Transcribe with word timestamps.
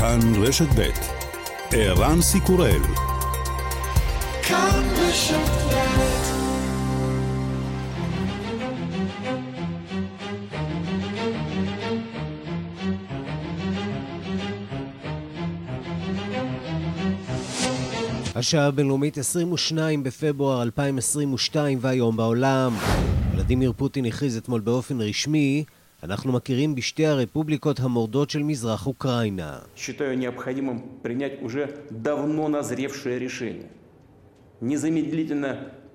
כאן 0.00 0.20
רשת 0.42 0.68
ב' 0.78 0.90
ערן 1.72 2.20
סיקורל 2.20 2.82
כאן 4.42 4.82
רשת 4.96 5.34
השעה 18.34 18.66
הבינלאומית 18.66 19.18
22 19.18 20.02
בפברואר 20.02 20.62
2022 20.62 21.78
והיום 21.80 22.16
בעולם. 22.16 22.72
ולדימיר 23.34 23.72
פוטין 23.76 24.04
הכריז 24.04 24.36
אתמול 24.36 24.60
באופן 24.60 25.00
רשמי 25.00 25.64
אנחנו 26.03 26.31
מכירים 26.31 26.75
בשתי 26.75 27.05
הרפובליקות 27.05 27.79
המורדות 27.79 28.29
של 28.29 28.43
מזרח 28.43 28.87
אוקראינה. 28.87 29.59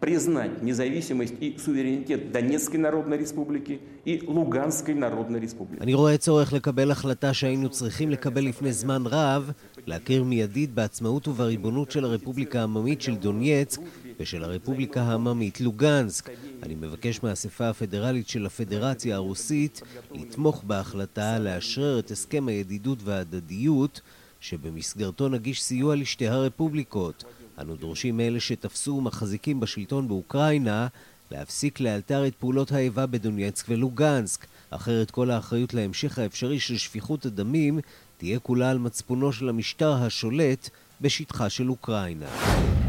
признать 0.01 0.63
независимость 0.63 1.35
и 1.41 1.57
суверенитет 1.59 2.33
Донецкой 2.33 2.79
Народной 2.81 3.19
Республики 3.19 3.81
и 4.05 4.23
Луганской 4.27 4.95
Народной 4.95 5.41
Республики. 5.41 5.81
אני 5.81 5.95
רואה 5.95 6.19
צורך 6.19 6.53
לקבל 6.53 6.91
החלטה 6.91 7.35
שהיינו 7.35 7.69
צריכים 7.69 8.11
לקבל 8.11 8.45
לפני 8.45 8.73
זמן 8.73 9.03
רב, 9.07 9.51
להכיר 9.87 10.25
מיידית 10.25 10.75
בעצמאות 10.75 11.29
ובריבונות 11.29 11.91
של 11.91 12.05
הרפובליקה 12.05 12.61
העממית 12.61 13.01
של 13.03 13.15
דונייצק 13.15 13.81
ושל 14.20 14.44
הרפובליקה 14.44 15.02
העממית 15.02 15.62
לוגנסק. 15.62 16.30
אני 16.64 16.76
מבקש 16.76 17.24
מהאספה 17.24 17.70
הפדרלית 17.70 18.28
של 18.28 18.46
הפדרציה 18.46 19.16
הרוסית 19.16 19.82
לתמוך 20.12 20.64
בהחלטה 20.64 21.40
לאשרר 21.40 22.00
את 22.00 22.12
הסכם 22.12 22.48
הידידות 22.48 23.00
וההדדיות 23.04 24.02
שבמסגרתו 24.40 25.30
נגיש 25.30 25.64
סיוע 25.64 25.96
לשתי 25.96 26.28
הרפובליקות. 26.28 27.24
אנו 27.62 27.76
דורשים 27.76 28.18
מאלה 28.18 28.40
שתפסו 28.40 28.92
ומחזיקים 28.92 29.60
בשלטון 29.60 30.08
באוקראינה 30.08 30.88
להפסיק 31.32 31.80
לאלתר 31.80 32.28
את 32.28 32.36
פעולות 32.36 32.72
האיבה 32.72 33.06
בדונייצק 33.06 33.66
ולוגנסק, 33.70 34.46
אחרת 34.70 35.12
כל 35.12 35.32
האחריות 35.32 35.74
להמשך 35.74 36.20
האפשרי 36.20 36.60
של 36.60 36.78
שפיכות 36.78 37.26
הדמים 37.26 37.80
תהיה 38.18 38.40
כולה 38.40 38.70
על 38.70 38.78
מצפונו 38.78 39.34
של 39.34 39.50
המשטר 39.50 39.94
השולט 39.94 40.70
בשטחה 41.02 41.50
של 41.50 41.70
אוקראינה. 41.70 42.26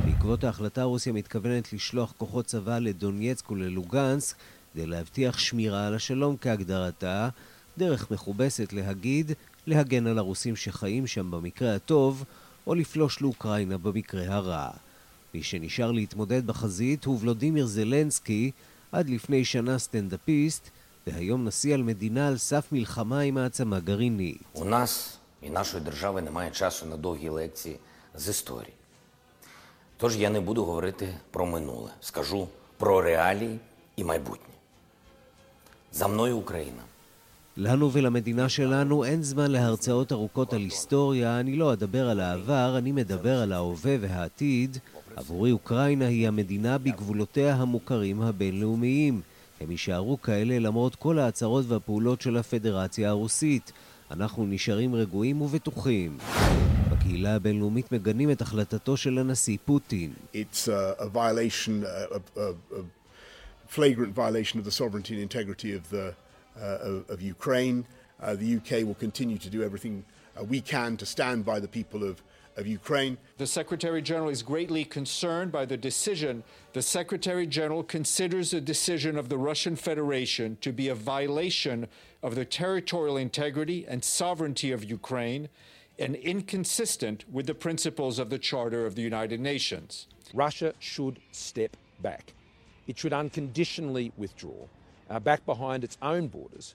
בעקבות 0.05 0.45
ההחלטה 0.45 0.83
רוסיה 0.83 1.13
מתכוונת 1.13 1.73
לשלוח 1.73 2.13
כוחות 2.19 2.47
צבא 2.47 2.79
לדונייצק 2.79 3.51
וללוגנסק 3.51 4.37
כדי 4.75 4.87
להבטיח 4.87 5.39
שמירה 5.39 5.87
על 5.87 5.95
השלום 5.95 6.37
כהגדרתה, 6.41 7.29
דרך 7.79 8.11
מכובסת 8.11 8.73
להגיד 8.73 9.33
להגן 9.67 10.07
על 10.07 10.19
הרוסים 10.19 10.57
שחיים 10.57 11.07
שם 11.07 11.31
במקרה 11.31 11.75
הטוב 11.75 12.25
או 12.67 12.75
לפלוש 12.75 13.21
לאוקראינה 13.21 13.79
במקרה 13.79 14.35
הרע. 14.35 14.71
מי 15.35 15.43
שנשאר 15.43 15.93
להתמודד 15.93 16.47
בחזית 16.47 17.05
הוא 17.05 17.19
ולודימיר 17.21 17.67
זלנסקי, 17.67 18.51
עד 18.93 19.09
לפני 19.09 19.45
שנה 19.45 19.79
סטנדאפיסט, 19.79 20.71
והיום 21.07 21.45
נשיא 21.45 21.75
על 21.75 21.83
מדינה 21.83 22.29
על 22.29 22.37
סף 22.37 22.73
מלחמה 22.73 23.21
עם 23.21 23.35
מעצמה 23.35 23.81
גרעינית. 23.81 24.43
У 28.16 28.18
нас 28.18 28.28
і 28.28 28.30
нашої 28.30 28.46
держави 28.46 28.54
немає 28.54 28.54
часу 28.54 28.54
на 28.54 28.58
довгі 28.58 28.66
лекції 28.66 28.74
з 28.74 28.74
історії. 28.74 28.74
Тож 29.98 30.18
я 30.18 30.30
не 30.30 30.40
буду 30.40 30.66
говорити 30.66 31.08
про 31.32 31.46
минуле, 31.46 31.92
скажу 32.02 32.48
про 32.78 33.02
реалії 33.02 33.60
і 33.96 34.04
майбутнє. 34.04 34.56
За 35.92 36.08
мною 36.08 36.38
Україна. 36.38 36.84
לנו 37.58 37.92
ולמדינה 37.92 38.50
שלנו 38.50 39.04
אין 39.06 39.24
זמן 39.24 39.52
להרצאות 39.52 40.12
ארוכות 40.12 40.54
על 40.54 40.62
היסטוריה, 40.62 41.40
אני 41.40 41.56
לא 41.56 41.74
אדבר 41.74 42.10
על 42.10 42.20
העבר, 42.20 42.78
אני 42.78 42.92
מדבר 42.92 43.42
על 43.42 43.54
ההווה 43.54 43.96
והעתיד. 44.02 44.78
עבורי 45.16 45.52
אוקראינה 45.52 46.08
היא 46.08 46.28
המדינה 46.28 46.78
בגבולותיה 46.78 47.56
המוכרים 47.56 48.22
הבינלאומיים. 48.22 49.22
הם 49.62 49.72
יישארו 49.72 50.22
כאלה 50.22 50.60
למרות 50.60 50.96
כל 50.96 51.20
ההצהרות 51.20 51.66
והפעולות 51.68 52.22
של 52.22 52.38
הפדרציה 52.38 53.10
הרוסית. 53.10 53.72
אנחנו 54.12 54.46
נשארים 54.46 54.96
רגועים 54.96 55.42
ובטוחים. 55.42 56.18
בקהילה 57.06 57.36
הבינלאומית 57.36 57.92
מגנים 57.92 58.32
את 58.32 58.42
החלטתו 58.42 58.98
של 58.98 59.18
הנשיא 59.18 59.58
פוטין. 59.66 60.14
It's 60.34 60.68
a, 60.68 61.02
a 61.02 61.08
violation, 61.08 61.84
a, 61.84 62.40
a, 62.40 62.50
a 62.80 62.84
flagrant 63.68 64.14
violation 64.14 64.60
of 64.60 64.66
the 64.66 64.72
sovereignty 64.72 65.14
and 65.14 65.22
integrity 65.22 65.74
of 65.74 65.90
the 65.90 66.14
Uh, 66.60 66.78
of, 66.82 67.10
of, 67.10 67.22
Ukraine. 67.22 67.86
Uh, 68.22 68.36
the 68.36 68.58
UK 68.58 68.86
will 68.86 68.94
continue 68.96 69.38
to 69.38 69.50
do 69.50 69.64
everything 69.64 70.04
uh, 70.38 70.44
we 70.44 70.60
can 70.60 70.98
to 70.98 71.06
stand 71.06 71.46
by 71.46 71.62
the 71.62 71.68
people 71.68 72.04
of, 72.04 72.22
of 72.58 72.68
Ukraine. 72.68 73.18
The 73.38 73.48
Secretary 73.48 74.02
General 74.02 74.28
is 74.28 74.44
greatly 74.44 74.84
concerned 74.84 75.54
by 75.54 75.64
the 75.64 75.78
decision. 75.78 76.44
The 76.74 76.82
Secretary 76.82 77.48
General 77.48 77.84
considers 77.84 78.52
the 78.52 78.60
decision 78.60 79.18
of 79.18 79.30
the 79.30 79.38
Russian 79.38 79.78
Federation 79.78 80.58
to 80.60 80.74
be 80.74 80.90
a 80.90 80.94
violation 80.94 81.88
of 82.22 82.36
the 82.36 82.44
territorial 82.44 83.16
integrity 83.16 83.86
and 83.88 84.04
sovereignty 84.04 84.74
of 84.74 84.84
Ukraine 84.84 85.48
and 86.00 86.16
inconsistent 86.16 87.26
with 87.32 87.46
the 87.48 87.54
principles 87.54 88.20
of 88.20 88.30
the 88.30 88.40
Charter 88.40 88.86
of 88.86 88.96
the 88.96 89.02
United 89.02 89.40
Nations. 89.40 90.08
Russia 90.34 90.74
should 90.80 91.20
step 91.32 91.78
back. 92.02 92.34
It 92.88 92.98
should 92.98 93.14
unconditionally 93.14 94.12
withdraw. 94.18 94.68
uh, 95.12 95.20
back 95.20 95.42
behind 95.46 95.84
its 95.88 95.98
own 96.02 96.24
borders 96.36 96.68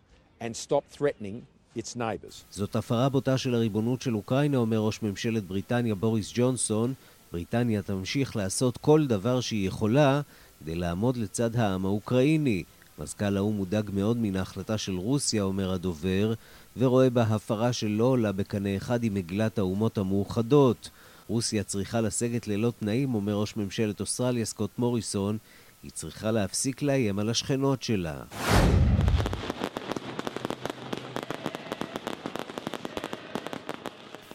and 0.42 0.50
stop 0.64 0.84
threatening 0.97 1.36
its 1.74 1.97
neighbors. 1.97 2.44
זאת 2.50 2.76
הפרה 2.76 3.08
בוטה 3.08 3.38
של 3.38 3.54
הריבונות 3.54 4.02
של 4.02 4.14
אוקראינה, 4.14 4.56
אומר 4.56 4.78
ראש 4.78 5.02
ממשלת 5.02 5.44
בריטניה 5.44 5.94
בוריס 5.94 6.32
ג'ונסון. 6.34 6.94
בריטניה 7.32 7.82
תמשיך 7.82 8.36
לעשות 8.36 8.76
כל 8.76 9.06
דבר 9.06 9.41
שהיא 9.41 9.69
יכולה 9.69 10.20
כדי 10.60 10.74
לעמוד 10.74 11.16
לצד 11.16 11.56
העם 11.56 11.84
האוקראיני. 11.84 12.62
מזכ"ל 12.98 13.36
האו"ם 13.36 13.56
מודאג 13.56 13.91
מאוד 13.92 14.16
מן 14.16 14.36
ההחלטה 14.36 14.78
של 14.78 14.97
רוסיה, 14.97 15.42
אומר 15.42 15.72
הדובר, 15.72 16.34
ורואה 16.77 17.09
בה 17.09 17.21
הפרה 17.21 17.73
שלא 17.73 18.03
עולה 18.03 18.31
בקנה 18.31 18.77
אחד 18.77 19.03
עם 19.03 19.13
מגילת 19.13 19.57
האומות 19.57 19.97
המאוחדות. 19.97 20.89
רוסיה 21.27 21.63
צריכה 21.63 22.01
לסגת 22.01 22.47
ללא 22.47 22.73
תנאים, 22.79 23.15
אומר 23.15 23.35
ראש 23.35 23.57
ממשלת 23.57 23.99
אוסטרליה 23.99 24.45
סקוט 24.45 24.71
מוריסון, 24.77 25.37
היא 25.83 25.91
צריכה 25.91 26.31
להפסיק 26.31 26.81
לאיים 26.81 27.19
על 27.19 27.29
השכנות 27.29 27.83
שלה. 27.83 28.21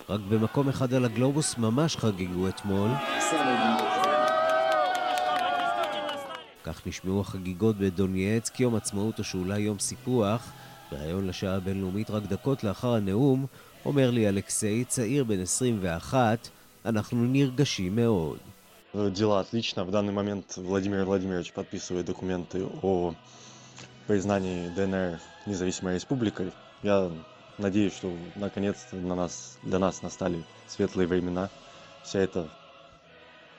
רק 0.08 0.20
במקום 0.28 0.68
אחד 0.68 0.94
על 0.94 1.04
הגלובוס 1.04 1.58
ממש 1.58 1.96
חגגו 1.96 2.48
אתמול. 2.48 2.90
כך 6.64 6.86
נשמעו 6.86 7.20
החגיגות 7.20 7.76
בדונייצק, 7.76 8.60
יום 8.60 8.74
עצמאות 8.74 9.18
או 9.18 9.24
שאולי 9.24 9.60
יום 9.60 9.78
סיפוח. 9.78 10.52
בריאיון 10.91 11.27
לשעה 11.27 11.55
הבינלאומית 11.55 12.09
רק 12.09 12.23
דקות 12.23 12.63
לאחר 12.63 12.93
הנאום, 12.93 13.45
אומר 13.85 14.11
לי 14.11 14.29
אלכסיי, 14.29 14.85
צעיר 14.85 15.23
בן 15.23 15.39
21, 15.39 16.49
אנחנו 16.85 17.25
нергашим 17.25 17.95
מאוד. 17.95 18.39
Э, 18.93 19.09
дела 19.09 19.39
отлично. 19.39 19.85
В 19.85 19.91
данный 19.91 20.11
момент 20.11 20.57
Владимир 20.57 21.05
Владимирович 21.05 21.53
подписывает 21.53 22.05
документы 22.05 22.65
о 22.81 23.13
признании 24.05 24.67
ДНР 24.69 25.19
независимой 25.45 25.95
республикой. 25.95 26.51
Я 26.83 27.09
надеюсь, 27.57 27.93
что 27.93 28.11
наконец-то 28.35 28.97
на 28.97 29.15
нас, 29.15 29.57
для 29.63 29.79
нас 29.79 30.01
настали 30.01 30.43
светлые 30.67 31.07
времена. 31.07 31.49
Вся 32.03 32.19
эта 32.19 32.49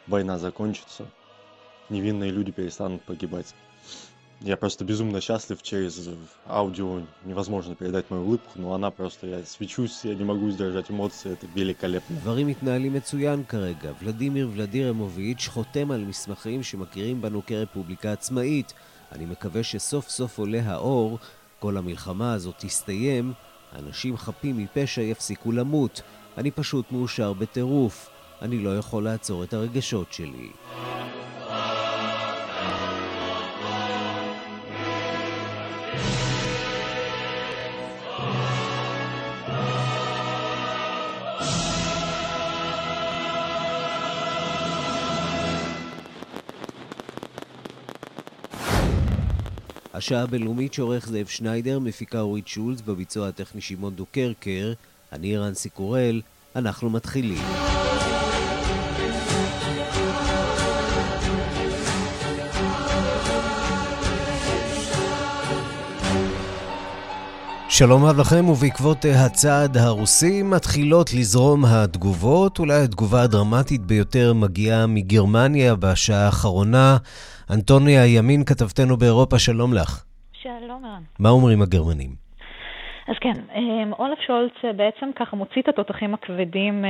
война 0.07 0.39
закончится. 0.39 1.07
Невинные 1.89 2.31
люди 2.31 2.53
перестанут 2.53 3.03
погибать. 3.03 3.55
Я 4.45 4.57
просто 4.57 4.85
безумно 4.85 5.21
счастлив 5.21 5.63
через 5.63 6.09
аудио. 6.49 7.03
Невозможно 7.25 7.77
передать 7.77 8.11
мою 8.11 8.25
улыбку, 8.25 8.53
но 8.57 8.75
она 8.75 8.91
просто, 8.91 9.27
я 9.27 9.45
свечусь, 9.45 10.01
я 10.05 10.15
не 10.15 10.25
могу 10.25 10.51
сдержать 10.51 10.91
эмоции, 10.91 11.33
это 11.33 11.47
великолепно. 11.55 12.17
דברים 12.23 12.47
מתנהלים 12.47 12.93
מצוין 12.93 13.45
כרגע. 13.49 13.93
ולדימיר 14.03 14.51
ולדירמוביץ' 14.53 15.49
חותם 15.49 15.91
על 15.91 16.05
מסמכים 16.05 16.63
שמכירים 16.63 17.23
בנו 17.23 17.43
כרפובליקה 17.47 18.13
עצמאית. 18.13 18.73
אני 19.13 19.27
מקווה 19.27 19.63
שסוף 19.63 20.09
סוף 20.09 20.39
עולה 20.39 20.63
האור, 20.65 21.19
כל 21.59 21.77
המלחמה 21.77 22.33
הזאת 22.33 22.55
תסתיים, 22.59 23.33
אנשים 23.79 24.17
חפים 24.17 24.59
מפשע 24.59 25.03
יפסיקו 25.03 25.53
למות. 25.53 26.03
אני 26.39 26.51
פשוט 26.51 26.93
מאושר 26.93 27.33
בטירוף. 27.33 28.11
אני 28.43 28.59
לא 28.59 28.79
יכול 28.79 29.05
לעצור 29.05 29.45
את 29.45 29.55
הרגשות 29.55 30.13
שלי. 30.13 30.51
השעה 49.98 50.24
הבינלאומית 50.24 50.74
שעורך 50.74 51.08
זאב 51.08 51.28
שניידר, 51.28 51.80
מפיקה 51.80 52.20
אורית 52.22 52.48
שולץ, 52.48 52.82
בביצוע 52.82 53.28
הטכני 53.28 53.62
שמעון 53.62 53.96
דוקרקר, 53.96 54.74
אני 55.12 55.38
רנסי 55.38 55.70
קורל, 55.70 56.22
אנחנו 56.56 56.90
מתחילים. 56.90 57.77
שלום 67.78 68.06
רב 68.06 68.20
לכם, 68.20 68.50
ובעקבות 68.50 69.06
אה, 69.06 69.26
הצעד 69.26 69.78
הרוסי 69.78 70.44
מתחילות 70.44 71.14
לזרום 71.14 71.66
התגובות. 71.66 72.60
אולי 72.60 72.84
התגובה 72.84 73.22
הדרמטית 73.22 73.82
ביותר 73.82 74.34
מגיעה 74.34 74.88
מגרמניה 74.88 75.76
בשעה 75.76 76.26
האחרונה. 76.26 76.98
אנטוניה 77.50 78.06
ימין, 78.06 78.44
כתבתנו 78.44 78.98
באירופה, 78.98 79.40
שלום 79.40 79.74
לך. 79.74 80.04
שלום 80.34 80.86
רן. 80.86 81.02
מה 81.20 81.30
אומרים 81.30 81.62
הגרמנים? 81.62 82.27
אז 83.08 83.16
כן, 83.22 83.34
אמ, 83.56 83.94
אולף 83.94 84.20
שולץ 84.22 84.52
אה, 84.64 84.74
בעצם 84.74 85.10
ככה 85.16 85.36
מוציא 85.36 85.62
את 85.62 85.68
התותחים 85.68 86.14
הכבדים, 86.14 86.86
אה, 86.86 86.90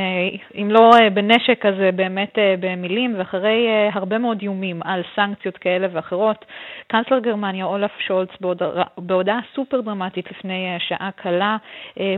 אם 0.61 0.71
לא 0.71 0.91
אה, 0.99 1.09
בנשק 1.09 1.65
אז 1.65 1.73
באמת 1.95 2.37
במילים, 2.59 3.15
ואחרי 3.17 3.67
הרבה 3.93 4.17
מאוד 4.17 4.41
איומים 4.41 4.79
על 4.83 5.01
סנקציות 5.15 5.57
כאלה 5.57 5.87
ואחרות, 5.91 6.45
קאנצלר 6.87 7.19
גרמניה 7.19 7.65
אולף 7.65 7.91
שולץ 7.99 8.29
בהודעה 8.97 9.39
סופר 9.55 9.81
דרמטית 9.81 10.31
לפני 10.31 10.75
שעה 10.79 11.09
קלה, 11.15 11.57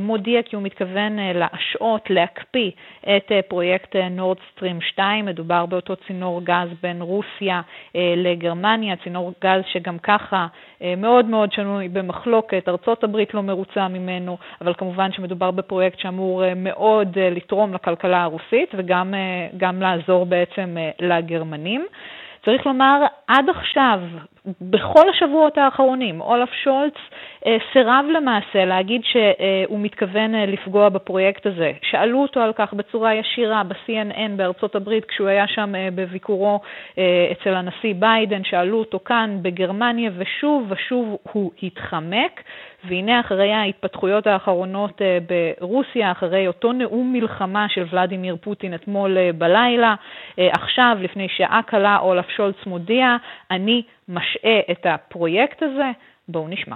מודיע 0.02 0.44
כי 0.44 0.56
הוא 0.56 0.64
מתכוון 0.64 1.18
להשעות, 1.20 2.10
להקפיא 2.10 2.72
את 3.02 3.32
פרויקט 3.48 3.96
נורד 3.96 4.38
סטרים 4.52 4.82
2, 4.82 5.26
מדובר 5.26 5.66
באותו 5.66 5.96
צינור 5.96 6.42
גז 6.44 6.70
בין 6.82 7.02
רוסיה 7.02 7.62
לגרמניה, 7.96 8.96
צינור 9.04 9.34
גז 9.44 9.62
שגם 9.72 9.98
ככה 10.00 10.48
מאוד 10.98 11.26
מאוד 11.26 11.52
שנוי 11.52 11.90
במחלוקת, 11.90 12.70
ארצות 12.70 13.04
הברית 13.04 13.34
לא 13.34 13.42
מרוצה 13.42 13.89
ממנו, 13.94 14.38
אבל 14.62 14.74
כמובן 14.78 15.12
שמדובר 15.12 15.52
בפרויקט 15.52 16.00
שאמור 16.00 16.44
אה, 16.44 16.54
מאוד 16.56 17.18
אה, 17.18 17.30
לתרום 17.30 17.74
לכלכלה 17.74 18.24
הרוסית 18.24 18.70
וגם 18.74 19.14
אה, 19.14 19.72
לעזור 19.74 20.26
בעצם 20.26 20.78
לגרמנים. 21.00 21.86
צריך 22.46 22.66
לומר, 22.66 23.02
עד 23.28 23.50
עכשיו, 23.50 24.00
בכל 24.62 25.10
השבועות 25.10 25.58
האחרונים, 25.58 26.22
אולף 26.22 26.50
שולץ 26.64 26.94
אה, 27.46 27.58
סירב 27.74 28.06
למעשה 28.14 28.66
להגיד 28.66 29.02
שהוא 29.04 29.80
מתכוון 29.80 30.36
אה, 30.36 30.46
לפגוע 30.46 30.90
בפרויקט 30.90 31.46
הזה. 31.46 31.72
שאלו 31.82 32.22
אותו 32.22 32.40
על 32.40 32.54
כך 32.54 32.74
בצורה 32.74 33.16
ישירה 33.16 33.64
ב-CNN 33.64 34.32
בארצות 34.36 34.76
הברית 34.76 35.06
כשהוא 35.06 35.28
היה 35.28 35.48
שם 35.48 35.76
אה, 35.76 35.90
בביקורו 35.96 36.60
אה, 36.98 37.32
אצל 37.32 37.54
הנשיא 37.54 37.94
ביידן, 38.00 38.44
שאלו 38.44 38.80
אותו 38.80 39.00
כאן 39.06 39.38
בגרמניה, 39.42 40.12
ושוב 40.18 40.66
ושוב 40.70 41.18
הוא 41.32 41.52
התחמק. 41.64 42.42
והנה 42.84 43.20
אחרי 43.20 43.54
ההתפתחויות 43.54 44.28
האחרונות 44.28 45.02
אה, 45.02 45.18
ברוסיה, 45.30 46.12
אחרי 46.12 46.48
אותו 46.48 46.72
נאום 46.74 47.14
מלחמה 47.14 47.66
של 47.70 47.86
ולדימיר 47.92 48.38
פוטין 48.42 48.74
אתמול 48.74 49.18
אה, 49.18 49.30
בלילה, 49.38 49.96
אה, 50.40 50.50
עכשיו, 50.52 50.98
לפני 51.02 51.28
שעה 51.30 51.62
קלה, 51.66 51.98
אולף 51.98 52.30
שולץ 52.30 52.66
מודיע, 52.66 53.16
אני 53.52 53.82
משעה 54.10 54.60
את 54.72 54.86
הפרויקט 54.86 55.64
הזה. 55.64 55.92
בואו 56.28 56.48
נשמע. 56.48 56.76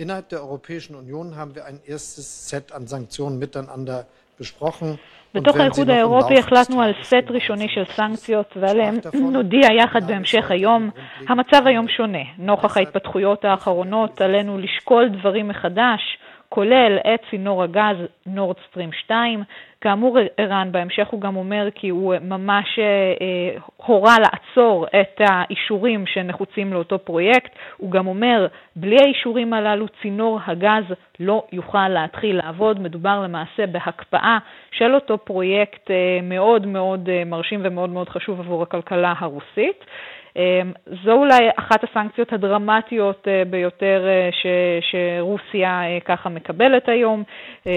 Innerhalb 0.00 0.28
der 0.28 0.40
Europäischen 0.46 0.94
Union 0.94 1.34
haben 1.36 1.56
wir 1.56 1.64
ein 1.64 1.80
erstes 1.84 2.48
Set 2.48 2.70
an 2.72 2.86
Sanktionen 2.86 3.38
miteinander 3.38 4.06
besprochen. 4.38 4.98
בתוך 5.34 5.56
האיחוד 5.56 5.90
האירופי 5.90 6.38
החלטנו 6.38 6.82
על 6.82 6.92
סט 7.02 7.30
ראשוני 7.30 7.68
של 7.68 7.84
סנקציות 7.84 8.56
ועליהם 8.56 8.94
נודיע 9.14 9.72
יחד 9.72 10.04
בהמשך 10.06 10.50
היום. 10.50 10.90
המצב 11.28 11.62
היום 11.66 11.88
שונה. 11.88 12.22
נוכח 12.38 12.76
ההתפתחויות 12.76 13.44
האחרונות 13.44 14.20
עלינו 14.20 14.58
לשקול 14.58 15.08
דברים 15.08 15.48
מחדש. 15.48 16.18
כולל 16.48 16.98
את 17.14 17.20
צינור 17.30 17.62
הגז 17.62 17.96
נורד 18.26 18.56
סטרים 18.70 18.92
2. 18.92 19.42
כאמור, 19.80 20.18
ערן, 20.36 20.68
בהמשך 20.72 21.08
הוא 21.10 21.20
גם 21.20 21.36
אומר 21.36 21.68
כי 21.74 21.88
הוא 21.88 22.14
ממש 22.20 22.78
אה, 22.78 23.58
הורה 23.76 24.16
לעצור 24.18 24.86
את 24.86 25.20
האישורים 25.20 26.06
שנחוצים 26.06 26.72
לאותו 26.72 26.98
פרויקט. 26.98 27.50
הוא 27.76 27.90
גם 27.90 28.06
אומר, 28.06 28.46
בלי 28.76 28.96
האישורים 29.04 29.52
הללו 29.52 29.86
צינור 30.02 30.40
הגז 30.46 30.84
לא 31.20 31.44
יוכל 31.52 31.88
להתחיל 31.88 32.36
לעבוד. 32.36 32.80
מדובר 32.80 33.20
למעשה 33.20 33.66
בהקפאה 33.66 34.38
של 34.70 34.94
אותו 34.94 35.18
פרויקט 35.18 35.90
אה, 35.90 36.18
מאוד 36.22 36.66
מאוד 36.66 37.08
אה, 37.08 37.24
מרשים 37.24 37.60
ומאוד 37.64 37.90
מאוד 37.90 38.08
חשוב 38.08 38.40
עבור 38.40 38.62
הכלכלה 38.62 39.14
הרוסית. 39.18 39.84
אמ, 40.38 40.72
זו 41.04 41.12
אולי 41.12 41.48
אחת 41.56 41.84
הסנקציות 41.84 42.32
הדרמטיות 42.32 43.28
אה, 43.28 43.42
ביותר 43.50 44.04
אה, 44.06 44.28
ש, 44.32 44.46
שרוסיה 44.90 45.82
אה, 45.82 45.98
ככה 46.04 46.28
מקבלת 46.28 46.88
היום. 46.88 47.22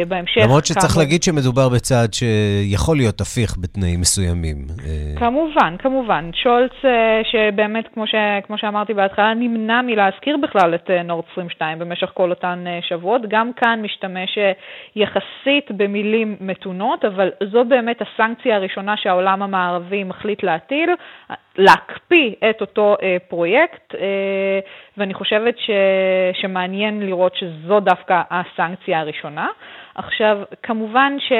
בהמשך... 0.07 0.41
למרות 0.43 0.65
שצריך 0.65 0.85
כאמור... 0.87 1.03
להגיד 1.03 1.23
שמדובר 1.23 1.69
בצעד 1.91 2.13
שיכול 2.13 2.97
להיות 2.97 3.21
הפיך 3.21 3.57
בתנאים 3.61 4.01
מסוימים. 4.01 4.57
כמובן, 5.19 5.75
כמובן. 5.79 6.29
שולץ, 6.33 6.71
שבאמת, 7.31 7.85
כמו, 7.93 8.07
ש, 8.07 8.15
כמו 8.43 8.57
שאמרתי 8.57 8.93
בהתחלה, 8.93 9.33
נמנע 9.33 9.81
מלהזכיר 9.81 10.37
בכלל 10.37 10.75
את 10.75 10.89
נורד 11.05 11.23
22 11.31 11.79
במשך 11.79 12.11
כל 12.13 12.29
אותן 12.29 12.63
שבועות. 12.81 13.21
גם 13.27 13.53
כאן 13.53 13.79
משתמש 13.81 14.37
יחסית 14.95 15.71
במילים 15.71 16.35
מתונות, 16.41 17.05
אבל 17.05 17.29
זו 17.51 17.63
באמת 17.65 18.01
הסנקציה 18.01 18.55
הראשונה 18.55 18.97
שהעולם 18.97 19.41
המערבי 19.41 20.03
מחליט 20.03 20.43
להטיל, 20.43 20.89
להקפיא 21.57 22.33
את 22.49 22.61
אותו 22.61 22.95
אה, 23.03 23.17
פרויקט, 23.27 23.95
אה, 23.95 24.59
ואני 24.97 25.13
חושבת 25.13 25.57
ש, 25.57 25.69
שמעניין 26.41 27.05
לראות 27.05 27.35
שזו 27.35 27.79
דווקא 27.79 28.21
הסנקציה 28.29 28.99
הראשונה. 28.99 29.47
עכשיו, 29.95 30.37
כמובן 30.63 31.13
ש... 31.19 31.31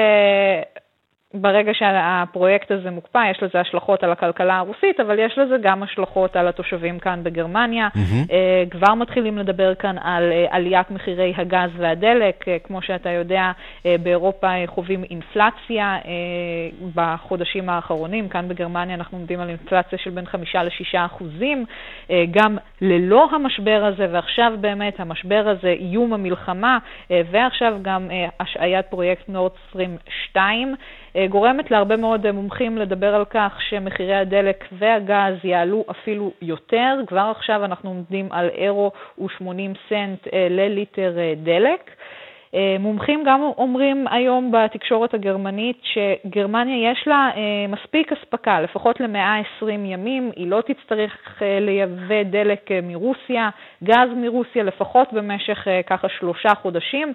ברגע 1.34 1.74
שהפרויקט 1.74 2.70
הזה 2.70 2.90
מוקפא, 2.90 3.30
יש 3.30 3.42
לזה 3.42 3.60
השלכות 3.60 4.04
על 4.04 4.12
הכלכלה 4.12 4.58
הרוסית, 4.58 5.00
אבל 5.00 5.18
יש 5.18 5.38
לזה 5.38 5.56
גם 5.62 5.82
השלכות 5.82 6.36
על 6.36 6.48
התושבים 6.48 6.98
כאן 6.98 7.20
בגרמניה. 7.22 7.88
Mm-hmm. 7.88 8.32
כבר 8.70 8.94
מתחילים 8.94 9.38
לדבר 9.38 9.74
כאן 9.74 9.96
על 9.98 10.32
אה, 10.32 10.46
עליית 10.50 10.90
מחירי 10.90 11.34
הגז 11.36 11.70
והדלק. 11.76 12.48
אה, 12.48 12.56
כמו 12.64 12.82
שאתה 12.82 13.10
יודע, 13.10 13.52
באירופה 13.84 14.48
חווים 14.66 15.04
אינפלציה 15.04 15.98
בחודשים 16.94 17.68
האחרונים. 17.68 18.28
כאן 18.28 18.48
בגרמניה 18.48 18.94
אנחנו 18.94 19.18
עומדים 19.18 19.40
על 19.40 19.48
אינפלציה 19.48 19.98
של 19.98 20.10
בין 20.10 20.26
5 20.26 20.56
ל-6 20.56 21.06
אחוזים. 21.06 21.64
גם 22.30 22.56
ללא 22.80 23.28
המשבר 23.32 23.84
הזה, 23.84 24.06
ועכשיו 24.12 24.52
באמת 24.60 25.00
המשבר 25.00 25.44
הזה, 25.48 25.68
איום 25.68 26.12
המלחמה, 26.12 26.78
ועכשיו 27.10 27.74
גם 27.82 28.08
השעיית 28.40 28.86
פרויקט 28.86 29.28
נורד 29.28 29.52
סטרים 29.68 29.96
2. 30.30 30.68
אה, 30.68 30.74
גורמת 31.28 31.70
להרבה 31.70 31.96
מאוד 31.96 32.26
אה, 32.26 32.32
מומחים 32.32 32.78
לדבר 32.78 33.14
על 33.14 33.24
כך 33.24 33.58
שמחירי 33.68 34.14
הדלק 34.14 34.64
והגז 34.72 35.44
יעלו 35.44 35.84
אפילו 35.90 36.32
יותר. 36.42 36.94
כבר 37.06 37.32
עכשיו 37.36 37.64
אנחנו 37.64 37.90
עומדים 37.90 38.32
על 38.32 38.48
אירו 38.48 38.92
ו-80 39.18 39.78
סנט 39.88 40.28
אה, 40.32 40.46
לליטר 40.50 41.12
דלק. 41.36 41.90
מומחים 42.80 43.24
גם 43.26 43.42
אומרים 43.42 44.06
היום 44.10 44.52
בתקשורת 44.52 45.14
הגרמנית 45.14 45.80
שגרמניה 45.82 46.90
יש 46.90 47.08
לה 47.08 47.30
מספיק 47.68 48.12
אספקה, 48.12 48.60
לפחות 48.60 49.00
ל-120 49.00 49.70
ימים, 49.70 50.30
היא 50.36 50.50
לא 50.50 50.60
תצטרך 50.60 51.42
לייבא 51.60 52.22
דלק 52.22 52.70
מרוסיה, 52.82 53.50
גז 53.84 54.08
מרוסיה, 54.16 54.62
לפחות 54.62 55.12
במשך 55.12 55.66
ככה 55.86 56.08
שלושה 56.08 56.54
חודשים. 56.54 57.12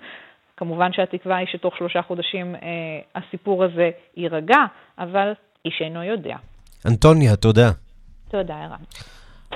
כמובן 0.58 0.94
שהתקווה 0.94 1.38
היא 1.38 1.48
שתוך 1.52 1.78
שלושה 1.78 2.02
חודשים 2.02 2.56
אה, 2.56 2.62
הסיפור 3.16 3.64
הזה 3.64 3.90
יירגע, 4.18 4.66
אבל 5.00 5.32
איש 5.66 5.82
אינו 5.82 6.04
יודע. 6.04 6.36
אנטוניה, 6.88 7.36
תודה. 7.36 7.70
תודה, 8.30 8.56
ערן. 8.56 8.84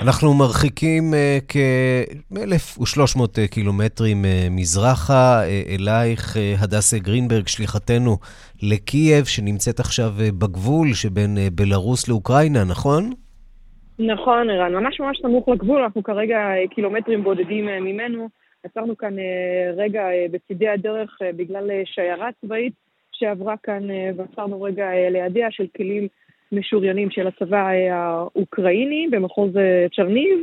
אנחנו 0.02 0.34
מרחיקים 0.34 1.04
uh, 1.14 1.46
כ-1,300 1.48 3.20
uh, 3.20 3.48
קילומטרים 3.52 4.26
uh, 4.26 4.28
מזרחה, 4.52 5.42
uh, 5.44 5.70
אלייך, 5.76 6.36
uh, 6.36 6.64
הדסה 6.64 7.00
גרינברג, 7.00 7.48
שליחתנו 7.48 8.18
לקייב, 8.64 9.26
שנמצאת 9.26 9.80
עכשיו 9.80 10.12
uh, 10.18 10.32
בגבול 10.40 10.94
שבין 10.94 11.38
uh, 11.38 11.40
בלרוס 11.56 12.10
לאוקראינה, 12.10 12.64
נכון? 12.64 13.10
נכון, 14.00 14.50
ערן, 14.50 14.76
ממש 14.76 15.00
ממש 15.00 15.20
סמוך 15.22 15.50
לגבול, 15.50 15.84
אנחנו 15.84 16.04
כרגע 16.04 16.38
קילומטרים 16.76 17.24
בודדים 17.24 17.68
uh, 17.68 17.72
ממנו. 17.82 18.41
עצרנו 18.64 18.98
כאן 18.98 19.20
אה, 19.20 19.72
רגע 19.78 20.10
אה, 20.10 20.26
בצידי 20.32 20.68
הדרך 20.68 21.18
אה, 21.22 21.32
בגלל 21.32 21.70
שיירה 21.86 22.30
צבאית 22.42 22.74
שעברה 23.12 23.56
כאן 23.64 23.84
ועצרנו 24.16 24.62
רגע 24.62 24.90
לידיה 25.10 25.52
של 25.52 25.66
כלים 25.78 26.08
משוריינים 26.52 27.12
של 27.12 27.28
הצבא 27.28 27.70
האוקראיני 27.92 29.08
במחוז 29.12 29.52
צ'רניב. 29.96 30.40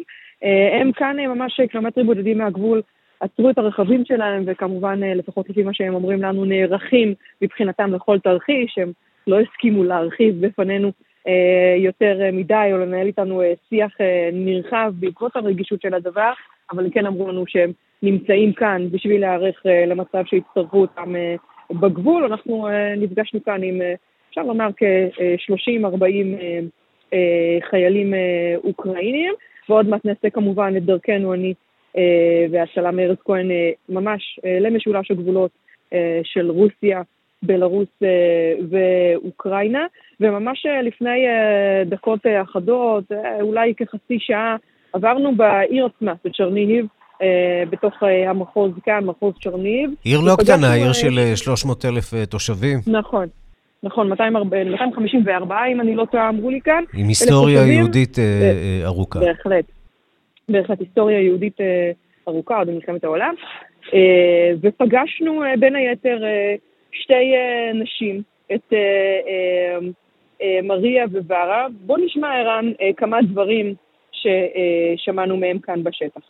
הם 0.80 0.92
כאן 0.92 1.16
ממש 1.20 1.60
קילומטרים 1.70 2.06
בודדים 2.06 2.38
מהגבול 2.38 2.82
עצרו 3.20 3.50
את 3.50 3.58
הרכבים 3.58 4.04
שלהם, 4.04 4.42
וכמובן, 4.46 5.00
לפחות 5.02 5.50
לפי 5.50 5.62
מה 5.62 5.75
שהם 5.75 5.94
אומרים 5.94 6.22
לנו, 6.22 6.44
נערכים 6.44 7.14
מבחינתם 7.42 7.94
לכל 7.94 8.18
תרחיש, 8.18 8.78
הם 8.78 8.92
לא 9.26 9.40
הסכימו 9.40 9.84
להרחיב 9.84 10.46
בפנינו 10.46 10.92
יותר 11.76 12.18
מדי 12.32 12.68
או 12.72 12.78
לנהל 12.78 13.06
איתנו 13.06 13.42
שיח 13.68 13.92
נרחב 14.32 14.92
בעקבות 14.98 15.37
הרגישות 15.37 15.82
של 15.82 15.94
הדבר, 15.94 16.32
אבל 16.72 16.90
כן 16.92 17.06
אמרו 17.06 17.28
לנו 17.28 17.44
שהם 17.46 17.72
נמצאים 18.02 18.52
כאן 18.52 18.88
בשביל 18.90 19.21
להיערך 19.21 19.67
אה, 19.67 19.87
למצב 19.87 20.25
שיצטרכו 20.26 20.81
אותם 20.81 21.17
אה, 21.17 21.35
בגבול. 21.71 22.25
אנחנו 22.25 22.69
נפגשנו 22.97 23.45
כאן 23.45 23.62
עם, 23.62 23.81
אפשר 24.31 24.43
לומר, 24.43 24.69
כ-30-40 24.76 27.17
חיילים 27.71 28.14
אוקראינים, 28.64 29.33
ועוד 29.69 29.88
מעט 29.88 30.05
נעשה 30.05 30.31
כמובן 30.31 30.75
את 30.76 30.85
דרכנו, 30.85 31.35
אני 31.35 31.55
והצלם 32.50 32.99
ארז 32.99 33.17
כהן, 33.25 33.49
ממש 33.88 34.40
למשולש 34.61 35.11
הגבולות 35.11 35.50
של 36.23 36.50
רוסיה, 36.50 37.02
בלרוס 37.43 37.88
ואוקראינה, 38.71 39.87
וממש 40.21 40.67
לפני 40.83 41.26
דקות 41.87 42.21
אחדות, 42.43 43.05
אולי 43.40 43.75
כחצי 43.75 44.19
שעה, 44.19 44.57
עברנו 44.93 45.35
בעיר 45.35 45.87
עצמה, 45.87 46.12
בצ'רניהיב, 46.25 46.87
בתוך 47.70 47.94
המחוז 48.26 48.72
כאן, 48.84 49.04
מחוז 49.04 49.34
צ'רניב. 49.42 49.90
עיר 50.04 50.20
לא 50.20 50.32
קטנה, 50.38 50.75
עיר 50.75 50.92
של 50.92 51.18
300 51.34 51.84
אלף 51.84 52.14
תושבים. 52.30 52.78
נכון, 52.87 53.26
נכון, 53.82 54.08
254 54.08 55.56
אם 55.72 55.80
אני 55.80 55.94
לא 55.94 56.04
טועה, 56.04 56.28
אמרו 56.28 56.50
לי 56.50 56.60
כאן. 56.60 56.84
עם 56.94 57.08
היסטוריה 57.08 57.66
יהודית 57.66 58.16
ארוכה. 58.84 59.20
בהחלט, 59.20 59.64
בהחלט 60.48 60.80
היסטוריה 60.80 61.20
יהודית 61.20 61.56
ארוכה, 62.28 62.58
עוד 62.58 62.68
במלחמת 62.68 63.04
העולם. 63.04 63.34
ופגשנו 64.60 65.42
בין 65.58 65.76
היתר 65.76 66.18
שתי 66.92 67.32
נשים, 67.75 68.22
את 68.54 68.72
מריה 70.62 71.04
וורה. 71.28 71.66
בוא 71.87 71.98
נשמע, 71.98 72.40
ערן, 72.40 72.72
כמה 72.96 73.18
דברים 73.22 73.75
ששמענו 74.12 75.37
מהם 75.37 75.58
כאן 75.58 75.82
בשטח. 75.84 76.20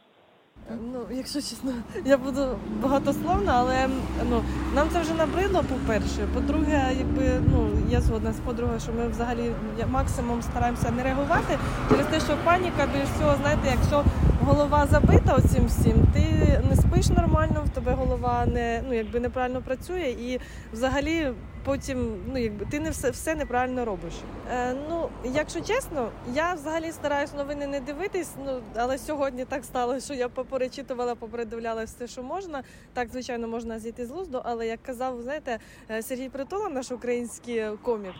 Ну, 0.70 1.00
якщо 1.10 1.38
чесно, 1.38 1.72
я 2.04 2.16
буду 2.16 2.46
багатословна, 2.82 3.52
але 3.54 3.88
ну 4.30 4.42
нам 4.74 4.88
це 4.92 5.00
вже 5.00 5.14
набридло, 5.14 5.64
по-перше. 5.68 6.28
По-друге, 6.34 6.90
якби 6.98 7.40
ну 7.52 7.68
я 7.90 8.00
згодна 8.00 8.32
з 8.32 8.36
подругою, 8.36 8.80
що 8.80 8.92
ми 8.92 9.08
взагалі 9.08 9.52
максимум 9.90 10.42
стараємося 10.42 10.90
не 10.90 11.02
реагувати. 11.02 11.58
Через 11.90 12.06
те, 12.06 12.20
що 12.20 12.36
паніка 12.44 12.86
більш 12.94 13.08
всього, 13.08 13.36
знаєте, 13.40 13.68
якщо 13.70 14.04
голова 14.44 14.86
забита 14.86 15.34
оцим 15.34 15.66
всім, 15.66 16.06
ти 16.14 16.22
не 16.70 16.76
спиш 16.76 17.08
нормально, 17.08 17.62
в 17.66 17.68
тебе 17.68 17.92
голова 17.92 18.46
не 18.46 18.82
ну 18.88 18.94
якби 18.94 19.20
неправильно 19.20 19.60
працює, 19.60 20.14
і 20.20 20.40
взагалі 20.72 21.32
потім 21.64 22.24
ну 22.32 22.38
якби 22.38 22.66
ти 22.66 22.80
не 22.80 22.90
все 22.90 23.10
все 23.10 23.34
неправильно 23.34 23.84
робиш. 23.84 24.12
Е, 24.52 24.74
Ну, 24.88 25.08
якщо 25.24 25.60
чесно, 25.60 26.10
я 26.32 26.54
взагалі 26.54 26.92
стараюсь 26.92 27.34
новини 27.34 27.66
не 27.66 27.80
дивитись. 27.80 28.30
Ну 28.44 28.60
але 28.76 28.98
сьогодні 28.98 29.44
так 29.44 29.64
сталося, 29.64 30.04
що 30.06 30.14
я 30.14 30.28
поперечитувала, 30.28 31.14
попередивлялася 31.14 31.94
все, 31.96 32.06
що 32.06 32.22
можна. 32.22 32.62
Так, 32.92 33.08
звичайно, 33.08 33.48
можна 33.48 33.78
зійти 33.78 34.06
з 34.06 34.10
глузду, 34.10 34.40
але 34.44 34.66
як 34.66 34.82
казав, 34.82 35.22
знаєте, 35.22 35.58
Сергій 36.02 36.28
Притула, 36.28 36.68
наш 36.68 36.90
український 36.92 37.64
комік, 37.82 38.14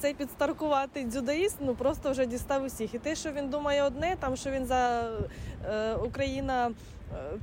цей 0.00 0.14
підстаркуватий 0.14 1.04
дзюдоїст, 1.04 1.56
ну 1.60 1.74
просто 1.74 2.10
вже 2.10 2.26
дістав 2.26 2.64
усіх. 2.64 2.94
І 2.94 2.98
те, 2.98 3.14
що 3.14 3.32
він 3.32 3.48
думає 3.48 3.82
одне, 3.82 4.16
там 4.20 4.36
що 4.36 4.50
він 4.50 4.66
за 4.66 5.10
е, 5.70 5.94
Україна. 5.94 6.70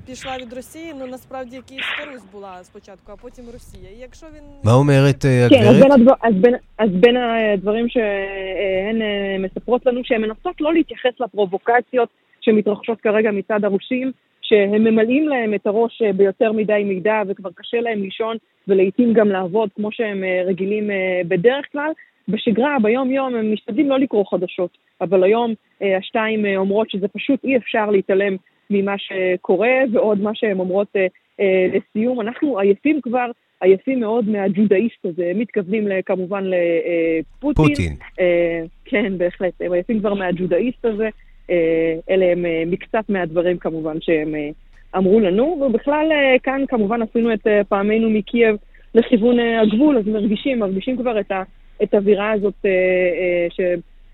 пішла 0.07 0.37
від 0.39 0.53
Росії, 0.53 0.93
ну 0.99 1.07
насправді 1.07 1.61
Київська 1.67 2.05
Русь 2.13 2.25
була 2.33 2.65
спочатку, 2.65 3.13
а 3.13 3.17
потім 3.17 3.45
Росія. 3.53 3.91
І 3.97 4.01
якщо 4.01 4.27
він... 4.35 4.45
מה 4.65 4.73
אומרת 4.73 5.25
הגברת? 5.25 5.51
כן, 5.51 5.69
אז 5.69 5.77
בין, 5.83 5.93
הדבר, 5.93 6.15
אז, 6.23 6.35
בין, 6.35 6.55
אז 6.79 6.91
בין 6.91 7.17
הדברים 7.17 7.89
שהן 7.89 8.99
מספרות 9.43 9.87
לנו, 9.87 10.01
שהן 10.05 10.21
מנסות 10.23 10.61
לא 10.61 10.75
להתייחס 10.75 11.21
לפרובוקציות 11.21 12.09
שמתרחשות 12.41 13.01
כרגע 13.01 13.31
מצד 13.31 13.65
הרוסים, 13.65 14.13
שהם 14.43 14.85
ממלאים 14.85 15.29
להם 15.29 15.55
את 15.55 15.67
הראש 15.67 16.03
ביותר 16.17 16.53
מדי 16.53 16.83
מידע 16.85 17.23
וכבר 17.29 17.51
קשה 17.55 17.81
להם 17.81 18.03
לישון 18.03 18.37
ולעיתים 18.69 19.13
גם 19.13 19.29
לעבוד 19.29 19.71
כמו 19.77 19.93
שהם 19.93 20.25
רגילים 20.47 20.91
בדרך 21.29 21.67
כלל. 21.73 21.91
בשגרה, 22.29 22.77
ביום 22.83 23.11
יום, 23.11 23.35
הם 23.35 23.53
משתדלים 23.53 23.89
לא 23.91 23.99
לקרוא 23.99 24.25
חדשות, 24.31 24.79
אבל 25.01 25.25
היום 25.25 25.55
השתיים 25.99 26.47
אומרות 26.57 26.91
שזה 26.91 27.09
פשוט 27.09 27.45
אי 27.45 27.57
אפשר 27.57 27.91
להתעלם 27.91 28.37
ממה 28.70 28.96
שקורה, 28.98 29.74
ועוד 29.94 30.22
מה 30.22 30.32
שהן 30.34 30.60
אומרות 30.60 30.88
אה, 30.96 31.08
אה, 31.40 31.68
לסיום. 31.74 32.22
אנחנו 32.22 32.60
עייפים 32.60 33.02
כבר, 33.02 33.32
עייפים 33.62 34.00
מאוד 34.00 34.30
מהג'ודאיסט 34.30 35.06
הזה, 35.06 35.32
מתכוונים 35.36 35.88
כמובן 36.06 36.44
לפוטין. 36.44 37.66
פוטין. 37.68 37.96
אה, 38.20 38.62
כן, 38.86 39.18
בהחלט, 39.18 39.54
הם 39.62 39.74
עייפים 39.74 40.00
כבר 40.00 40.14
מהג'ודאיסט 40.14 40.86
הזה. 40.86 41.10
אה, 41.50 41.96
אלה 42.10 42.26
הם 42.26 42.46
אה, 42.46 42.64
מקצת 42.68 43.10
מהדברים 43.10 43.58
כמובן 43.58 44.02
שהם 44.02 44.36
אה, 44.36 44.50
אמרו 44.98 45.20
לנו, 45.20 45.44
ובכלל 45.44 46.08
אה, 46.12 46.36
כאן 46.44 46.62
כמובן 46.68 47.02
עשינו 47.02 47.34
את 47.34 47.48
אה, 47.48 47.64
פעמנו 47.64 48.10
מקייב 48.10 48.56
לכיוון 48.96 49.40
אה, 49.40 49.62
הגבול, 49.62 49.98
אז 49.98 50.08
מרגישים, 50.08 50.60
מרגישים 50.60 50.98
כבר 50.98 51.20
את, 51.20 51.32
ה, 51.32 51.44
את 51.84 51.94
האווירה 51.94 52.32
הזאת 52.32 52.54
אה, 52.66 52.70
אה, 52.72 53.48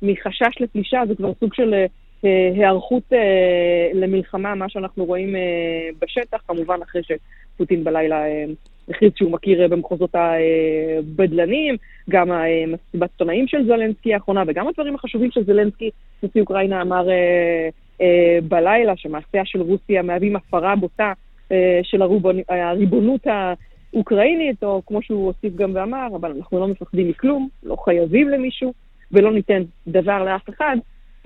שמחשש 0.02 0.62
לפלישה 0.62 1.02
זה 1.08 1.16
כבר 1.16 1.32
סוג 1.40 1.54
של... 1.54 1.74
אה, 2.26 2.52
היערכות 2.56 3.04
למלחמה, 3.94 4.56
מה 4.56 4.70
שאנחנו 4.70 5.06
רואים 5.06 5.36
בשטח, 6.02 6.38
כמובן 6.48 6.80
אחרי 6.84 7.02
שפוטין 7.04 7.84
בלילה 7.84 8.24
הכריז 8.90 9.12
שהוא 9.16 9.32
מכיר 9.32 9.68
במחוזות 9.68 10.16
הבדלניים, 10.16 11.76
גם 12.10 12.32
המסיבת 12.32 13.10
עיתונאים 13.12 13.48
של 13.48 13.66
זלנסקי 13.66 14.14
האחרונה 14.14 14.44
וגם 14.48 14.68
הדברים 14.68 14.96
החשובים 14.96 15.32
של 15.32 15.44
זלנסקי, 15.44 15.90
נשיא 16.24 16.42
אוקראינה 16.42 16.82
אמר 16.82 17.08
בלילה, 18.44 18.94
שמעשיה 18.98 19.46
של 19.46 19.62
רוסיה 19.62 20.02
מהווים 20.02 20.36
הפרה 20.36 20.76
בוטה 20.76 21.14
של 21.84 22.02
הריבונות 22.50 23.28
האוקראינית, 23.28 24.64
או 24.64 24.82
כמו 24.86 25.02
שהוא 25.02 25.26
הוסיף 25.26 25.56
גם 25.56 25.72
ואמר, 25.74 26.08
אבל 26.16 26.34
אנחנו 26.38 26.60
לא 26.60 26.68
מפחדים 26.68 27.10
מכלום, 27.10 27.50
לא 27.64 27.76
חייבים 27.86 28.30
למישהו, 28.30 28.74
ולא 29.12 29.34
ניתן 29.34 29.62
דבר 29.88 30.24
לאף 30.24 30.50
אחד. 30.50 30.78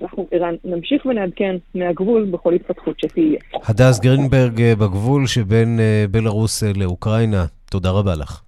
אנחנו 0.02 0.26
נמשיך 0.64 1.06
ונעדכן 1.06 1.56
מהגבול 1.74 2.24
בכל 2.30 2.52
התפתחות 2.54 3.00
שתהיה. 3.00 3.38
הדס 3.64 4.00
גרינברג 4.00 4.62
בגבול 4.72 5.26
שבין 5.26 5.80
בלרוס 6.10 6.62
לאוקראינה, 6.62 7.44
תודה 7.70 7.90
רבה 7.90 8.14
לך. 8.14 8.45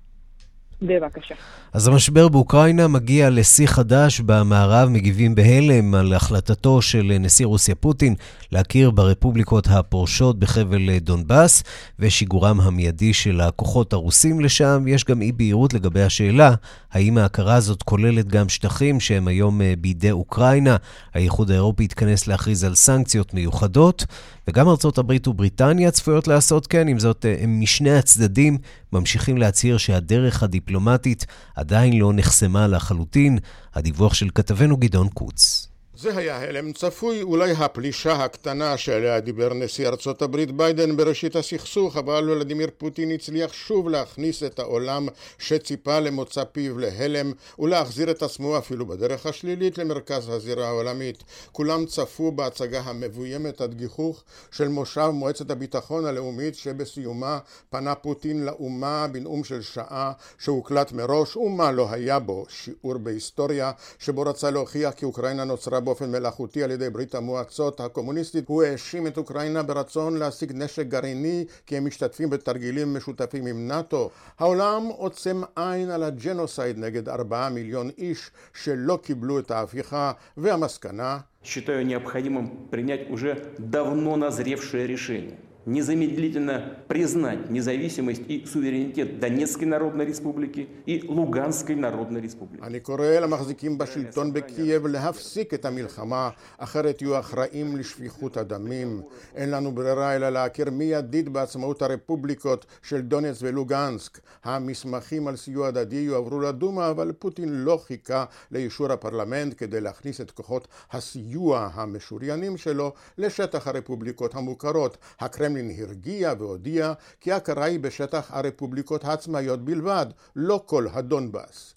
בבקשה. 0.83 1.35
אז 1.73 1.89
המשבר 1.89 2.29
באוקראינה 2.29 2.89
מגיע 2.89 3.31
לשיא 3.31 3.67
חדש 3.67 4.21
במערב, 4.21 4.89
מגיבים 4.89 5.35
בהלם 5.35 5.95
על 5.95 6.15
החלטתו 6.15 6.83
של 6.83 7.13
נשיא 7.21 7.47
רוסיה 7.47 7.75
פוטין 7.75 8.15
להכיר 8.53 8.91
ברפובליקות 8.91 9.67
הפורשות 9.71 10.39
בחבל 10.39 10.99
דונבאס 10.99 11.63
ושיגורם 11.99 12.61
המיידי 12.61 13.15
של 13.15 13.41
הכוחות 13.41 13.93
הרוסים 13.93 14.41
לשם. 14.41 14.85
יש 14.87 15.05
גם 15.05 15.23
אי 15.23 15.33
בהירות 15.33 15.75
לגבי 15.75 16.03
השאלה 16.03 16.55
האם 16.93 17.19
ההכרה 17.19 17.55
הזאת 17.55 17.83
כוללת 17.83 18.29
גם 18.29 18.49
שטחים 18.49 19.01
שהם 19.01 19.29
היום 19.29 19.61
בידי 19.79 20.11
אוקראינה. 20.11 20.77
האיחוד 21.15 21.51
האירופי 21.51 21.85
התכנס 21.85 22.27
להכריז 22.27 22.65
על 22.65 22.75
סנקציות 22.75 23.35
מיוחדות, 23.35 24.05
וגם 24.49 24.69
ארצות 24.69 24.99
הברית 24.99 25.29
ובריטניה 25.29 25.91
צפויות 25.91 26.29
לעשות 26.29 26.67
כן, 26.67 26.89
עם 26.89 26.99
זאת 26.99 27.27
הם 27.41 27.61
משני 27.61 27.91
הצדדים 27.91 28.59
ממשיכים 28.93 29.39
להצהיר 29.39 29.79
שהדרך 29.79 30.43
הדיפלומטית 30.43 31.27
עדיין 31.57 31.99
לא 31.99 32.13
נחסמה 32.13 32.67
לחלוטין. 32.67 33.39
הדיווח 33.75 34.15
של 34.15 34.29
כתבנו 34.35 34.77
גדעון 34.77 35.09
קוץ. 35.09 35.68
זה 36.01 36.17
היה 36.17 36.41
הלם 36.43 36.73
צפוי, 36.73 37.23
אולי 37.23 37.53
הפלישה 37.53 38.13
הקטנה 38.13 38.77
שעליה 38.77 39.21
דיבר 39.21 39.55
נשיא 39.55 39.89
ארצות 39.89 40.23
הברית 40.23 40.51
ביידן 40.51 40.97
בראשית 40.97 41.37
הסכסוך, 41.37 41.97
אבל 41.97 42.31
ולדימיר 42.31 42.69
פוטין 42.79 43.11
הצליח 43.11 43.53
שוב 43.53 43.89
להכניס 43.89 44.43
את 44.43 44.59
העולם 44.59 45.09
שציפה 45.39 45.99
למוצא 46.01 46.45
פיו 46.45 46.79
להלם 46.79 47.33
ולהחזיר 47.59 48.11
את 48.11 48.23
עצמו 48.23 48.59
אפילו 48.59 48.87
בדרך 48.87 49.27
השלילית 49.27 49.79
למרכז 49.79 50.29
הזירה 50.29 50.69
העולמית. 50.69 51.25
כולם 51.53 51.87
צפו 51.87 52.33
בהצגה 52.33 52.81
המבוימת 52.81 53.61
עד 53.61 53.75
גיחוך 53.75 54.25
של 54.51 54.69
מושב 54.69 55.11
מועצת 55.13 55.51
הביטחון 55.51 56.05
הלאומית 56.05 56.55
שבסיומה 56.55 57.39
פנה 57.71 57.95
פוטין 57.95 58.45
לאומה 58.45 59.07
בנאום 59.13 59.45
של 59.45 59.63
שעה 59.63 60.13
שהוקלט 60.39 60.93
מראש 60.93 61.37
ומה 61.37 61.73
לא 61.73 61.91
היה 61.91 62.19
בו 62.19 62.45
שיעור 62.49 62.99
בהיסטוריה 62.99 63.73
שבו 63.99 64.23
רצה 64.23 64.51
להוכיח 64.51 64.95
כי 64.95 65.05
אוקראינה 65.05 65.45
נוצרה 65.45 65.81
באופן 65.88 66.12
מלאכותי 66.12 66.64
על 66.64 66.72
ידי 66.72 66.90
ברית 66.90 67.16
המועצות 67.16 67.80
הקומוניסטית. 67.80 68.48
הוא 68.48 68.64
האשים 68.64 69.08
את 69.08 69.18
אוקראינה 69.18 69.64
ברצון 69.64 70.18
להשיג 70.18 70.52
נשק 70.56 70.88
גרעיני 70.88 71.46
כי 71.66 71.78
הם 71.78 71.86
משתתפים 71.86 72.30
בתרגילים 72.30 72.94
משותפים 72.94 73.46
עם 73.46 73.68
נאט"ו. 73.68 74.10
העולם 74.40 74.84
עוצם 74.86 75.42
עין 75.56 75.90
על 75.90 76.04
הג'נוסייד 76.04 76.78
נגד 76.78 77.10
ארבעה 77.10 77.50
מיליון 77.50 77.90
איש 77.98 78.32
שלא 78.54 79.00
קיבלו 79.04 79.40
את 79.40 79.52
ההפיכה, 79.52 80.12
והמסקנה 80.38 81.18
считаю 81.44 81.86
необходимым 81.86 82.70
принять 82.72 83.10
уже 83.10 83.36
давно 83.58 84.16
назревшее 84.16 84.88
решение 84.88 85.38
незамедлительно 85.68 86.76
признать 86.88 87.50
независимость 87.50 88.24
и 88.28 88.46
суверенитет 88.46 89.20
Донецкой 89.20 89.68
Народной 89.68 90.06
Республики 90.06 90.68
и 90.86 91.04
Луганской 91.08 91.76
Народной 91.76 92.22
Республики. 92.22 92.64
אני 92.64 92.80
קורא 92.80 93.06
למחזיקים 93.06 93.78
בשלטון 93.78 94.34
בקייב 94.34 94.88
להפסיק 94.88 95.54
את 95.54 95.66
המלחמה, 95.66 96.30
אחרת 96.58 97.02
יהיו 97.02 97.20
אחראים 97.20 97.78
לשפיכות 97.78 98.38
הדמים. 98.38 99.02
אין 99.36 99.52
לנו 99.52 99.72
ברירה 99.72 100.16
אלא 100.16 100.30
להכיר 100.30 100.70
מיידית 100.70 101.30
בעצמאות 101.30 101.82
הרפובליקות 101.82 102.66
של 102.82 103.02
דונץ 103.02 103.40
ולוגנסק. 103.42 104.20
המסמכים 104.44 105.28
על 105.28 105.36
סיוע 105.36 105.68
הדדי 105.68 105.96
יועברו 105.96 106.40
לדומה, 106.42 106.90
אבל 106.90 107.12
פוטין 107.20 107.50
לא 107.50 107.80
חיכה 107.88 108.26
לאישור 108.52 108.92
הפרלמנט 108.92 109.54
כדי 109.58 109.82
להכניס 109.82 110.22
את 110.22 110.32
כוחות 110.32 110.68
הסיוע 110.92 111.70
המשוריינים 111.74 112.58
שלו 112.58 112.94
לשטח 113.18 113.68
הרפובליקות 113.68 114.36
המוכרות. 114.36 114.98
הקרמלין 115.20 115.57
הקרמלין 115.58 115.72
הרגיע 115.80 116.34
והודיע 116.40 116.94
כי 117.22 117.32
ההכרה 117.32 117.66
היא 117.66 117.80
בשטח 117.80 118.32
הרפובליקות 118.34 119.06
העצמאיות 119.06 119.66
בלבד, 119.66 120.06
לא 120.36 120.64
כל 120.66 120.88
הדונבאס. 120.94 121.74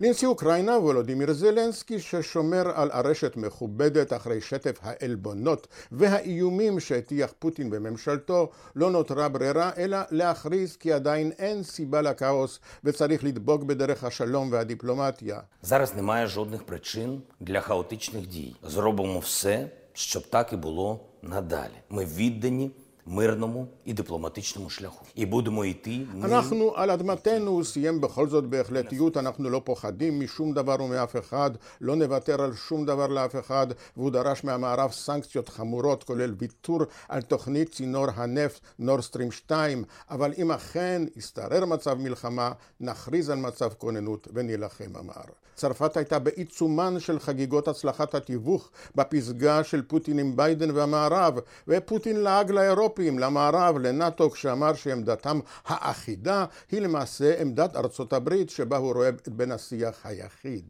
לנשיא 0.00 0.28
אוקראינה 0.28 0.72
וולודימיר 0.72 1.32
זלנסקי 1.32 2.00
ששומר 2.00 2.70
על 2.74 2.90
ארשת 2.90 3.36
מכובדת 3.36 4.12
אחרי 4.12 4.40
שטף 4.40 4.78
העלבונות 4.82 5.66
והאיומים 5.92 6.80
שהטיח 6.80 7.32
פוטין 7.38 7.70
בממשלתו 7.70 8.50
לא 8.76 8.90
נותרה 8.90 9.28
ברירה 9.28 9.70
אלא 9.78 9.98
להכריז 10.10 10.76
כי 10.76 10.92
עדיין 10.92 11.32
אין 11.38 11.62
סיבה 11.62 12.02
לכאוס 12.02 12.60
וצריך 12.84 13.24
לדבוק 13.24 13.62
בדרך 13.62 14.04
השלום 14.04 14.52
והדיפלומטיה. 14.52 15.40
Зараз 15.62 15.94
немає 15.96 16.26
жодних 16.26 16.62
причин 16.64 17.22
для 17.40 17.60
хаотичних 17.60 18.26
дій. 18.26 18.54
Зробимо 18.62 19.18
все, 19.18 19.68
щоб 19.94 20.26
так 20.26 20.52
і 20.52 20.56
було 20.56 21.00
надалі. 21.22 21.78
Ми 21.90 22.04
віддані 22.04 22.70
мирному 23.05 23.67
і 23.85 23.93
дипломатичному 23.93 24.69
шляху, 24.69 25.05
і 25.15 25.25
будемо 25.25 25.65
йти. 25.65 26.05
Ми... 26.13 26.25
אנחנו 26.25 26.75
על 26.75 26.91
אדמתנו, 26.91 27.51
הוא 27.51 27.63
סיים 27.63 28.01
בכל 28.01 28.29
זאת 28.29 28.45
בהחלטיות, 28.45 29.17
אנחנו 29.17 29.49
לא 29.49 29.61
פוחדים 29.65 30.19
משום 30.19 30.53
דבר 30.53 30.75
ומאף 30.83 31.15
אחד, 31.15 31.51
לא 31.81 31.95
נוותר 31.95 32.41
על 32.41 32.53
שום 32.55 32.85
דבר 32.85 33.07
לאף 33.07 33.35
אחד, 33.35 33.67
והוא 33.97 34.11
דרש 34.11 34.43
מהמערב 34.43 34.91
סנקציות 34.91 35.49
חמורות, 35.49 36.03
כולל 36.03 36.33
ויתור 36.37 36.81
על 37.09 37.21
תוכנית 37.21 37.69
צינור 37.71 38.07
הנפט 38.15 38.61
נורסטרים 38.79 39.31
2, 39.31 39.83
אבל 40.09 40.33
אם 40.37 40.51
אכן 40.51 41.01
ישתרר 41.15 41.65
מצב 41.65 41.93
מלחמה, 41.93 42.51
נכריז 42.79 43.29
על 43.29 43.37
מצב 43.37 43.69
כוננות 43.77 44.27
ונילחם, 44.33 44.95
אמר. 44.99 45.21
צרפת 45.55 45.97
הייתה 45.97 46.19
בעיצומן 46.19 46.99
של 46.99 47.19
חגיגות 47.19 47.67
הצלחת 47.67 48.15
התיווך 48.15 48.69
בפסגה 48.95 49.63
של 49.63 49.81
פוטין 49.81 50.19
עם 50.19 50.35
ביידן 50.35 50.71
והמערב, 50.71 51.39
ופוטין 51.67 52.19
לעג 52.19 52.51
לאירופה 52.51 52.90
לאירופים, 52.99 53.19
למערב, 53.19 53.77
לנאט"ו, 53.77 54.29
כשאמר 54.31 54.73
שעמדתם 54.73 55.39
האחידה 55.65 56.45
היא 56.71 56.81
למעשה 56.81 57.41
עמדת 57.41 57.75
ארצות 57.75 58.13
הברית, 58.13 58.49
שבה 58.49 58.77
הוא 58.77 58.93
רואה 58.93 59.09
את 59.09 59.29
בן 59.29 59.51
השיח 59.51 60.05
היחיד. 60.05 60.65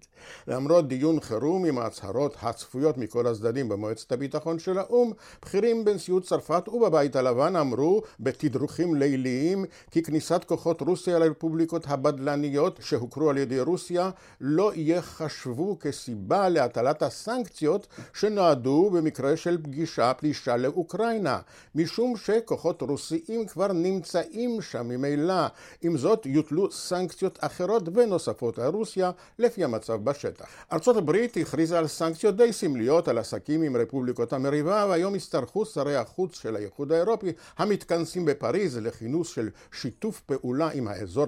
למרות 0.48 0.88
דיון 0.88 1.20
חירום 1.20 1.66
עם 1.66 1.78
ההצהרות 1.78 2.36
הצפויות 2.42 2.98
מכל 2.98 3.28
הצדדים 3.28 3.70
במועצת 3.70 4.12
הביטחון 4.12 4.60
של 4.60 4.78
האו"ם, 4.78 5.12
בכירים 5.42 5.86
בנשיאות 5.86 6.24
צרפת 6.24 6.68
ובבית 6.68 7.16
הלבן 7.16 7.56
אמרו 7.56 8.02
בתדרוכים 8.20 8.96
ליליים 8.96 9.66
כי 9.92 10.04
כניסת 10.04 10.44
כוחות 10.44 10.82
רוסיה 10.82 11.20
לרפובליקות 11.20 11.86
הבדלניות 11.88 12.80
שהוכרו 12.84 13.30
על 13.30 13.38
ידי 13.38 13.60
רוסיה 13.60 14.10
לא 14.42 14.72
ייחשבו 14.76 15.80
כסיבה 15.80 16.50
להטלת 16.50 17.04
הסנקציות 17.04 17.88
שנועדו 18.14 18.90
במקרה 18.94 19.38
של 19.38 19.58
פגישה 19.64 20.14
פלישה 20.14 20.58
לאוקראינה, 20.58 21.40
משום 21.76 22.11
שכוחות 22.18 22.82
רוסיים 22.82 23.46
כבר 23.48 23.74
נמצאים 23.74 24.62
שם 24.62 24.88
ממילא. 24.88 25.46
עם 25.82 25.98
זאת 25.98 26.26
יוטלו 26.26 26.72
סנקציות 26.72 27.40
אחרות 27.42 27.84
ונוספות 27.94 28.60
על 28.60 28.74
רוסיה 28.74 29.12
לפי 29.40 29.64
המצב 29.64 29.94
בשטח. 29.94 30.46
ארצות 30.74 30.98
הברית 30.98 31.38
הכריזה 31.38 31.80
על 31.80 31.88
סנקציות 31.88 32.36
די 32.36 32.54
סמליות 32.54 33.08
על 33.08 33.18
עסקים 33.18 33.62
עם 33.62 33.78
רפובליקות 33.78 34.34
המריבה 34.34 34.86
והיום 34.90 35.16
הצטרכו 35.16 35.66
שרי 35.66 35.96
החוץ 35.96 36.42
של 36.42 36.56
האיחוד 36.56 36.92
האירופי 36.92 37.32
המתכנסים 37.58 38.26
בפריז 38.26 38.78
לכינוס 38.78 39.30
של 39.30 39.50
שיתוף 39.72 40.22
פעולה 40.22 40.70
עם 40.74 40.88
האזור 40.88 41.26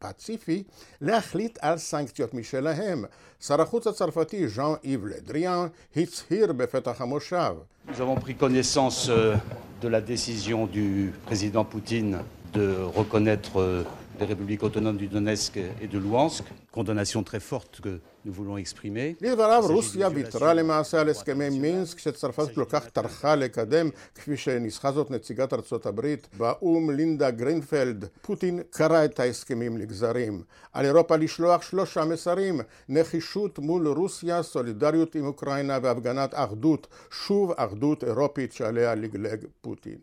הפציפי 0.00 0.62
להחליט 1.00 1.58
על 1.60 1.78
סנקציות 1.78 2.34
משלהם 2.34 2.54
שלהם. 2.54 3.04
שר 3.40 3.60
החוץ 3.60 3.86
הצרפתי 3.86 4.48
ז'אן 4.48 4.74
איב 4.84 5.06
לדריאן 5.06 5.66
הצהיר 5.96 6.52
בפתח 6.52 7.00
המושב. 7.00 7.54
Nous 7.86 8.00
avons 8.00 8.14
pris 8.14 8.34
connaissance 8.34 9.08
euh, 9.10 9.36
de 9.82 9.88
la 9.88 10.00
décision 10.00 10.66
du 10.66 11.12
président 11.26 11.64
Poutine 11.64 12.20
de 12.54 12.74
reconnaître 12.82 13.60
euh, 13.60 13.84
les 14.18 14.24
républiques 14.24 14.62
autonomes 14.62 14.96
du 14.96 15.06
Donetsk 15.06 15.58
et 15.82 15.86
de 15.86 15.98
Luhansk, 15.98 16.44
condamnation 16.72 17.22
très 17.22 17.40
forte 17.40 17.82
que 17.82 18.00
לדבריו 19.20 19.64
רוסיה 19.68 20.08
ויתרה 20.14 20.54
למעשה 20.54 21.00
על 21.00 21.08
הסכמי 21.08 21.48
מינסק 21.48 21.98
שצרפת 21.98 22.54
כל 22.54 22.64
כך 22.64 22.88
טרחה 22.88 23.34
לקדם 23.34 23.88
כפי 24.14 24.36
שניסחה 24.36 24.92
זאת 24.92 25.10
נציגת 25.10 25.52
ארצות 25.52 25.86
הברית 25.86 26.28
באו"ם 26.36 26.90
לינדה 26.90 27.30
גרינפלד 27.30 28.04
פוטין 28.22 28.60
קרא 28.70 29.04
את 29.04 29.20
ההסכמים 29.20 29.76
לגזרים 29.76 30.42
על 30.72 30.84
אירופה 30.84 31.16
לשלוח 31.16 31.62
שלושה 31.62 32.04
מסרים 32.04 32.60
נחישות 32.88 33.58
מול 33.58 33.88
רוסיה 33.88 34.42
סולידריות 34.42 35.14
עם 35.14 35.26
אוקראינה 35.26 35.78
והפגנת 35.82 36.30
אחדות 36.34 36.86
שוב 37.26 37.52
אחדות 37.56 38.04
אירופית 38.04 38.52
שעליה 38.52 38.94
לגלג 38.94 39.44
פוטין 39.60 39.98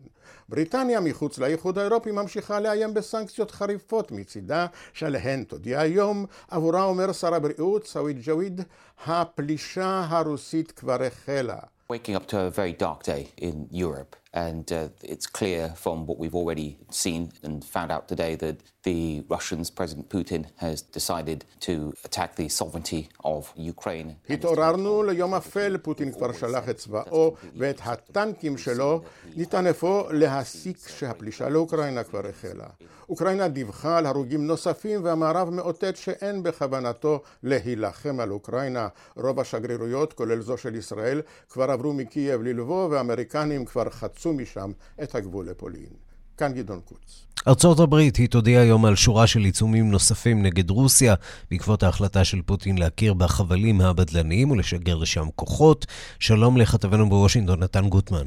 בריטניה 0.48 1.00
מחוץ 1.00 1.38
לאיחוד 1.38 1.78
האירופי 1.78 2.10
ממשיכה 2.10 2.60
לאיים 2.60 2.94
בסנקציות 2.94 3.50
חריפות 3.50 4.12
מצידה 4.12 4.66
שעליהן 4.92 5.44
תודיע 5.44 5.80
היום 5.80 6.26
עבורה 6.50 6.84
אומר 6.84 7.12
שר 7.12 7.34
הבריאות 7.34 7.86
סאווי 7.86 8.11
ג'וויד, 8.21 8.61
הפלישה 9.05 10.05
הרוסית 10.09 10.71
כבר 10.71 11.03
החלה. 11.03 11.59
Waking 11.89 12.15
up 12.15 12.27
to 12.27 12.35
a 12.35 12.49
very 12.49 12.73
dark 12.73 13.03
day 13.03 13.31
in 13.41 13.67
Europe, 13.71 14.15
and 14.33 14.71
uh, 14.71 14.89
it's 15.13 15.25
clear 15.25 15.69
from 15.83 16.05
what 16.05 16.17
we've 16.21 16.35
already 16.35 16.77
seen 16.91 17.31
and 17.43 17.63
found 17.63 17.91
out 17.91 18.07
today 18.07 18.35
that 18.35 18.57
the 18.83 19.23
Russians, 19.35 19.69
President 19.69 20.09
Putin, 20.09 20.41
has 20.57 20.81
decided 20.81 21.39
to 21.67 21.93
attack 22.07 22.35
the 22.35 22.47
sovereignty 22.59 23.09
of 23.23 23.53
Ukraine. 23.55 24.15
התעוררנו 24.29 25.03
ליום 25.03 25.33
אפל, 25.33 25.77
פוטין 25.77 26.11
כבר 26.11 26.31
שלח 26.33 26.69
את 26.69 26.77
צבאו 26.77 27.35
ואת 27.57 27.81
הטנקים 27.83 28.57
שלו, 28.57 29.01
ניתן 29.35 29.67
אפוא 29.67 30.11
להסיק 30.11 30.77
שהפלישה 30.87 31.49
לאוקראינה 31.49 32.03
כבר 32.03 32.27
החלה. 32.27 32.67
אוקראינה 33.09 33.47
דיווחה 33.47 33.97
על 33.97 34.05
הרוגים 34.05 34.47
נוספים 34.47 35.03
והמערב 35.03 35.49
מאותת 35.49 35.97
שאין 35.97 36.43
בכוונתו 36.43 37.21
להילחם 37.43 38.19
על 38.19 38.31
אוקראינה. 38.31 38.87
רוב 39.15 39.39
השגרירויות, 39.39 40.13
כולל 40.13 40.41
זו 40.41 40.57
של 40.57 40.75
ישראל, 40.75 41.21
כבר 41.49 41.71
עברו 41.71 41.93
מקייב 41.93 42.41
ללבוב 42.41 42.91
והאמריקנים 42.91 43.65
כבר 43.65 43.89
חצו 43.89 44.20
משם 44.30 44.70
את 45.02 45.14
הגבול 45.14 45.46
לפולין. 45.50 45.92
כאן 46.36 46.52
גדעון 46.52 46.80
קוץ. 46.84 47.26
ארצות 47.48 47.80
הברית 47.80 48.16
היא 48.16 48.28
תודיע 48.28 48.60
היום 48.60 48.84
על 48.84 48.96
שורה 48.96 49.26
של 49.26 49.40
עיצומים 49.40 49.90
נוספים 49.90 50.42
נגד 50.42 50.70
רוסיה 50.70 51.14
בעקבות 51.50 51.82
ההחלטה 51.82 52.24
של 52.24 52.42
פוטין 52.42 52.78
להכיר 52.78 53.14
בחבלים 53.14 53.80
הבדלניים 53.80 54.50
ולשגר 54.50 54.96
לשם 54.96 55.24
כוחות. 55.36 55.86
שלום 56.18 56.56
לכתבנו 56.56 57.08
בוושינגטון, 57.08 57.62
נתן 57.62 57.88
גוטמן. 57.88 58.26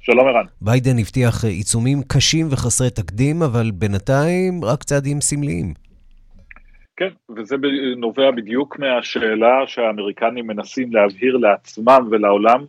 שלום 0.00 0.28
ערן. 0.28 0.44
ביידן 0.60 0.98
הבטיח 0.98 1.44
עיצומים 1.44 2.02
קשים 2.02 2.46
וחסרי 2.50 2.90
תקדים, 2.90 3.42
אבל 3.42 3.70
בינתיים 3.70 4.64
רק 4.64 4.82
צעדים 4.82 5.20
סמליים. 5.20 5.74
כן, 6.96 7.08
וזה 7.36 7.56
נובע 7.96 8.30
בדיוק 8.30 8.78
מהשאלה 8.78 9.54
שהאמריקנים 9.66 10.46
מנסים 10.46 10.92
להבהיר 10.92 11.36
לעצמם 11.36 12.08
ולעולם. 12.10 12.64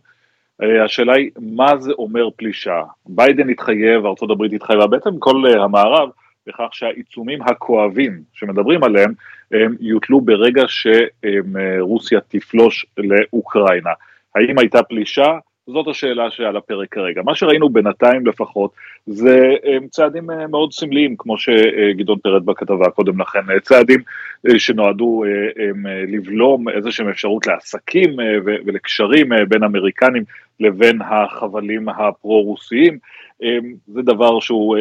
אה, 0.62 0.84
השאלה 0.84 1.14
היא, 1.14 1.30
מה 1.40 1.76
זה 1.78 1.92
אומר 1.92 2.28
פלישה? 2.36 2.82
ביידן 3.06 3.50
התחייב, 3.50 4.06
ארה"ב 4.06 4.42
התחייבה, 4.54 4.86
בעצם 4.86 5.18
כל 5.18 5.42
אה, 5.46 5.64
המערב, 5.64 6.08
בכך 6.46 6.68
שהעיצומים 6.72 7.42
הכואבים 7.42 8.22
שמדברים 8.32 8.84
עליהם, 8.84 9.12
הם 9.50 9.74
יוטלו 9.80 10.20
ברגע 10.20 10.62
שרוסיה 10.68 12.20
תפלוש 12.28 12.86
לאוקראינה. 12.98 13.90
האם 14.34 14.58
הייתה 14.58 14.82
פלישה? 14.82 15.38
זאת 15.66 15.88
השאלה 15.88 16.30
שעל 16.30 16.56
הפרק 16.56 16.88
כרגע. 16.90 17.22
מה 17.24 17.34
שראינו 17.34 17.68
בינתיים 17.68 18.26
לפחות 18.26 18.70
זה 19.06 19.54
אה, 19.64 19.78
צעדים 19.90 20.30
אה, 20.30 20.46
מאוד 20.46 20.72
סמליים, 20.72 21.14
כמו 21.18 21.38
שגדעון 21.38 22.18
פירט 22.18 22.42
בכתבה 22.42 22.90
קודם 22.90 23.20
לכן, 23.20 23.50
אה, 23.50 23.60
צעדים 23.60 24.00
שנועדו 24.58 25.24
לבלום 26.08 26.68
איזושהי 26.68 27.10
אפשרות 27.10 27.46
לעסקים 27.46 28.16
ולקשרים 28.44 29.28
בין 29.48 29.64
אמריקנים 29.64 30.24
לבין 30.60 31.02
החבלים 31.02 31.88
הפרו-רוסיים. 31.88 32.98
זה 33.86 34.02
דבר 34.02 34.40
שהוא 34.40 34.76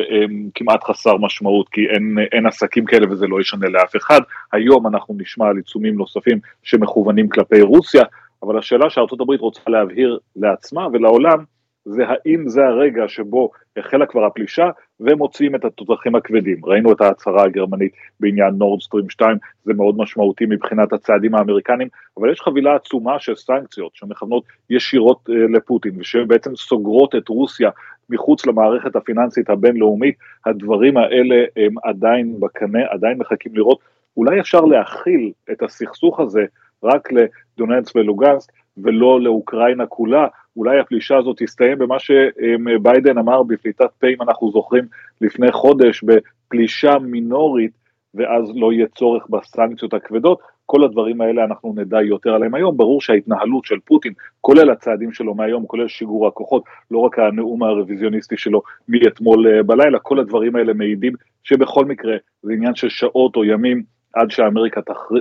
כמעט 0.55 0.83
חסר 0.83 1.17
משמעות, 1.17 1.69
כי 1.69 1.81
אין, 1.89 2.17
אין 2.31 2.45
עסקים 2.45 2.85
כאלה 2.85 3.11
וזה 3.11 3.27
לא 3.27 3.41
ישנה 3.41 3.69
לאף 3.69 3.95
אחד. 3.95 4.21
היום 4.51 4.87
אנחנו 4.87 5.15
נשמע 5.17 5.47
על 5.47 5.57
עיצומים 5.57 5.95
נוספים 5.95 6.39
שמכוונים 6.63 7.29
כלפי 7.29 7.61
רוסיה. 7.61 8.03
אבל 8.45 8.58
השאלה 8.58 8.89
שארצות 8.89 9.21
הברית 9.21 9.41
רוצה 9.41 9.62
להבהיר 9.67 10.19
לעצמה 10.36 10.88
ולעולם, 10.93 11.43
זה 11.86 12.03
האם 12.08 12.47
זה 12.47 12.65
הרגע 12.65 13.08
שבו 13.08 13.49
החלה 13.77 14.05
כבר 14.05 14.25
הפלישה 14.25 14.69
ומוציאים 14.99 15.55
את 15.55 15.65
התותחים 15.65 16.15
הכבדים. 16.15 16.65
ראינו 16.65 16.91
את 16.91 17.01
ההצהרה 17.01 17.43
הגרמנית 17.43 17.91
בעניין 18.19 18.53
נורדסטרים 18.58 19.10
2, 19.10 19.38
זה 19.63 19.73
מאוד 19.73 19.97
משמעותי 19.97 20.45
מבחינת 20.45 20.93
הצעדים 20.93 21.36
האמריקנים, 21.36 21.88
אבל 22.17 22.31
יש 22.31 22.41
חבילה 22.41 22.75
עצומה 22.75 23.19
של 23.19 23.36
סנקציות 23.36 23.91
שמכוונות 23.95 24.43
ישירות 24.69 25.29
אה, 25.29 25.36
לפוטין 25.58 25.91
ושבעצם 25.97 26.55
סוגרות 26.55 27.15
את 27.15 27.29
רוסיה 27.29 27.69
מחוץ 28.10 28.45
למערכת 28.45 28.95
הפיננסית 28.95 29.49
הבינלאומית, 29.49 30.15
הדברים 30.45 30.97
האלה 30.97 31.36
הם 31.55 31.75
עדיין 31.84 32.39
בקנה, 32.39 32.79
עדיין 32.89 33.17
מחכים 33.17 33.55
לראות, 33.55 33.79
אולי 34.17 34.39
אפשר 34.39 34.62
להכיל 34.62 35.31
את 35.51 35.63
הסכסוך 35.63 36.19
הזה 36.19 36.45
רק 36.85 37.09
לדונצק 37.11 37.95
ולוגנסק 37.95 38.51
ולא 38.77 39.21
לאוקראינה 39.21 39.85
כולה, 39.85 40.27
אולי 40.57 40.79
הפלישה 40.79 41.17
הזאת 41.17 41.35
תסתיים 41.39 41.77
במה 41.77 41.95
שביידן 41.99 43.17
אמר 43.17 43.43
בפליטת 43.43 43.89
פה, 43.99 44.07
אם 44.07 44.21
אנחנו 44.21 44.51
זוכרים, 44.51 44.83
לפני 45.21 45.51
חודש, 45.51 46.03
בפלישה 46.03 46.99
מינורית, 46.99 47.71
ואז 48.15 48.51
לא 48.55 48.73
יהיה 48.73 48.87
צורך 48.87 49.27
בסנקציות 49.29 49.93
הכבדות. 49.93 50.39
כל 50.65 50.83
הדברים 50.83 51.21
האלה 51.21 51.43
אנחנו 51.43 51.73
נדע 51.77 52.01
יותר 52.01 52.33
עליהם 52.33 52.55
היום. 52.55 52.77
ברור 52.77 53.01
שההתנהלות 53.01 53.65
של 53.65 53.79
פוטין, 53.85 54.13
כולל 54.41 54.69
הצעדים 54.69 55.11
שלו 55.11 55.35
מהיום, 55.35 55.65
כולל 55.65 55.87
שיגור 55.87 56.27
הכוחות, 56.27 56.63
לא 56.91 56.97
רק 56.97 57.19
הנאום 57.19 57.63
הרוויזיוניסטי 57.63 58.37
שלו 58.37 58.61
מאתמול 58.89 59.47
אה, 59.47 59.63
בלילה, 59.63 59.99
כל 59.99 60.19
הדברים 60.19 60.55
האלה 60.55 60.73
מעידים 60.73 61.13
שבכל 61.43 61.85
מקרה 61.85 62.15
זה 62.41 62.53
עניין 62.53 62.75
של 62.75 62.89
שעות 62.89 63.35
או 63.35 63.45
ימים 63.45 63.83
עד 64.15 64.32
שאמריקה 64.32 64.82
תחר... 64.82 65.15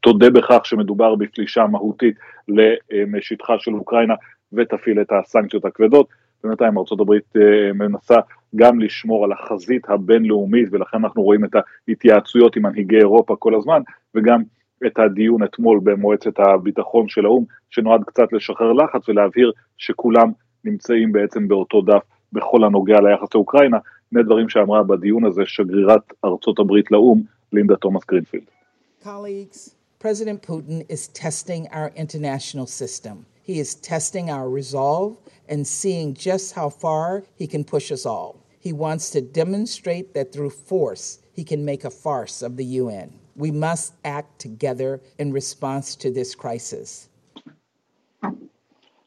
תודה 0.00 0.30
בכך 0.30 0.60
שמדובר 0.64 1.14
בפלישה 1.14 1.66
מהותית 1.66 2.16
לשטחה 2.88 3.58
של 3.58 3.74
אוקראינה 3.74 4.14
ותפעיל 4.52 5.00
את 5.00 5.12
הסנקציות 5.12 5.64
הכבדות. 5.64 6.08
בינתיים 6.44 6.78
ארה"ב 6.78 7.12
אה, 7.12 7.72
מנסה 7.74 8.16
גם 8.56 8.80
לשמור 8.80 9.24
על 9.24 9.32
החזית 9.32 9.88
הבינלאומית 9.88 10.68
ולכן 10.72 10.96
אנחנו 10.96 11.22
רואים 11.22 11.44
את 11.44 11.50
ההתייעצויות 11.88 12.56
עם 12.56 12.62
מנהיגי 12.62 12.96
אירופה 12.96 13.36
כל 13.38 13.54
הזמן 13.54 13.82
וגם 14.14 14.42
את 14.86 14.98
הדיון 14.98 15.42
אתמול 15.42 15.80
במועצת 15.82 16.38
הביטחון 16.38 17.08
של 17.08 17.24
האו"ם 17.24 17.44
שנועד 17.70 18.04
קצת 18.04 18.32
לשחרר 18.32 18.72
לחץ 18.72 19.08
ולהבהיר 19.08 19.52
שכולם 19.78 20.30
נמצאים 20.64 21.12
בעצם 21.12 21.48
באותו 21.48 21.80
דף 21.80 22.02
בכל 22.32 22.64
הנוגע 22.64 23.00
ליחס 23.00 23.34
לאוקראינה, 23.34 23.78
שני 24.10 24.22
דברים 24.22 24.48
שאמרה 24.48 24.82
בדיון 24.82 25.24
הזה 25.24 25.42
שגרירת 25.46 26.12
ארצות 26.24 26.58
הברית 26.58 26.90
לאו"ם 26.90 27.22
לינדה 27.53 27.75
תומאס 27.75 28.03
גרינפילד. 28.09 28.43
Colleagues, 29.03 29.75
President 29.99 30.41
Putin 30.41 30.85
is 30.89 31.07
testing 31.09 31.67
our 31.77 31.89
international 32.03 32.67
system. 32.81 33.25
He 33.49 33.59
is 33.59 33.75
testing 33.75 34.29
our 34.29 34.49
resolve 34.49 35.11
and 35.51 35.67
seeing 35.79 36.13
just 36.13 36.47
how 36.59 36.69
far 36.69 37.23
he 37.41 37.47
can 37.53 37.63
push 37.63 37.91
us 37.91 38.05
all. 38.05 38.31
He 38.67 38.71
wants 38.85 39.05
to 39.15 39.19
demonstrate 39.41 40.13
that 40.15 40.31
through 40.33 40.53
force, 40.71 41.05
he 41.39 41.43
can 41.51 41.61
make 41.71 41.83
a 41.83 41.97
farce 42.05 42.37
of 42.47 42.51
the 42.59 42.67
UN. 42.81 43.07
We 43.35 43.51
must 43.51 43.93
act 44.17 44.31
together 44.39 44.91
in 45.21 45.27
response 45.41 45.95
to 46.03 46.07
this 46.17 46.33
crisis. 46.43 47.09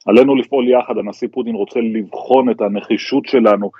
עלינו 0.06 0.36
לפעול 0.36 0.68
יחד, 0.68 0.98
הנשיא 0.98 1.28
פוטין 1.32 1.54
רוצה 1.54 1.80
לבחון 1.80 2.50
את 2.50 2.60
הנחישות 2.60 3.24
שלנו, 3.26 3.70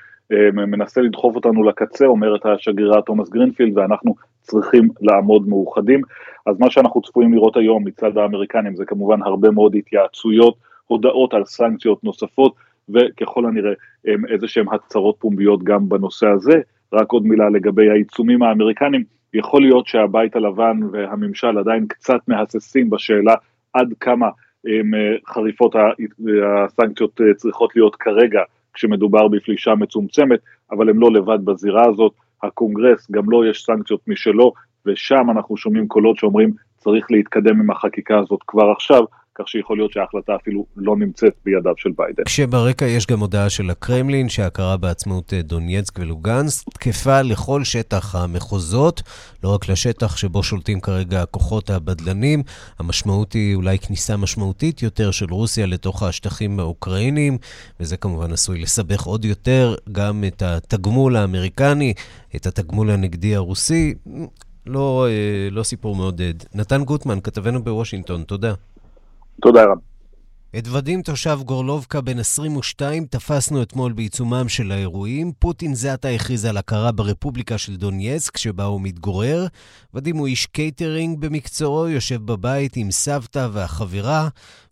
מנסה 0.53 1.01
לדחוף 1.01 1.37
אותנו 1.37 1.62
לקצה, 1.62 2.07
אומרת 2.07 2.47
השגרירה 2.47 3.03
תומאס 3.03 3.29
גרינפילד, 3.29 3.79
ואנחנו 3.79 4.15
צריכים 4.52 4.90
לעמוד 5.02 5.48
מאוחדים. 5.48 6.02
אז 6.46 6.60
מה 6.60 6.72
שאנחנו 6.72 7.02
צפויים 7.02 7.34
לראות 7.34 7.58
היום 7.58 7.88
מצד 7.88 8.18
האמריקנים 8.18 8.76
זה 8.76 8.86
כמובן 8.86 9.22
הרבה 9.22 9.52
מאוד 9.52 9.76
התייעצויות, 9.76 10.56
הודעות 10.88 11.34
על 11.34 11.46
סנקציות 11.46 12.04
נוספות, 12.04 12.56
וככל 12.90 13.46
הנראה 13.46 13.72
איזה 14.30 14.48
שהם 14.48 14.66
הצהרות 14.70 15.16
פומביות 15.20 15.64
גם 15.64 15.90
בנושא 15.90 16.28
הזה. 16.28 16.62
רק 16.94 17.12
עוד 17.12 17.24
מילה 17.26 17.50
לגבי 17.50 17.90
העיצומים 17.90 18.44
האמריקנים, 18.44 19.04
יכול 19.34 19.62
להיות 19.62 19.88
שהבית 19.88 20.36
הלבן 20.36 20.80
והממשל 20.92 21.58
עדיין 21.58 21.88
קצת 21.88 22.20
מהססים 22.28 22.90
בשאלה 22.90 23.36
עד 23.74 23.94
כמה 24.00 24.30
הם, 24.66 24.92
חריפות 25.28 25.76
הסנקציות 26.46 27.22
צריכות 27.36 27.76
להיות 27.76 27.96
כרגע 27.96 28.42
כשמדובר 28.74 29.28
בפלישה 29.28 29.76
מצומצמת, 29.76 30.40
אבל 30.72 30.90
הם 30.90 31.00
לא 31.00 31.12
לבד 31.12 31.46
בזירה 31.46 31.86
הזאת, 31.86 32.14
הקונגרס 32.44 33.12
גם 33.12 33.30
לו 33.30 33.44
לא 33.44 33.50
יש 33.50 33.64
סנקציות 33.64 34.02
משלו, 34.08 34.54
ושם 34.86 35.30
אנחנו 35.32 35.58
שומעים 35.58 35.88
קולות 35.88 36.18
שאומרים 36.18 36.52
צריך 36.78 37.12
להתקדם 37.12 37.60
עם 37.60 37.72
החקיקה 37.72 38.20
הזאת 38.20 38.40
כבר 38.48 38.72
עכשיו, 38.72 39.04
כך 39.36 39.48
שיכול 39.48 39.78
להיות 39.78 39.91
שההחלטה 39.91 40.36
אפילו 40.41 40.65
לא 40.76 40.96
נמצאת 40.96 41.34
בידיו 41.46 41.74
של 41.78 41.89
ביידן. 41.98 42.24
כשברקע 42.26 42.86
יש 42.86 43.08
גם 43.08 43.20
הודעה 43.20 43.50
של 43.50 43.70
הקרמלין 43.70 44.30
שההכרה 44.30 44.78
בעצמאות 44.78 45.34
אה, 45.34 45.41
דונייצק 45.41 46.00
ולוגנסק 46.00 46.70
תקפה 46.70 47.22
לכל 47.22 47.63
שטח 47.63 48.15
המחוזות, 48.15 49.02
לא 49.44 49.54
רק 49.54 49.70
לשטח 49.70 50.17
שבו 50.17 50.44
שולטים 50.44 50.80
כרגע 50.80 51.22
הכוחות 51.22 51.70
הבדלנים. 51.70 52.44
המשמעות 52.80 53.34
היא 53.34 53.56
אולי 53.56 53.80
כניסה 53.80 54.17
משמעותית 54.17 54.82
יותר 54.82 55.12
של 55.12 55.26
רוסיה 55.30 55.65
לתוך 55.65 56.04
השטחים 56.04 56.60
האוקראינים, 56.60 57.38
וזה 57.80 57.98
כמובן 57.98 58.32
עשוי 58.32 58.62
לסבך 58.62 59.04
עוד 59.04 59.26
יותר 59.26 59.76
גם 59.91 60.24
את 60.28 60.41
התגמול 60.41 61.15
האמריקני, 61.15 61.94
את 62.36 62.46
התגמול 62.46 62.91
הנגדי 62.91 63.36
הרוסי. 63.36 63.94
לא, 64.65 65.08
אה, 65.10 65.50
לא 65.52 65.63
סיפור 65.63 65.96
מעודד. 65.96 66.34
נתן 66.54 66.84
גוטמן, 66.84 67.20
כתבנו 67.22 67.63
בוושינגטון, 67.63 68.24
תודה. 68.24 68.54
תודה 69.41 69.63
רב. 69.63 69.78
את 70.58 70.67
ודים 70.67 71.02
תושב 71.02 71.39
גורלובקה 71.46 72.02
בן 72.02 72.20
22 72.20 73.06
תפסנו 73.06 73.62
אתמול 73.62 73.94
בעיצומם 73.94 74.50
של 74.50 74.72
האירועים. 74.72 75.32
פוטין 75.39 75.76
זה 75.76 75.94
עתה 75.94 76.08
הכריז 76.08 76.46
על 76.46 76.58
הכרה 76.58 76.91
ברפובליקה 76.91 77.58
של 77.58 77.76
דונייסק, 77.76 78.38
שבה 78.38 78.63
הוא 78.63 78.82
מתגורר. 78.82 79.48
ודים 79.94 80.17
הוא 80.17 80.28
איש 80.28 80.46
קייטרינג 80.46 81.20
במקצועו, 81.20 81.89
יושב 81.89 82.26
בבית 82.26 82.76
עם 82.76 82.91
סבתא 82.91 83.48
והחברה, 83.52 84.28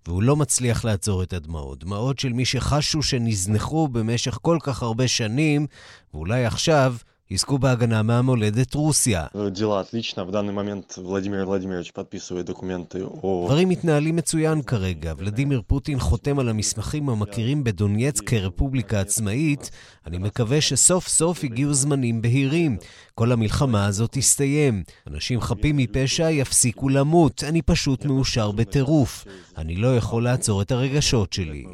והוא 0.08 0.24
לא 0.24 0.36
מצליח 0.36 0.86
לעצור 0.86 1.24
את 1.24 1.34
הדמעות. 1.34 1.84
דמעות 1.84 2.20
של 2.20 2.34
מי 2.34 2.46
שחשו 2.46 3.04
שנזנחו 3.04 3.88
במשך 3.88 4.38
כל 4.42 4.58
כך 4.64 4.84
הרבה 4.84 5.08
שנים, 5.08 5.68
ואולי 6.14 6.46
עכשיו 6.46 6.96
יזכו 7.32 7.58
בהגנה 7.58 8.04
מהמולדת 8.04 8.74
רוסיה. 8.74 9.26
דברים 13.46 13.70
מתנהלים 13.70 14.16
מצוין 14.16 14.62
כרגע. 14.62 15.14
ולדימיר 15.18 15.62
פוטין 15.68 16.00
חותם 16.00 16.40
על 16.40 16.50
המסמכים 16.50 17.10
המכירים 17.10 17.64
בדונייצק 17.64 18.20
כרפובליקה 18.20 19.00
עצמאית. 19.00 19.72
אני 20.08 20.18
מקווה 20.18 20.62
שסוף 20.62 21.08
סוף 21.08 21.44
הגיעו 21.44 21.74
זמנים 21.74 22.22
בהירים. 22.22 22.78
כל 23.16 23.32
המלחמה 23.32 23.86
הזאת 23.86 24.10
תסתיים. 24.12 24.84
אנשים 25.08 25.42
חפים 25.42 25.78
מפשע 25.78 26.30
יפסיקו 26.30 26.90
למות. 26.90 27.44
אני 27.44 27.62
פשוט 27.62 28.06
מאושר 28.06 28.52
בטירוף. 28.52 29.26
אני 29.58 29.76
לא 29.76 29.98
יכול 29.98 30.24
לעצור 30.24 30.62
את 30.62 30.72
הרגשות 30.72 31.34
שלי. 31.34 31.66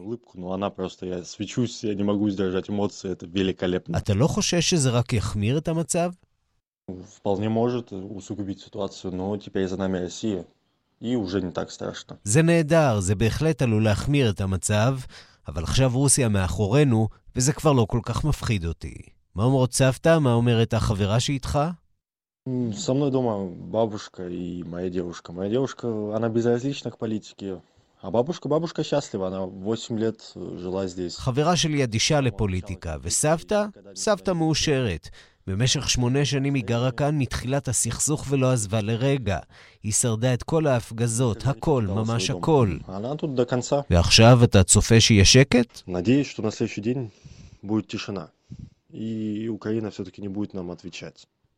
אתה 3.98 4.14
לא 4.14 4.28
חושש 4.28 4.70
שזה 4.70 4.90
רק 4.90 5.14
יחמיר 5.14 5.45
את 5.59 5.69
המצב? 5.69 6.13
Вполне 7.17 7.49
может 7.49 7.93
усугубить 7.93 8.61
ситуацию, 8.61 9.15
но 9.15 9.37
теперь 9.37 9.69
за 9.69 9.77
нами 9.77 9.99
Россия, 9.99 10.45
и 11.01 11.15
уже 11.17 11.41
не 11.41 11.53
так 11.53 11.71
страшно. 11.71 12.19
זה 12.25 12.43
נהדר, 12.43 13.01
זה 13.01 13.15
בהחלט 13.15 13.63
עלול 13.63 13.85
להחמיר 13.85 14.31
את 14.31 14.41
המצב, 14.41 14.99
אבל 15.49 15.63
עכשיו 15.63 15.91
רוסיה 15.95 16.29
מאחורינו, 16.29 17.09
וזה 17.37 17.53
כבר 17.53 17.73
לא 17.73 17.87
כל 17.91 18.01
כך 18.03 18.25
מפחיד 18.25 18.65
אותי. 18.65 18.95
מה 19.35 19.45
אומרות 19.45 19.73
סבתא? 19.73 20.19
מה 20.19 20.33
אומרת 20.33 20.75
החברה 20.75 21.21
שאיתך? 21.21 21.59
Со 22.73 22.95
мной 22.95 23.11
дома 23.11 23.47
бабушка 23.47 24.27
и 24.29 24.63
моя 24.65 24.89
девушка. 24.89 25.31
Моя 25.33 25.51
девушка, 25.51 25.87
она 26.17 26.29
безразлична 26.31 26.91
к 26.91 26.99
политике. 26.99 27.61
А 28.01 28.11
бабушка, 28.11 28.49
бабушка 28.49 28.83
счастлива, 28.83 29.29
она 29.29 29.41
8 29.45 29.99
лет 29.99 30.33
жила 30.35 30.87
здесь. 30.87 31.17
חברה 31.17 31.57
שלי 31.57 31.85
אדישה 31.85 32.21
לפוליטיקה, 32.21 32.97
וסבתא? 33.03 33.67
סבתא 33.95 34.31
מאושרת. 34.31 35.09
במשך 35.48 35.90
שמונה 35.90 36.26
שנים 36.26 36.54
היא 36.54 36.64
גרה 36.64 36.92
כאן 36.92 37.18
מתחילת 37.18 37.68
הסכסוך 37.68 38.26
ולא 38.30 38.52
עזבה 38.52 38.82
לרגע. 38.82 39.40
היא 39.84 39.92
שרדה 39.92 40.34
את 40.34 40.44
כל 40.44 40.68
ההפגזות, 40.68 41.46
הכל, 41.46 41.84
ממש 41.88 42.30
הכל. 42.30 42.78
ועכשיו 43.90 44.44
אתה 44.44 44.64
צופה 44.64 45.00
שיהיה 45.00 45.26
שקט? 45.26 45.82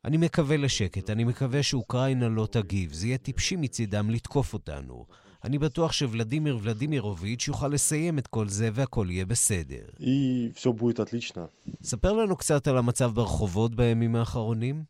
אני 0.06 0.18
מקווה 0.18 0.58
לשקט, 0.58 1.10
אני 1.10 1.24
מקווה 1.24 1.64
שאוקראינה 1.64 2.30
לא 2.30 2.48
תגיב. 2.52 2.94
זה 2.94 3.08
יהיה 3.08 3.18
טיפשי 3.18 3.56
מצידם 3.56 4.10
לתקוף 4.10 4.54
אותנו. 4.54 5.06
אני 5.45 5.59
בטוח 5.59 5.93
שוולדימיר 5.93 6.59
ולדימירוביץ' 6.63 7.49
יוכל 7.49 7.69
לסיים 7.69 8.19
את 8.19 8.27
כל 8.27 8.49
זה 8.49 8.71
והכל 8.73 9.07
יהיה 9.11 9.27
בסדר. 9.27 9.85
И 10.01 10.53
все 10.55 10.73
будет 10.73 11.01
отлично. 11.01 11.47
ספר 11.83 12.13
לנו 12.13 12.37
קצת 12.37 12.69
על 12.69 12.79
המצב 12.79 13.13
ברחובות 13.15 13.75
בימים 13.75 14.17
האחרונים. 14.17 14.85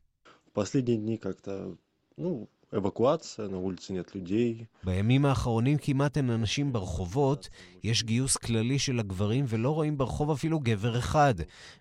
В 0.47 0.55
последние 0.55 0.99
дни 0.99 1.16
как-то, 1.16 1.75
ну, 2.18 2.47
эвакуация, 2.73 3.49
на 3.49 3.59
улице 3.59 3.92
нет 3.92 4.14
людей. 4.14 4.66
בימים 4.85 5.27
האחרונים 5.27 5.79
כמעט 5.79 6.16
אין 6.16 6.31
אנשים 6.31 6.73
ברחובות, 6.73 7.49
יש 7.88 8.04
גיוס 8.04 8.38
כללי 8.38 8.80
של 8.80 9.00
הגברים 9.00 9.45
ולא 9.47 9.69
רואים 9.69 9.97
ברחוב 9.97 10.32
אפילו 10.32 10.60
גבר 10.60 11.00
אחד. 11.00 11.34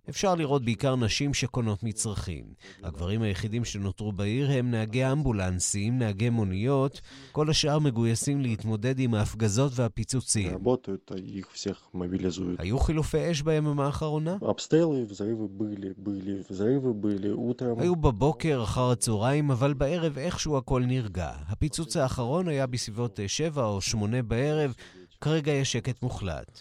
אפשר 0.08 0.34
לראות 0.34 0.64
בעיקר 0.64 0.96
נשים 0.96 1.34
שקונות 1.34 1.82
מצרכים. 1.82 2.44
הגברים 2.82 3.22
היחידים 3.22 3.64
שנותרו 3.64 4.12
בעיר 4.12 4.50
הם 4.50 4.70
נהגי 4.70 5.12
אמבולנסים, 5.12 5.98
נהגי 5.98 6.30
מוניות, 6.30 7.00
כל 7.32 7.50
השאר 7.50 7.78
מגויסים 7.78 8.40
להתמודד 8.40 8.98
עם 8.98 9.14
ההפגזות 9.14 9.72
והפיצוצים. 9.74 10.58
היו 12.58 12.78
חילופי 12.78 13.30
אש 13.30 13.42
ביממה 13.42 13.86
האחרונה? 13.86 14.36
היו 17.82 17.96
בבוקר, 17.96 18.62
אחר 18.62 18.90
הצהריים, 18.90 19.50
אבל 19.50 19.74
בערב 19.74 20.18
איכשהו 20.18 20.56
הכל 20.56 20.82
נרגע. 20.86 21.30
הפיצוץ 21.48 21.96
האחרון 21.96 22.48
היה 22.48 22.66
בסביבות 22.66 23.20
אה, 23.20 23.28
7 23.28 23.64
או 23.64 23.80
8 23.80 24.22
בערב, 24.22 24.74
כרגע 25.20 25.52
יש 25.52 25.72
שקט 25.72 26.02
מוחלט. 26.02 26.60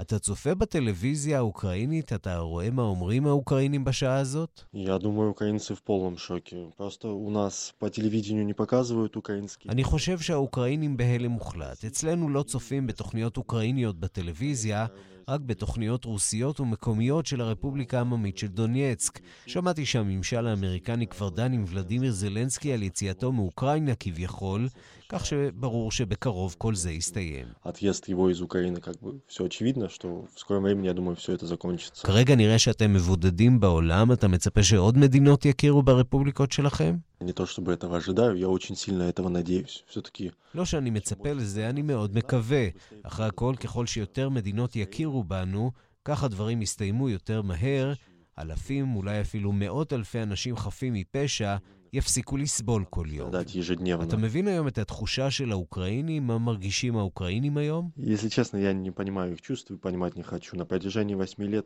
אתה 0.00 0.18
צופה 0.18 0.54
בטלוויזיה 0.54 1.38
האוקראינית, 1.38 2.12
אתה 2.12 2.38
רואה 2.38 2.70
מה 2.70 2.82
אומרים 2.82 3.26
האוקראינים 3.26 3.84
בשעה 3.84 4.16
הזאת? 4.16 4.60
אני 9.68 9.84
חושב 9.84 10.18
שהאוקראינים 10.18 10.96
בהלם 10.96 11.30
מוחלט. 11.30 11.84
אצלנו 11.84 12.28
לא 12.28 12.42
צופים 12.42 12.86
בתוכניות 12.86 13.36
אוקראיניות 13.36 14.00
בטלוויזיה, 14.00 14.86
רק 15.28 15.40
בתוכניות 15.40 16.04
רוסיות 16.04 16.60
ומקומיות 16.60 17.26
של 17.26 17.40
הרפובליקה 17.40 17.98
העממית 17.98 18.38
של 18.38 18.46
דונייצק. 18.46 19.20
שמעתי 19.46 19.86
שהממשל 19.86 20.46
האמריקני 20.46 21.06
כבר 21.06 21.28
דן 21.28 21.52
עם 21.52 21.64
ולדימיר 21.68 22.12
זלנסקי 22.12 22.72
על 22.72 22.82
יציאתו 22.82 23.32
מאוקראינה 23.32 23.94
כביכול, 23.94 24.68
כך 25.11 25.25
שברור 25.25 25.91
שבקרוב 25.91 26.55
כל 26.57 26.75
זה 26.75 26.91
יסתיים. 26.91 27.47
Отъезд 27.63 28.07
его 28.07 28.29
из 28.29 28.41
Украины, 28.41 28.81
как 28.81 28.99
бы, 28.99 29.21
все 29.27 29.45
очевидно, 29.45 29.89
что 29.89 30.27
в 30.35 30.39
скором 30.39 30.63
времени, 30.63 30.87
я 30.87 30.93
думаю, 30.93 31.15
все 31.15 31.33
это 31.33 31.45
закончится. 31.45 32.07
כרגע 32.07 32.35
נראה 32.35 32.59
שאתם 32.59 32.93
מבודדים 32.93 33.59
בעולם, 33.59 34.11
אתה 34.11 34.27
מצפה 34.27 34.63
שעוד 34.63 34.97
מדינות 34.97 35.45
יכירו 35.45 35.83
ברפובליקות 35.83 36.51
שלכם? 36.51 36.97
Не 37.21 37.33
то 37.33 37.45
чтобы 37.45 37.73
этого 37.73 37.97
ожидаю, 37.97 38.35
я 38.35 38.47
очень 38.47 38.75
сильно 38.75 39.03
этого 39.03 39.29
надеюсь. 39.29 39.83
Все-таки 39.87 40.29
לא 40.55 40.65
שאני 40.65 40.89
מצפה 40.89 41.33
לזה, 41.33 41.69
אני 41.69 41.81
מאוד 41.81 42.15
מקווה. 42.15 42.67
אחרי 43.03 43.25
הכל, 43.25 43.55
ככל 43.59 43.85
שיותר 43.85 44.29
מדינות 44.29 44.75
יכירו 44.75 45.23
בנו, 45.23 45.71
כך 46.05 46.23
הדברים 46.23 46.61
יסתיימו 46.61 47.09
יותר 47.09 47.41
מהר. 47.41 47.93
אלפים, 48.39 48.95
אולי 48.95 49.21
אפילו 49.21 49.51
מאות 49.51 49.93
אלפי 49.93 50.21
אנשים 50.23 50.57
חפים 50.57 50.93
מפשע, 50.93 51.55
יפסיקו 51.93 52.37
לסבול 52.37 52.85
כל 52.89 53.05
יום. 53.09 53.29
страдать 53.29 53.55
ежедневно. 53.55 54.03
אתה 54.03 54.17
מבין 54.17 54.47
היום 54.47 54.67
את 54.67 54.77
התחושה 54.77 55.31
של 55.31 55.51
האוקראינים? 55.51 56.27
מה 56.27 56.37
מרגישים 56.37 56.97
האוקראינים 56.97 57.57
היום? 57.57 57.91
Если 57.97 58.29
честно, 58.29 58.57
я 58.57 58.73
не 58.73 58.91
понимаю 58.91 59.33
их 59.33 59.41
чувств 59.41 59.71
и 59.71 59.77
понимать 59.77 60.15
не 60.15 60.23
хочу. 60.23 60.57
На 60.57 60.65
протяжении 60.65 61.15
восьми 61.15 61.47
лет 61.47 61.65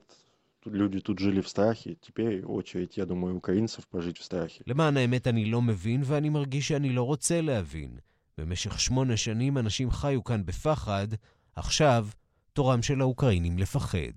тут 0.63 0.73
люди 0.73 0.99
тут 0.99 1.19
жили 1.19 1.41
в 1.41 1.47
страхе. 1.47 1.95
Теперь 2.01 2.43
очередь, 2.45 2.97
я 2.97 3.05
думаю, 3.05 3.35
украинцев 3.35 3.87
пожить 3.87 4.17
в 4.17 4.23
страхе. 4.23 4.63
למען 4.67 4.97
האמת, 4.97 5.27
אני 5.27 5.45
לא 5.45 5.61
מבין, 5.61 6.01
ואני 6.05 6.29
מרגיש 6.29 6.67
שאני 6.67 6.89
לא 6.89 7.03
רוצה 7.03 7.41
להבין. 7.41 7.97
במשך 8.37 8.79
שמונה 8.79 9.17
שנים 9.17 9.57
אנשים 9.57 9.91
חיו 9.91 10.23
כאן 10.23 10.45
בפחד, 10.45 11.07
עכשיו 11.55 12.07
תורם 12.53 12.81
של 12.81 13.01
האוקראינים 13.01 13.57
לפחד. 13.57 14.13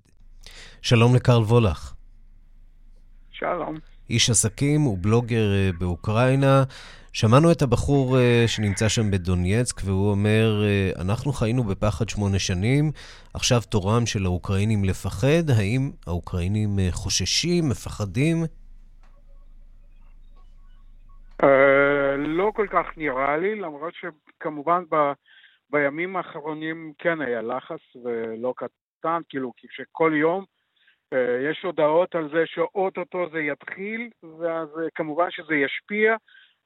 שלום 0.81 1.15
לקרל 1.15 1.43
וולך. 1.43 1.93
שלום. 3.31 3.75
איש 4.10 4.30
עסקים 4.30 4.86
ובלוגר 4.86 5.52
אה, 5.54 5.70
באוקראינה. 5.78 6.62
שמענו 7.12 7.52
את 7.52 7.62
הבחור 7.62 8.18
אה, 8.18 8.44
שנמצא 8.46 8.88
שם 8.88 9.10
בדונייצק, 9.10 9.80
והוא 9.84 10.10
אומר, 10.10 10.62
אה, 10.64 11.02
אנחנו 11.02 11.32
חיינו 11.32 11.64
בפחד 11.64 12.08
שמונה 12.08 12.38
שנים, 12.38 12.90
עכשיו 13.34 13.60
תורם 13.68 14.06
של 14.06 14.24
האוקראינים 14.24 14.84
לפחד. 14.84 15.50
האם 15.58 15.90
האוקראינים 16.06 16.70
חוששים, 16.90 17.68
מפחדים? 17.68 18.36
לא 22.16 22.52
כל 22.54 22.66
כך 22.70 22.86
נראה 22.96 23.36
לי, 23.36 23.60
למרות 23.60 23.92
שכמובן 23.94 24.82
ב, 24.90 24.96
בימים 25.70 26.16
האחרונים 26.16 26.92
כן 26.98 27.20
היה 27.20 27.42
לחץ 27.42 27.80
ולא 28.04 28.54
קטן, 28.56 29.20
כאילו 29.28 29.52
כי 29.56 29.66
שכל 29.70 30.12
יום 30.14 30.44
יש 31.50 31.62
הודעות 31.62 32.14
על 32.14 32.28
זה 32.32 32.44
שאו-טו-טו 32.46 33.26
זה 33.32 33.38
יתחיל, 33.40 34.08
ואז 34.22 34.68
אה, 34.78 34.88
כמובן 34.94 35.26
שזה 35.30 35.54
ישפיע, 35.54 36.16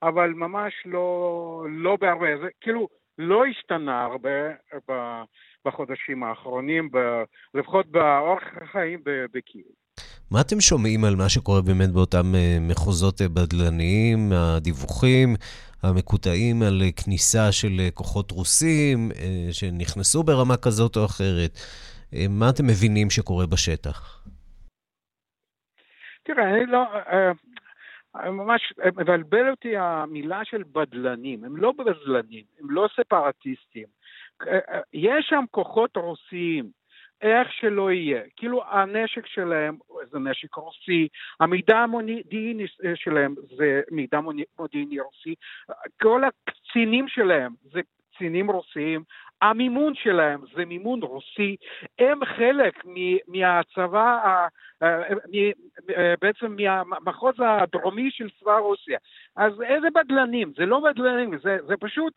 אבל 0.02 0.30
ממש 0.30 0.72
לא, 0.85 1.66
לא 1.70 1.96
בהרבה, 2.00 2.26
זה 2.42 2.48
כאילו 2.61 2.88
לא 3.18 3.44
השתנה 3.46 4.04
הרבה 4.04 4.48
ב, 4.88 4.92
בחודשים 5.66 6.22
האחרונים, 6.22 6.88
ב, 6.92 6.98
לפחות 7.54 7.87
באורח 7.87 8.42
החיים 8.62 9.00
בקייב. 9.04 9.64
מה 10.30 10.40
אתם 10.40 10.61
שומעים 10.61 11.04
על 11.04 11.16
מה 11.16 11.28
שקורה 11.28 11.62
באמת 11.62 11.90
באותם 11.90 12.35
אה, 12.35 12.59
מחוזות 12.61 13.20
אה, 13.20 13.28
בדלניים, 13.28 14.33
הדיווחים 14.33 15.35
המקוטעים 15.83 16.62
על 16.62 16.83
אה, 16.83 16.92
כניסה 16.92 17.52
של 17.52 17.80
אה, 17.80 17.90
כוחות 17.90 18.30
רוסים 18.30 19.11
אה, 19.18 19.48
שנכנסו 19.52 20.22
ברמה 20.22 20.57
כזאת 20.57 20.96
או 20.96 21.04
אחרת? 21.04 21.59
אה, 22.14 22.26
מה 22.28 22.50
אתם 22.50 22.66
מבינים 22.66 23.11
שקורה 23.11 23.46
בשטח? 23.46 24.23
תראה, 26.24 26.50
אני 26.50 26.66
לא... 26.66 26.78
אה, 26.78 27.32
אה, 28.16 28.30
ממש 28.30 28.72
אה, 28.84 28.90
מבלבל 28.96 29.50
אותי 29.50 29.76
המילה 29.76 30.44
של 30.44 30.62
בדלנים. 30.72 31.44
הם 31.44 31.56
לא 31.56 31.72
בדלנים, 31.72 32.44
הם 32.60 32.70
לא 32.70 32.88
ספרטיסטים. 32.96 33.87
יש 34.92 35.26
שם 35.28 35.44
כוחות 35.50 35.96
רוסיים, 35.96 36.70
איך 37.22 37.52
שלא 37.52 37.90
יהיה. 37.90 38.22
כאילו 38.37 38.64
הנשק 38.64 39.26
שלהם 39.26 39.76
זה 40.10 40.18
נשק 40.18 40.54
רוסי, 40.54 41.08
המידע 41.40 41.78
המודיעיני 41.78 42.64
שלהם 42.94 43.34
זה 43.56 43.80
מידע 43.90 44.20
מודיעיני 44.58 45.00
רוסי, 45.00 45.34
כל 46.02 46.22
הקצינים 46.24 47.08
שלהם 47.08 47.52
זה 47.72 47.80
קצינים 48.14 48.50
רוסיים, 48.50 49.03
המימון 49.42 49.94
שלהם 49.94 50.40
זה 50.57 50.64
מימון 50.64 51.03
רוסי, 51.03 51.57
הם 51.98 52.24
חלק 52.24 52.85
מהצבא, 53.29 54.46
אה, 54.83 56.14
בעצם 56.20 56.57
מהמחוז 56.57 57.35
הדרומי 57.38 58.11
של 58.11 58.31
צבא 58.40 58.59
רוסיה. 58.59 58.98
אז 59.37 59.53
איזה 59.62 59.88
בדלנים? 59.94 60.53
זה 60.57 60.66
לא 60.66 60.81
בדלנים, 60.81 61.38
זה, 61.42 61.59
זה 61.66 61.74
פשוט 61.81 62.12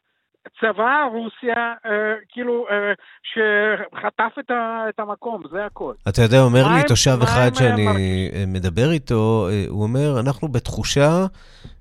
צבא 0.61 1.03
רוסיה, 1.13 1.55
אה, 1.85 1.91
כאילו, 2.29 2.65
אה, 2.69 2.93
שחטף 3.23 4.39
את, 4.39 4.51
ה- 4.51 4.85
את 4.89 4.99
המקום, 4.99 5.43
זה 5.51 5.65
הכל. 5.65 5.93
אתה 6.09 6.21
יודע, 6.21 6.41
אומר 6.41 6.63
מה 6.67 6.77
לי 6.77 6.83
תושב 6.87 7.15
מה 7.19 7.23
אחד 7.23 7.49
אה, 7.53 7.55
שאני 7.55 7.85
מרגישים? 7.85 8.31
אה, 8.33 8.43
מדבר 8.47 8.91
איתו, 8.91 9.47
אה, 9.51 9.65
הוא 9.69 9.83
אומר, 9.83 10.19
אנחנו 10.19 10.47
בתחושה 10.47 11.09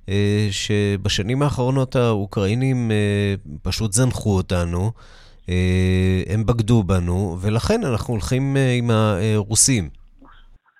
אה, 0.09 0.47
שבשנים 0.51 1.43
האחרונות 1.43 1.97
האוקראינים 1.97 2.91
אה, 2.91 3.35
פשוט 3.63 3.93
זנחו 3.93 4.37
אותנו, 4.37 4.91
הם 6.33 6.47
בגדו 6.47 6.83
בנו, 6.83 7.37
ולכן 7.43 7.81
אנחנו 7.93 8.15
הולכים 8.15 8.43
עם 8.79 8.91
הרוסים. 8.91 9.89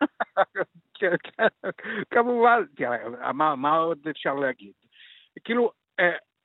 כן, 0.99 1.13
כן, 1.23 1.69
כמובן, 2.11 2.61
תראה, 2.77 2.99
מה, 3.33 3.57
מה 3.57 3.77
עוד 3.77 3.99
אפשר 4.11 4.35
להגיד? 4.35 4.71
כאילו, 5.45 5.71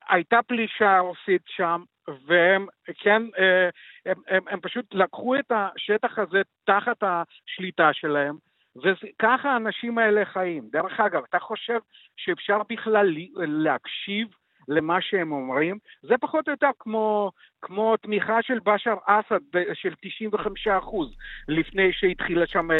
הייתה 0.08 0.42
פלישה 0.46 0.98
רוסית 0.98 1.42
שם, 1.48 1.82
והם, 2.26 2.66
כן, 3.00 3.22
אה, 3.38 3.68
הם, 4.06 4.22
הם, 4.28 4.42
הם 4.48 4.60
פשוט 4.60 4.94
לקחו 4.94 5.36
את 5.36 5.52
השטח 5.52 6.18
הזה 6.18 6.42
תחת 6.64 6.96
השליטה 7.02 7.92
שלהם, 7.92 8.36
וככה 8.76 9.50
האנשים 9.50 9.98
האלה 9.98 10.24
חיים. 10.24 10.68
דרך 10.72 11.00
אגב, 11.00 11.22
אתה 11.28 11.38
חושב 11.38 11.78
שאפשר 12.16 12.58
בכלל 12.68 13.06
להקשיב 13.36 14.28
למה 14.76 14.98
שהם 15.00 15.32
אומרים? 15.32 15.78
זה 16.02 16.14
פחות 16.20 16.48
או 16.48 16.52
יותר 16.52 16.70
כמו, 16.78 17.30
כמו 17.62 17.96
תמיכה 17.96 18.38
של 18.42 18.58
באשר 18.64 18.94
אסד 19.06 19.40
של 19.74 19.94
95 20.00 20.68
אחוז, 20.68 21.08
לפני 21.48 21.92
שהתחילה 21.92 22.46
שם 22.46 22.70
אה, 22.70 22.76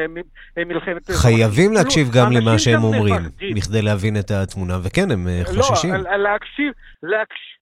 אה, 0.58 0.64
מלחמת... 0.64 1.10
חייבים 1.10 1.70
כאילו, 1.70 1.82
להקשיב 1.82 2.08
גם 2.16 2.32
למה 2.32 2.58
שהם 2.58 2.80
שם 2.80 2.84
אומרים, 2.84 3.14
מפחדים. 3.14 3.54
בכדי 3.56 3.82
להבין 3.82 4.16
את 4.16 4.30
התמונה, 4.30 4.74
וכן, 4.84 5.10
הם 5.10 5.28
אה, 5.28 5.42
חוששים. 5.44 5.94
לא, 5.94 6.16
להקשיב, 6.16 6.72
להקשיב. 7.02 7.52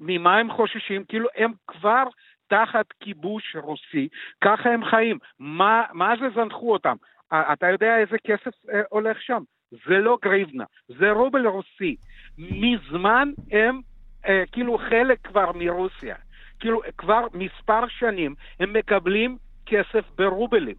ממה 0.00 0.36
הם 0.36 0.50
חוששים? 0.50 1.04
כאילו, 1.08 1.28
הם 1.36 1.52
כבר 1.66 2.04
תחת 2.48 2.86
כיבוש 3.00 3.56
רוסי, 3.56 4.08
ככה 4.44 4.68
הם 4.68 4.84
חיים. 4.84 5.18
מה, 5.38 5.82
מה 5.92 6.14
זה 6.20 6.26
זנחו 6.34 6.72
אותם? 6.72 6.96
אה, 7.32 7.52
אתה 7.52 7.66
יודע 7.66 7.98
איזה 7.98 8.16
כסף 8.26 8.54
אה, 8.72 8.80
הולך 8.90 9.16
שם? 9.20 9.42
זה 9.70 9.94
לא 9.98 10.18
גריבנה, 10.24 10.64
זה 10.88 11.10
רובל 11.10 11.46
רוסי. 11.46 11.96
מזמן 12.38 13.28
הם 13.50 13.80
אה, 14.26 14.42
כאילו 14.52 14.78
חלק 14.78 15.18
כבר 15.24 15.52
מרוסיה. 15.54 16.14
כאילו 16.60 16.80
כבר 16.98 17.26
מספר 17.34 17.88
שנים 17.88 18.34
הם 18.60 18.72
מקבלים 18.72 19.36
כסף 19.66 20.04
ברובלים. 20.18 20.76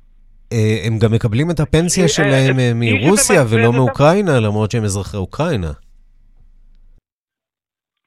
הם 0.88 1.00
גם 1.00 1.12
מקבלים 1.12 1.52
את 1.52 1.60
הפנסיה 1.60 2.08
שלהם 2.08 2.56
מרוסיה 2.76 3.42
ולא 3.50 3.72
מאוקראינה, 3.74 4.40
למרות 4.40 4.72
שהם 4.72 4.84
אזרחי 4.84 5.18
אוקראינה. 5.18 5.72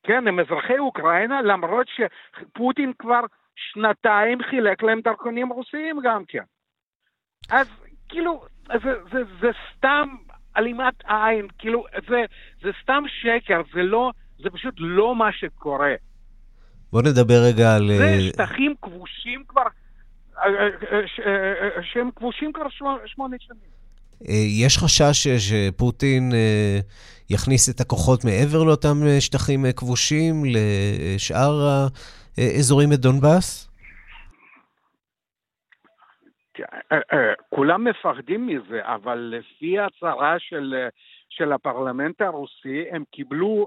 כן, 0.03 0.29
הם 0.29 0.41
אזרחי 0.41 0.79
אוקראינה, 0.79 1.43
למרות 1.43 1.87
שפוטין 1.89 2.93
כבר 2.99 3.21
שנתיים 3.57 4.39
חילק 4.51 4.83
להם 4.83 5.01
דרכונים 5.01 5.49
רוסיים 5.49 6.01
גם 6.05 6.23
כן. 6.29 6.45
אז 7.51 7.69
כאילו, 8.09 8.45
זה, 8.67 8.93
זה, 9.13 9.19
זה 9.41 9.49
סתם 9.77 10.09
עלימת 10.59 10.95
עין, 11.05 11.47
כאילו, 11.59 11.85
זה, 12.09 12.25
זה 12.63 12.71
סתם 12.83 13.03
שקר, 13.23 13.61
זה 13.75 13.83
לא, 13.83 14.11
זה 14.43 14.51
פשוט 14.51 14.75
לא 14.79 15.17
מה 15.17 15.33
שקורה. 15.33 15.95
בוא 16.93 17.03
נדבר 17.03 17.43
רגע 17.45 17.77
על... 17.77 17.91
זה 17.99 18.05
אה, 18.05 18.21
שטחים 18.21 18.75
כבושים 18.83 19.45
כבר, 19.49 19.63
אה, 20.39 20.43
אה, 21.27 21.83
שהם 21.93 22.11
כבושים 22.17 22.53
כבר 22.53 22.67
שמונה 23.07 23.37
שנים. 23.41 23.79
יש 24.65 24.79
חשש 24.79 25.29
שפוטין 25.29 26.33
יכניס 27.31 27.69
את 27.69 27.81
הכוחות 27.81 28.25
מעבר 28.25 28.63
לאותם 28.63 28.97
שטחים 29.21 29.73
כבושים 29.77 30.45
לשאר 30.45 31.87
האזורים 32.39 32.91
בדונבאס? 32.91 33.68
כולם 37.49 37.85
מפחדים 37.85 38.47
מזה, 38.47 38.81
אבל 38.83 39.19
לפי 39.39 39.79
הצהרה 39.79 40.39
של, 40.39 40.87
של 41.29 41.53
הפרלמנט 41.53 42.21
הרוסי, 42.21 42.85
הם 42.91 43.05
קיבלו, 43.11 43.67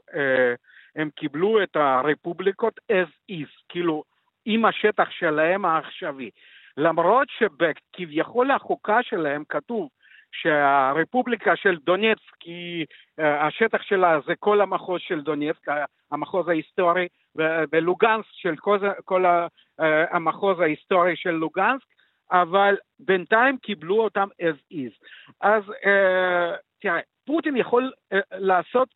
הם 0.96 1.10
קיבלו 1.16 1.64
את 1.64 1.76
הרפובליקות 1.76 2.80
as 2.92 3.32
is, 3.32 3.64
כאילו 3.70 4.04
עם 4.46 4.66
השטח 4.66 5.10
שלהם 5.12 5.66
העכשווי. 5.66 6.30
למרות 6.78 7.28
שכביכול 7.30 8.52
החוקה 8.52 9.04
שלהם 9.04 9.44
כתוב 9.50 9.90
שהרפובליקה 10.32 11.56
של 11.56 11.78
דונצק 11.84 12.42
היא, 12.44 12.86
השטח 13.18 13.82
שלה 13.82 14.20
זה 14.26 14.34
כל 14.40 14.62
המחוז 14.62 15.02
של 15.02 15.22
דונצק, 15.22 15.68
המחוז 16.12 16.48
ההיסטורי, 16.48 17.08
ולוגנסק 17.72 18.32
של 18.32 18.56
כל, 18.56 18.80
כל 19.06 19.26
המחוז 20.12 20.60
ההיסטורי 20.60 21.16
של 21.16 21.32
לוגנסק, 21.32 21.86
אבל 22.32 22.76
בינתיים 23.00 23.58
קיבלו 23.58 24.04
אותם 24.04 24.28
as 24.42 24.74
is. 24.74 25.06
אז 25.42 25.64
uh, 25.64 26.58
תראה, 26.82 27.00
פוטין 27.26 27.58
יכול 27.58 27.92
uh, 28.14 28.18
לעשות 28.32 28.90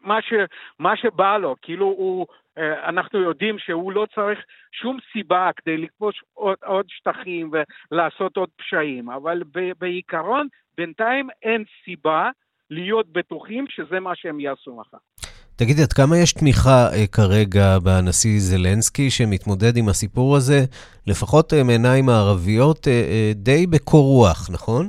מה, 0.00 0.22
ש, 0.22 0.32
מה 0.78 0.96
שבא 0.96 1.38
לו, 1.38 1.56
כאילו 1.62 1.86
הוא, 1.86 2.26
uh, 2.58 2.60
אנחנו 2.88 3.22
יודעים 3.22 3.58
שהוא 3.58 3.92
לא 3.92 4.06
צריך 4.14 4.38
שום 4.72 4.98
סיבה 5.12 5.50
כדי 5.56 5.76
לכבוש 5.76 6.22
עוד, 6.32 6.56
עוד 6.64 6.86
שטחים 6.88 7.50
ולעשות 7.90 8.36
עוד 8.36 8.48
פשעים, 8.56 9.10
אבל 9.10 9.42
ב, 9.52 9.72
בעיקרון 9.78 10.48
בינתיים 10.76 11.28
אין 11.42 11.64
סיבה 11.84 12.30
להיות 12.70 13.06
בטוחים 13.12 13.64
שזה 13.68 14.00
מה 14.00 14.16
שהם 14.16 14.40
יעשו 14.40 14.76
מחר. 14.76 15.29
תגידי, 15.60 15.82
עד 15.82 15.92
כמה 15.92 16.18
יש 16.18 16.32
תמיכה 16.32 16.88
אה, 16.92 17.06
כרגע 17.06 17.78
בנשיא 17.78 18.40
זלנסקי 18.40 19.10
שמתמודד 19.10 19.76
עם 19.76 19.88
הסיפור 19.88 20.36
הזה, 20.36 20.64
לפחות 21.06 21.52
אה, 21.52 21.62
מעיניים 21.62 22.08
הערביות, 22.08 22.88
אה, 22.88 22.92
אה, 22.92 23.32
די 23.34 23.66
בקור 23.66 24.04
רוח, 24.04 24.50
נכון? 24.50 24.88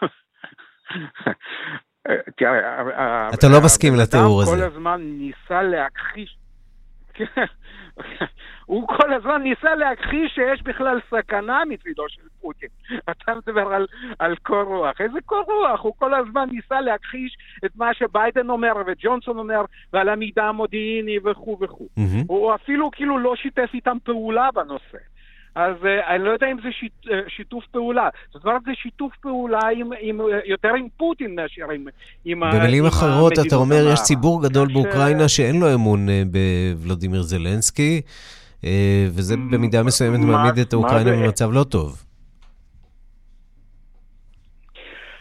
אתה 3.34 3.48
לא 3.48 3.60
מסכים 3.64 3.94
לתיאור 3.94 4.42
הזה. 4.42 4.50
כל 4.50 4.62
הזמן 4.62 5.00
ניסה 5.02 5.62
להכחיש... 5.62 6.38
הוא 8.68 8.88
כל 8.88 9.12
הזמן 9.12 9.42
ניסה 9.42 9.74
להכחיש 9.74 10.32
שיש 10.34 10.62
בכלל 10.62 10.98
סכנה 11.10 11.62
מצידו 11.68 12.08
של 12.08 12.22
פוטין. 12.40 12.68
אתה 13.10 13.32
מדבר 13.34 13.74
על, 13.74 13.86
על 14.18 14.36
קור 14.42 14.62
רוח. 14.62 15.00
איזה 15.00 15.18
קור 15.26 15.44
רוח? 15.46 15.80
הוא 15.80 15.92
כל 15.98 16.14
הזמן 16.14 16.48
ניסה 16.52 16.80
להכחיש 16.80 17.36
את 17.64 17.70
מה 17.76 17.94
שביידן 17.94 18.50
אומר 18.50 18.72
וג'ונסון 18.86 19.38
אומר 19.38 19.64
ועל 19.92 20.08
המידע 20.08 20.44
המודיעיני 20.44 21.18
וכו' 21.24 21.58
וכו'. 21.60 21.88
Mm-hmm. 21.98 22.24
הוא 22.26 22.54
אפילו 22.54 22.90
כאילו 22.90 23.18
לא 23.18 23.36
שיתף 23.36 23.70
איתם 23.74 23.96
פעולה 24.04 24.48
בנושא. 24.54 24.98
אז 25.54 25.74
uh, 25.82 25.86
אני 26.08 26.24
לא 26.24 26.30
יודע 26.30 26.46
אם 26.50 26.56
זה 26.62 26.68
שיט, 26.72 26.92
uh, 27.04 27.10
שיתוף 27.28 27.64
פעולה. 27.70 28.08
זאת 28.32 28.44
אומרת, 28.44 28.62
זה 28.66 28.72
שיתוף 28.74 29.12
פעולה 29.20 29.60
עם, 29.76 29.90
עם, 30.00 30.20
יותר 30.44 30.74
עם 30.78 30.86
פוטין 30.96 31.34
מאשר 31.34 31.70
עם, 31.70 31.86
עם 32.24 32.40
במילים 32.40 32.82
עם 32.84 32.88
אחרות, 32.88 33.32
אתה 33.46 33.56
אומר, 33.56 33.92
יש 33.92 34.00
ציבור 34.02 34.42
גדול 34.42 34.68
באוקראינה 34.72 35.28
שאין 35.28 35.60
לו 35.60 35.74
אמון 35.74 36.06
בוולודימיר 36.26 37.22
זלנסקי. 37.22 38.02
אה, 38.64 39.06
וזה 39.08 39.36
במידה 39.36 39.82
מסוימת 39.82 40.18
מעמיד 40.18 40.58
את 40.58 40.74
אוקראינה 40.74 41.10
במצב 41.10 41.52
לא 41.52 41.64
טוב. 41.64 42.04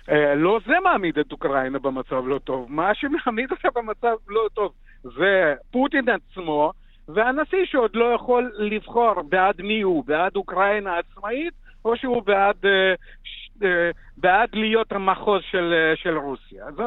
אה, 0.10 0.36
לא 0.36 0.60
זה 0.65 0.73
מעמיד 0.84 1.19
את 1.19 1.32
אוקראינה 1.32 1.80
במצב 1.80 2.28
לא 2.28 2.39
טוב. 2.43 2.65
מה 2.69 2.91
שמעמיד 2.95 3.52
אותה 3.52 3.67
במצב 3.76 4.15
לא 4.28 4.41
טוב 4.54 4.71
זה 5.04 5.54
פוטין 5.71 6.06
עצמו, 6.10 6.71
והנשיא 7.08 7.65
שעוד 7.65 7.91
לא 7.93 8.06
יכול 8.06 8.52
לבחור 8.58 9.21
בעד 9.21 9.62
מי 9.62 9.82
הוא, 9.82 10.04
בעד 10.06 10.36
אוקראינה 10.36 10.97
עצמאית, 10.97 11.54
או 11.86 11.97
שהוא 11.97 12.23
בעד, 12.23 12.65
אה, 12.65 13.89
בעד 14.17 14.50
להיות 14.54 14.91
המחוז 14.91 15.41
של, 15.52 15.73
של 15.95 16.17
רוסיה. 16.17 16.65
זה, 16.78 16.84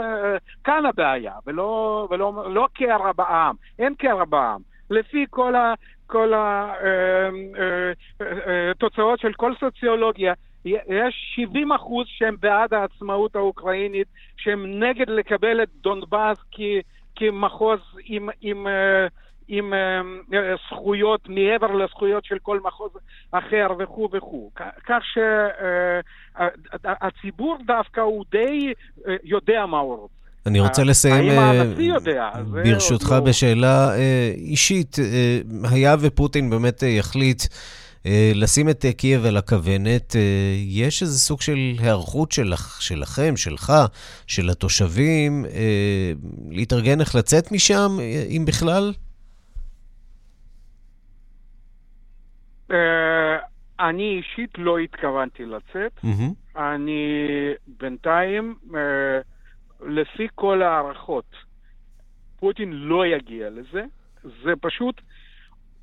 כאן 0.64 0.86
הבעיה, 0.86 1.32
ולא, 1.46 2.08
ולא 2.10 2.50
לא 2.50 2.68
קרע 2.74 3.12
בעם, 3.12 3.54
אין 3.78 3.94
קרע 3.94 4.24
בעם. 4.24 4.69
לפי 4.90 5.26
כל, 5.31 5.55
ה, 5.55 5.74
כל 6.07 6.33
התוצאות 8.70 9.18
אה, 9.18 9.24
אה, 9.24 9.29
אה, 9.29 9.31
של 9.31 9.33
כל 9.33 9.53
סוציולוגיה, 9.61 10.33
יש 10.64 11.33
70 11.35 11.72
אחוז 11.72 12.07
שהם 12.09 12.37
בעד 12.40 12.74
העצמאות 12.74 13.37
האוקראינית, 13.37 14.09
שהם 14.37 14.81
נגד 14.83 15.11
לקבל 15.11 15.62
את 15.62 15.68
דונבאס 15.81 16.38
כמחוז 17.16 17.81
עם, 18.05 18.29
עם, 18.40 18.66
עם 19.48 19.72
זכויות 20.66 21.29
מעבר 21.29 21.72
לזכויות 21.72 22.24
של 22.24 22.38
כל 22.38 22.61
מחוז 22.61 22.90
אחר 23.31 23.68
וכו' 23.79 24.09
וכו'. 24.12 24.50
כך 24.87 25.03
שהציבור 26.72 27.57
דווקא 27.66 28.00
הוא 28.00 28.24
די 28.31 28.72
יודע 29.22 29.66
מה 29.66 29.79
הוא 29.79 29.96
רוצה. 29.96 30.19
אני 30.46 30.61
רוצה 30.61 30.85
לסיים, 30.85 31.31
אה, 31.31 31.64
ברשותך, 32.64 33.11
לא- 33.12 33.20
בשאלה 33.20 33.94
אה, 33.94 34.33
אישית. 34.37 34.96
אה, 34.98 35.40
היה 35.70 35.96
ופוטין 36.00 36.50
באמת 36.50 36.83
יחליט 36.83 37.42
לשים 38.35 38.68
את 38.68 38.85
קייב 38.96 39.26
על 39.26 39.37
הכוונת, 39.37 40.16
יש 40.66 41.03
איזה 41.03 41.18
סוג 41.18 41.40
של 41.40 41.59
היערכות 41.79 42.33
שלך, 42.33 42.83
שלכם, 42.83 43.37
שלך, 43.37 43.72
של 44.26 44.50
התושבים, 44.50 45.44
להתארגן 46.50 47.00
איך 47.00 47.14
לצאת 47.14 47.53
משם, 47.53 47.90
אם 48.37 48.44
בכלל? 48.46 48.92
אני 53.81 54.18
אישית 54.18 54.50
לא 54.59 54.79
התכוונתי 54.79 55.42
לצאת. 55.44 56.00
אני 56.57 57.09
בינתיים... 57.81 58.55
לפי 59.83 60.29
כל 60.35 60.62
ההערכות, 60.62 61.35
פוטין 62.40 62.73
לא 62.73 63.07
יגיע 63.07 63.51
לזה, 63.51 63.85
זה 64.23 64.53
פשוט, 64.61 65.01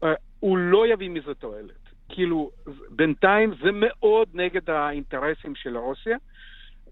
uh, 0.04 0.08
הוא 0.40 0.58
לא 0.58 0.88
יביא 0.88 1.10
מזה 1.10 1.34
תועלת. 1.34 1.88
כאילו, 2.10 2.52
בינתיים 2.90 3.54
זה 3.64 3.70
מאוד 3.74 4.28
נגד 4.34 4.70
האינטרסים 4.70 5.56
של 5.56 5.78
רוסיה, 5.78 6.18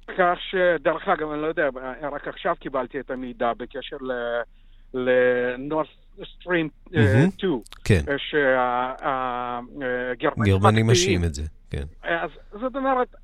כך 0.07 0.37
שדרך 0.49 1.07
אגב, 1.07 1.31
אני 1.31 1.41
לא 1.41 1.47
יודע, 1.47 1.69
רק 2.11 2.27
עכשיו 2.27 2.55
קיבלתי 2.59 2.99
את 2.99 3.11
המידע 3.11 3.53
בקשר 3.57 3.97
לנורס 4.93 5.87
סטרים 6.35 6.69
2, 6.89 7.29
כן. 7.83 8.01
שהגרמנים 10.17 10.87
משאים 10.87 11.23
את 11.23 11.33
זה, 11.33 11.43
כן. 11.69 11.83
אז 12.03 12.29
זאת 12.51 12.75
אומרת, 12.75 13.15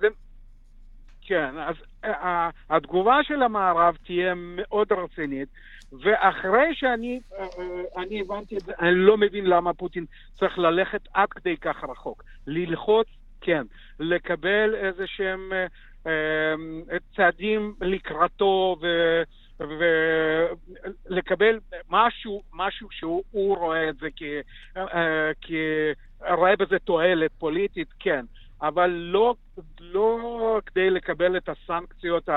זה 0.00 0.06
כן, 1.26 1.58
אז 1.58 1.74
התגובה 2.70 3.18
של 3.22 3.42
המערב 3.42 3.96
תהיה 4.04 4.32
מאוד 4.36 4.92
רצינית, 4.92 5.48
ואחרי 5.92 6.74
שאני 6.74 7.20
uh, 7.32 7.36
אני 7.96 8.20
הבנתי 8.20 8.56
את 8.56 8.62
זה, 8.62 8.72
אני 8.80 8.94
לא 8.94 9.16
מבין 9.16 9.46
למה 9.46 9.74
פוטין 9.74 10.04
צריך 10.38 10.58
ללכת 10.58 11.08
עד 11.14 11.28
כדי 11.28 11.56
כך 11.56 11.84
רחוק. 11.84 12.24
ללחוץ, 12.46 13.06
כן, 13.40 13.62
לקבל 14.00 14.74
איזה 14.74 15.06
שהם 15.06 15.52
uh, 16.04 16.06
צעדים 17.16 17.74
לקראתו 17.80 18.76
ו... 18.82 18.86
ולקבל 21.10 21.60
משהו, 21.90 22.42
משהו 22.52 22.88
שהוא 22.90 23.56
רואה 23.56 23.88
את 23.88 23.96
זה. 23.96 24.08
כ... 25.40 25.50
רואה 26.30 26.56
בזה 26.56 26.78
תועלת 26.78 27.30
פוליטית, 27.38 27.88
כן. 27.98 28.24
אבל 28.68 28.90
לא, 28.90 29.34
לא 29.80 30.60
כדי 30.66 30.90
לקבל 30.90 31.36
את 31.36 31.48
הסנקציות, 31.48 32.28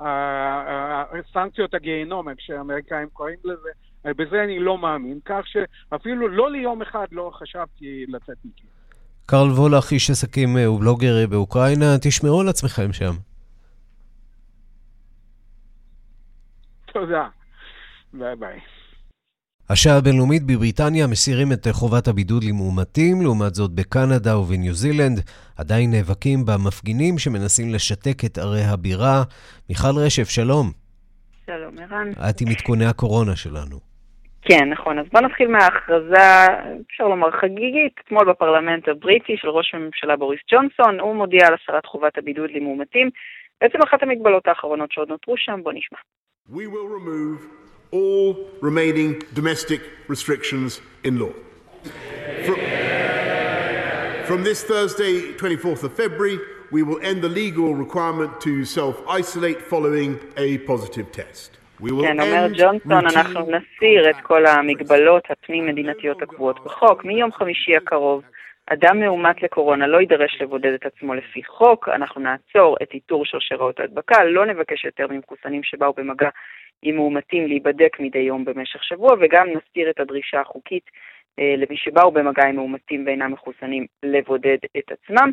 הסנקציות 0.00 1.74
הגיהנום, 1.74 2.28
איך 2.28 2.40
שהאמריקאים 2.40 3.08
קוראים 3.12 3.38
לזה, 3.44 3.68
בזה 4.04 4.44
אני 4.44 4.58
לא 4.58 4.78
מאמין, 4.78 5.18
כך 5.24 5.44
שאפילו 5.46 6.28
לא 6.28 6.50
ליום 6.50 6.82
אחד 6.82 7.06
לא 7.12 7.30
חשבתי 7.34 8.04
לצאת 8.08 8.36
מכאן. 8.44 8.66
קרל 9.26 9.50
וולך, 9.50 9.92
איש 9.92 10.10
עסקים 10.10 10.56
ובלוגר 10.56 11.26
באוקראינה, 11.30 11.98
תשמעו 12.02 12.40
על 12.40 12.48
עצמכם 12.48 12.92
שם. 12.92 13.12
תודה. 16.92 17.28
ביי 18.12 18.36
ביי. 18.36 18.60
השעה 19.70 19.98
הבינלאומית 19.98 20.42
בבריטניה 20.42 21.06
מסירים 21.06 21.52
את 21.52 21.66
חובת 21.72 22.08
הבידוד 22.08 22.44
למאומתים, 22.44 23.22
לעומת 23.22 23.54
זאת 23.54 23.70
בקנדה 23.70 24.38
ובניו 24.38 24.72
זילנד 24.72 25.18
עדיין 25.58 25.90
נאבקים 25.90 26.38
במפגינים 26.46 27.18
שמנסים 27.18 27.74
לשתק 27.74 28.24
את 28.26 28.38
ערי 28.38 28.64
הבירה. 28.72 29.22
מיכל 29.68 29.94
רשף, 30.06 30.28
שלום. 30.28 30.66
שלום, 31.46 31.74
ערן. 31.78 32.10
את 32.30 32.40
עם 32.40 32.48
עדכוני 32.48 32.86
הקורונה 32.86 33.36
שלנו. 33.36 33.76
כן, 34.42 34.68
נכון. 34.70 34.98
אז 34.98 35.06
בואו 35.12 35.24
נתחיל 35.24 35.48
מההכרזה, 35.48 36.46
אפשר 36.86 37.04
לומר 37.04 37.30
חגיגית, 37.40 37.94
אתמול 38.04 38.30
בפרלמנט 38.30 38.88
הבריטי 38.88 39.36
של 39.36 39.48
ראש 39.48 39.74
הממשלה 39.74 40.16
בוריס 40.16 40.40
ג'ונסון, 40.52 41.00
הוא 41.00 41.16
מודיע 41.16 41.46
על 41.46 41.54
הסרת 41.54 41.86
חובת 41.86 42.18
הבידוד 42.18 42.50
למאומתים. 42.54 43.10
בעצם 43.60 43.78
אחת 43.88 44.02
המגבלות 44.02 44.46
האחרונות 44.46 44.92
שעוד 44.92 45.08
נותרו 45.08 45.34
שם, 45.36 45.60
בואו 45.62 45.74
נשמע. 45.74 45.98
We 46.48 46.66
will 46.72 46.88
remove 46.98 47.71
all 47.91 48.35
remaining 48.61 49.21
domestic 49.33 49.81
restrictions 50.07 50.81
in 51.03 51.19
law. 51.19 51.33
From, 52.45 52.59
from 54.25 54.43
this 54.43 54.63
Thursday, 54.63 55.33
24th 55.33 55.83
of 55.83 55.93
February, 55.93 56.39
we 56.71 56.83
will 56.83 56.99
end 57.01 57.21
the 57.21 57.29
legal 57.29 57.75
requirement 57.75 58.41
to 58.41 58.65
self-isolate 58.65 59.61
following 59.61 60.19
a 60.37 60.57
positive 60.59 61.11
test. 61.11 61.57
כן, 62.01 62.19
אומר 62.19 62.47
ג'ונסון, 62.57 63.05
אנחנו 63.15 63.41
נסיר 63.41 64.09
את 64.09 64.15
כל 64.23 64.45
המגבלות 64.45 65.23
הפנים-מדינתיות 65.29 66.21
הקבועות 66.21 66.63
בחוק. 66.65 67.05
מיום 67.05 67.31
חמישי 67.31 67.75
הקרוב, 67.75 68.23
אדם 68.67 68.99
מאומת 68.99 69.43
לקורונה 69.43 69.87
לא 69.87 69.97
יידרש 69.97 70.41
לבודד 70.41 70.73
את 70.73 70.85
עצמו 70.85 71.13
לפי 71.13 71.43
חוק, 71.43 71.89
אנחנו 71.89 72.21
נעצור 72.21 72.77
את 72.83 72.93
איתור 72.93 73.25
שרשראות 73.25 73.79
ההדבקה, 73.79 74.23
לא 74.23 74.45
נבקש 74.45 74.85
יותר 74.85 75.07
ממחוסנים 75.09 75.63
שבאו 75.63 75.93
במגע 75.93 76.29
עם 76.82 76.96
מאומתים 76.96 77.46
להיבדק 77.46 78.00
מדי 78.00 78.18
יום 78.18 78.44
במשך 78.44 78.84
שבוע, 78.84 79.16
וגם 79.20 79.46
נסתיר 79.48 79.90
את 79.90 80.00
הדרישה 80.00 80.40
החוקית 80.40 80.90
אה, 81.38 81.54
למי 81.56 81.76
שבאו 81.76 82.12
במגע 82.12 82.44
עם 82.48 82.56
מאומתים 82.56 83.06
ואינם 83.06 83.32
מחוסנים 83.32 83.86
לבודד 84.02 84.58
את 84.78 84.92
עצמם. 84.92 85.30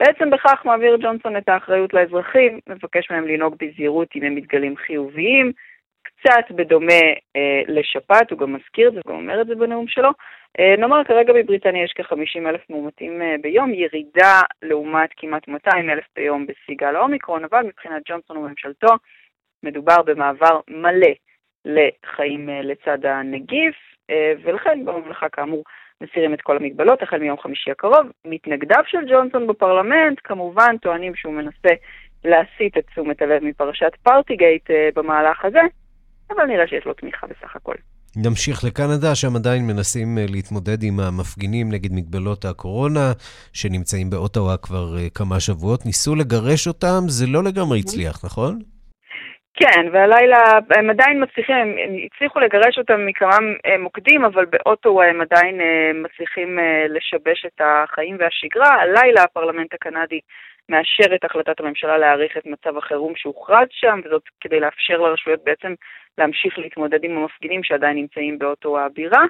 בעצם 0.00 0.30
בכך 0.30 0.62
מעביר 0.64 0.96
ג'ונסון 1.00 1.36
את 1.36 1.48
האחריות 1.48 1.94
לאזרחים, 1.94 2.58
מבקש 2.68 3.10
מהם 3.10 3.26
לנהוג 3.26 3.56
בזהירות 3.60 4.08
אם 4.16 4.22
הם 4.22 4.34
מתגלים 4.34 4.76
חיוביים, 4.76 5.52
קצת 6.02 6.50
בדומה 6.50 7.02
אה, 7.36 7.62
לשפעת, 7.68 8.30
הוא 8.30 8.38
גם 8.38 8.52
מזכיר 8.52 8.88
את 8.88 8.94
זה, 8.94 9.00
הוא 9.04 9.12
גם 9.12 9.18
אומר 9.18 9.40
את 9.40 9.46
זה 9.46 9.54
בנאום 9.54 9.88
שלו. 9.88 10.10
אה, 10.58 10.74
נאמר, 10.78 11.04
כרגע 11.04 11.32
בבריטניה 11.32 11.84
יש 11.84 11.92
כ-50 11.92 12.48
אלף 12.48 12.70
מאומתים 12.70 13.22
אה, 13.22 13.34
ביום, 13.40 13.74
ירידה 13.74 14.40
לעומת 14.62 15.10
כמעט 15.16 15.48
200 15.48 15.90
אלף 15.90 16.04
ביום 16.16 16.46
בשיא 16.46 16.74
גל 16.78 16.96
האומיקרון, 16.96 17.44
אבל 17.44 17.62
מבחינת 17.62 18.02
ג'ונסון 18.08 18.36
וממשלתו, 18.36 18.88
מדובר 19.62 20.02
במעבר 20.02 20.60
מלא 20.68 21.12
לחיים 21.64 22.50
אה, 22.50 22.62
לצד 22.62 23.06
הנגיף, 23.06 23.76
אה, 24.10 24.32
ולכן 24.44 24.84
בממלכה 24.84 25.28
כאמור 25.28 25.64
מסירים 26.00 26.34
את 26.34 26.40
כל 26.40 26.56
המגבלות 26.56 27.02
החל 27.02 27.18
מיום 27.18 27.38
חמישי 27.38 27.70
הקרוב. 27.70 28.06
מתנגדיו 28.24 28.82
של 28.86 28.98
ג'ונסון 29.10 29.46
בפרלמנט 29.46 30.18
כמובן 30.24 30.76
טוענים 30.82 31.14
שהוא 31.14 31.34
מנסה 31.34 31.74
להסיט 32.24 32.78
את 32.78 32.86
תשומת 32.86 33.22
הלב 33.22 33.44
מפרשת 33.44 33.92
פארטיגייט 34.02 34.70
אה, 34.70 34.88
במהלך 34.94 35.44
הזה, 35.44 35.60
אבל 36.30 36.44
נראה 36.44 36.66
שיש 36.66 36.84
לו 36.86 36.94
תמיכה 36.94 37.26
בסך 37.26 37.56
הכל. 37.56 37.74
נמשיך 38.16 38.64
לקנדה, 38.64 39.14
שם 39.14 39.36
עדיין 39.36 39.66
מנסים 39.66 40.18
להתמודד 40.28 40.82
עם 40.82 41.00
המפגינים 41.00 41.72
נגד 41.72 41.92
מגבלות 41.92 42.44
הקורונה, 42.44 43.12
שנמצאים 43.52 44.10
באוטווה 44.10 44.56
כבר 44.56 45.08
כמה 45.14 45.40
שבועות. 45.40 45.86
ניסו 45.86 46.14
לגרש 46.14 46.68
אותם, 46.68 47.00
זה 47.06 47.26
לא 47.26 47.44
לגמרי 47.44 47.80
הצליח, 47.80 48.24
נכון? 48.24 48.58
כן, 49.60 49.88
והלילה 49.92 50.42
הם 50.76 50.90
עדיין 50.90 51.22
מצליחים, 51.22 51.56
הם 51.56 51.96
הצליחו 52.04 52.40
לגרש 52.40 52.78
אותם 52.78 53.06
מכמה 53.06 53.36
אה, 53.66 53.78
מוקדים, 53.78 54.24
אבל 54.24 54.44
באוטו 54.44 55.02
הם 55.02 55.20
עדיין 55.20 55.60
אה, 55.60 55.90
מצליחים 55.94 56.58
אה, 56.58 56.86
לשבש 56.88 57.46
את 57.46 57.60
החיים 57.60 58.16
והשגרה. 58.20 58.82
הלילה 58.82 59.22
הפרלמנט 59.22 59.74
הקנדי 59.74 60.20
מאשר 60.68 61.14
את 61.14 61.24
החלטת 61.24 61.60
הממשלה 61.60 61.98
להאריך 61.98 62.36
את 62.36 62.46
מצב 62.46 62.76
החירום 62.76 63.12
שהוכרז 63.16 63.68
שם, 63.70 64.00
וזאת 64.04 64.22
כדי 64.40 64.60
לאפשר 64.60 64.96
לרשויות 64.96 65.44
בעצם 65.44 65.74
להמשיך 66.18 66.58
להתמודד 66.58 67.04
עם 67.04 67.18
המפגינים 67.18 67.64
שעדיין 67.64 67.96
נמצאים 67.96 68.38
באוטו 68.38 68.78
הבירה. 68.78 69.24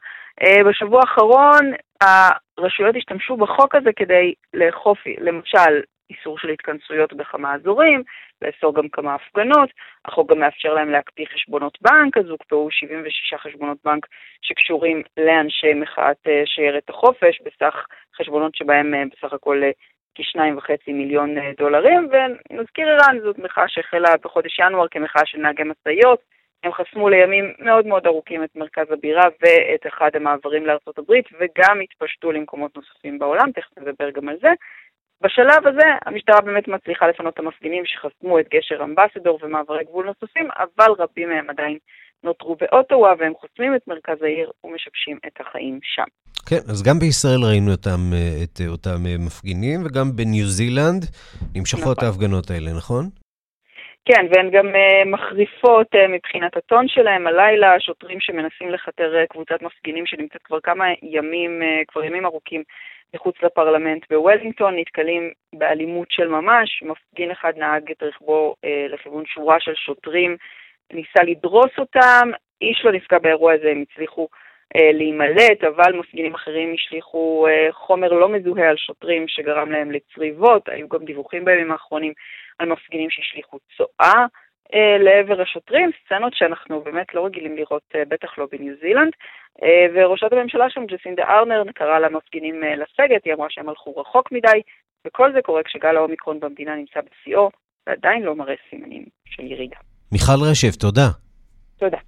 בשבוע 0.66 1.00
האחרון 1.00 1.72
הרשויות 2.00 2.96
השתמשו 2.96 3.36
בחוק 3.36 3.74
הזה 3.74 3.90
כדי 3.96 4.34
לאכוף, 4.54 4.98
למשל, 5.20 5.80
איסור 6.10 6.38
של 6.38 6.48
התכנסויות 6.48 7.12
בכמה 7.12 7.54
אזורים, 7.54 8.02
לאסור 8.42 8.74
גם 8.74 8.88
כמה 8.88 9.14
הפגנות. 9.14 9.70
החוק 10.04 10.30
גם 10.30 10.38
מאפשר 10.38 10.74
להם 10.74 10.90
להקפיא 10.90 11.26
חשבונות 11.34 11.78
בנק, 11.82 12.16
אז 12.16 12.28
הוקפאו 12.28 12.70
76 12.70 13.34
חשבונות 13.34 13.78
בנק 13.84 14.06
שקשורים 14.42 15.02
לאנשי 15.16 15.74
מחאת 15.74 16.16
אה, 16.26 16.42
שיירת 16.46 16.90
החופש, 16.90 17.40
בסך 17.40 17.86
חשבונות 18.16 18.54
שבהם 18.54 18.94
אה, 18.94 19.02
בסך 19.12 19.32
הכל 19.32 19.62
אה, 19.64 19.70
כשניים 20.14 20.56
וחצי 20.58 20.92
מיליון 20.92 21.34
דולרים, 21.58 22.08
ונזכיר 22.10 22.88
ערן, 22.88 23.20
זאת 23.20 23.38
מחאה 23.38 23.68
שהחלה 23.68 24.16
בחודש 24.24 24.58
ינואר 24.58 24.88
כמחאה 24.88 25.22
של 25.26 25.38
נהגי 25.38 25.62
משאיות. 25.62 26.20
הם 26.62 26.72
חסמו 26.72 27.08
לימים 27.08 27.52
מאוד 27.58 27.86
מאוד 27.86 28.06
ארוכים 28.06 28.44
את 28.44 28.56
מרכז 28.56 28.90
הבירה 28.90 29.24
ואת 29.40 29.86
אחד 29.86 30.10
המעברים 30.14 30.66
הברית, 30.98 31.24
וגם 31.40 31.80
התפשטו 31.80 32.32
למקומות 32.32 32.76
נוספים 32.76 33.18
בעולם, 33.18 33.52
תכף 33.52 33.78
נדבר 33.78 34.10
גם 34.10 34.28
על 34.28 34.36
זה. 34.40 34.48
בשלב 35.24 35.66
הזה 35.66 35.88
המשטרה 36.06 36.40
באמת 36.40 36.68
מצליחה 36.68 37.08
לפנות 37.08 37.34
את 37.34 37.38
המפגינים 37.38 37.82
שחסמו 37.86 38.40
את 38.40 38.46
גשר 38.54 38.84
אמבסדור 38.84 39.38
ומעברי 39.42 39.84
גבול 39.84 40.06
נוספים, 40.06 40.48
אבל 40.56 40.92
רבים 40.98 41.28
מהם 41.28 41.50
עדיין 41.50 41.78
נותרו 42.24 42.56
באוטווה 42.60 43.14
והם 43.18 43.32
חוסמים 43.40 43.74
את 43.74 43.80
מרכז 43.88 44.22
העיר 44.22 44.50
ומשבשים 44.64 45.18
את 45.26 45.40
החיים 45.40 45.78
שם. 45.82 46.08
כן, 46.48 46.62
אז 46.70 46.82
גם 46.82 46.98
בישראל 46.98 47.40
ראינו 47.44 47.70
אותם, 47.70 48.00
את 48.44 48.60
אותם 48.68 48.98
מפגינים, 49.26 49.80
וגם 49.84 50.16
בניו 50.16 50.46
זילנד 50.46 51.04
נמשכות 51.54 51.96
נכון. 51.96 52.04
ההפגנות 52.04 52.50
האלה, 52.50 52.70
נכון? 52.76 53.04
כן, 54.08 54.26
והן 54.30 54.50
גם 54.50 54.66
uh, 54.66 55.08
מחריפות 55.08 55.94
uh, 55.94 56.08
מבחינת 56.08 56.56
הטון 56.56 56.88
שלהם. 56.88 57.26
הלילה 57.26 57.80
שוטרים 57.80 58.20
שמנסים 58.20 58.70
לכתר 58.70 59.14
uh, 59.22 59.26
קבוצת 59.26 59.62
מפגינים 59.62 60.06
שנמצאת 60.06 60.42
כבר 60.42 60.60
כמה 60.60 60.84
ימים, 61.02 61.62
uh, 61.62 61.84
כבר 61.88 62.04
ימים 62.04 62.26
ארוכים 62.26 62.62
מחוץ 63.14 63.34
לפרלמנט 63.42 64.02
בוולינגטון, 64.10 64.78
נתקלים 64.78 65.30
באלימות 65.52 66.10
של 66.10 66.28
ממש. 66.28 66.82
מפגין 66.82 67.30
אחד 67.30 67.52
נהג 67.56 67.90
את 67.90 68.02
רכבו 68.02 68.54
אה, 68.64 68.86
לכיוון 68.88 69.26
שורה 69.26 69.60
של 69.60 69.74
שוטרים, 69.74 70.36
ניסה 70.92 71.22
לדרוס 71.22 71.78
אותם, 71.78 72.30
איש 72.62 72.84
לא 72.84 72.92
נפגע 72.92 73.18
באירוע 73.18 73.52
הזה, 73.52 73.70
הם 73.70 73.84
הצליחו 73.90 74.28
אה, 74.76 74.92
להימלט, 74.92 75.64
אבל 75.64 75.92
מפגינים 75.92 76.34
אחרים 76.34 76.74
השליכו 76.74 77.46
אה, 77.48 77.72
חומר 77.72 78.12
לא 78.12 78.28
מזוהה 78.28 78.68
על 78.70 78.76
שוטרים 78.76 79.28
שגרם 79.28 79.70
להם 79.72 79.90
לצריבות. 79.90 80.68
היו 80.68 80.88
גם 80.88 81.04
דיווחים 81.04 81.44
בימים 81.44 81.72
האחרונים 81.72 82.12
על 82.58 82.68
מפגינים 82.68 83.10
שהשליכו 83.10 83.58
צואה. 83.76 84.26
אה, 84.74 84.98
לעבר 84.98 85.42
השוטרים, 85.42 85.90
סצנות 86.04 86.32
שאנחנו 86.34 86.80
באמת 86.80 87.14
לא 87.14 87.26
רגילים 87.26 87.56
לראות, 87.56 87.82
אה, 87.94 88.02
בטח 88.08 88.38
לא 88.38 88.46
בניו 88.52 88.74
זילנד. 88.80 89.12
אה, 89.62 89.86
וראשת 89.94 90.32
הממשלה 90.32 90.70
שם, 90.70 90.86
ג'סינדה 90.86 91.24
ארנר, 91.24 91.62
קראה 91.74 92.00
למפגינים 92.00 92.62
לסגת, 92.62 93.24
היא 93.24 93.34
אמרה 93.34 93.46
שהם 93.50 93.68
הלכו 93.68 93.96
רחוק 93.96 94.32
מדי, 94.32 94.62
וכל 95.06 95.32
זה 95.32 95.42
קורה 95.42 95.62
כשגל 95.62 95.96
האומיקרון 95.96 96.40
במדינה 96.40 96.76
נמצא 96.76 97.00
בשיאו, 97.00 97.50
ועדיין 97.86 98.22
לא 98.22 98.36
מראה 98.36 98.54
סימנים 98.70 99.04
של 99.26 99.42
ירידה. 99.42 99.76
מיכל 100.12 100.40
רשף, 100.50 100.76
תודה. 100.76 101.08
תודה. 101.78 101.98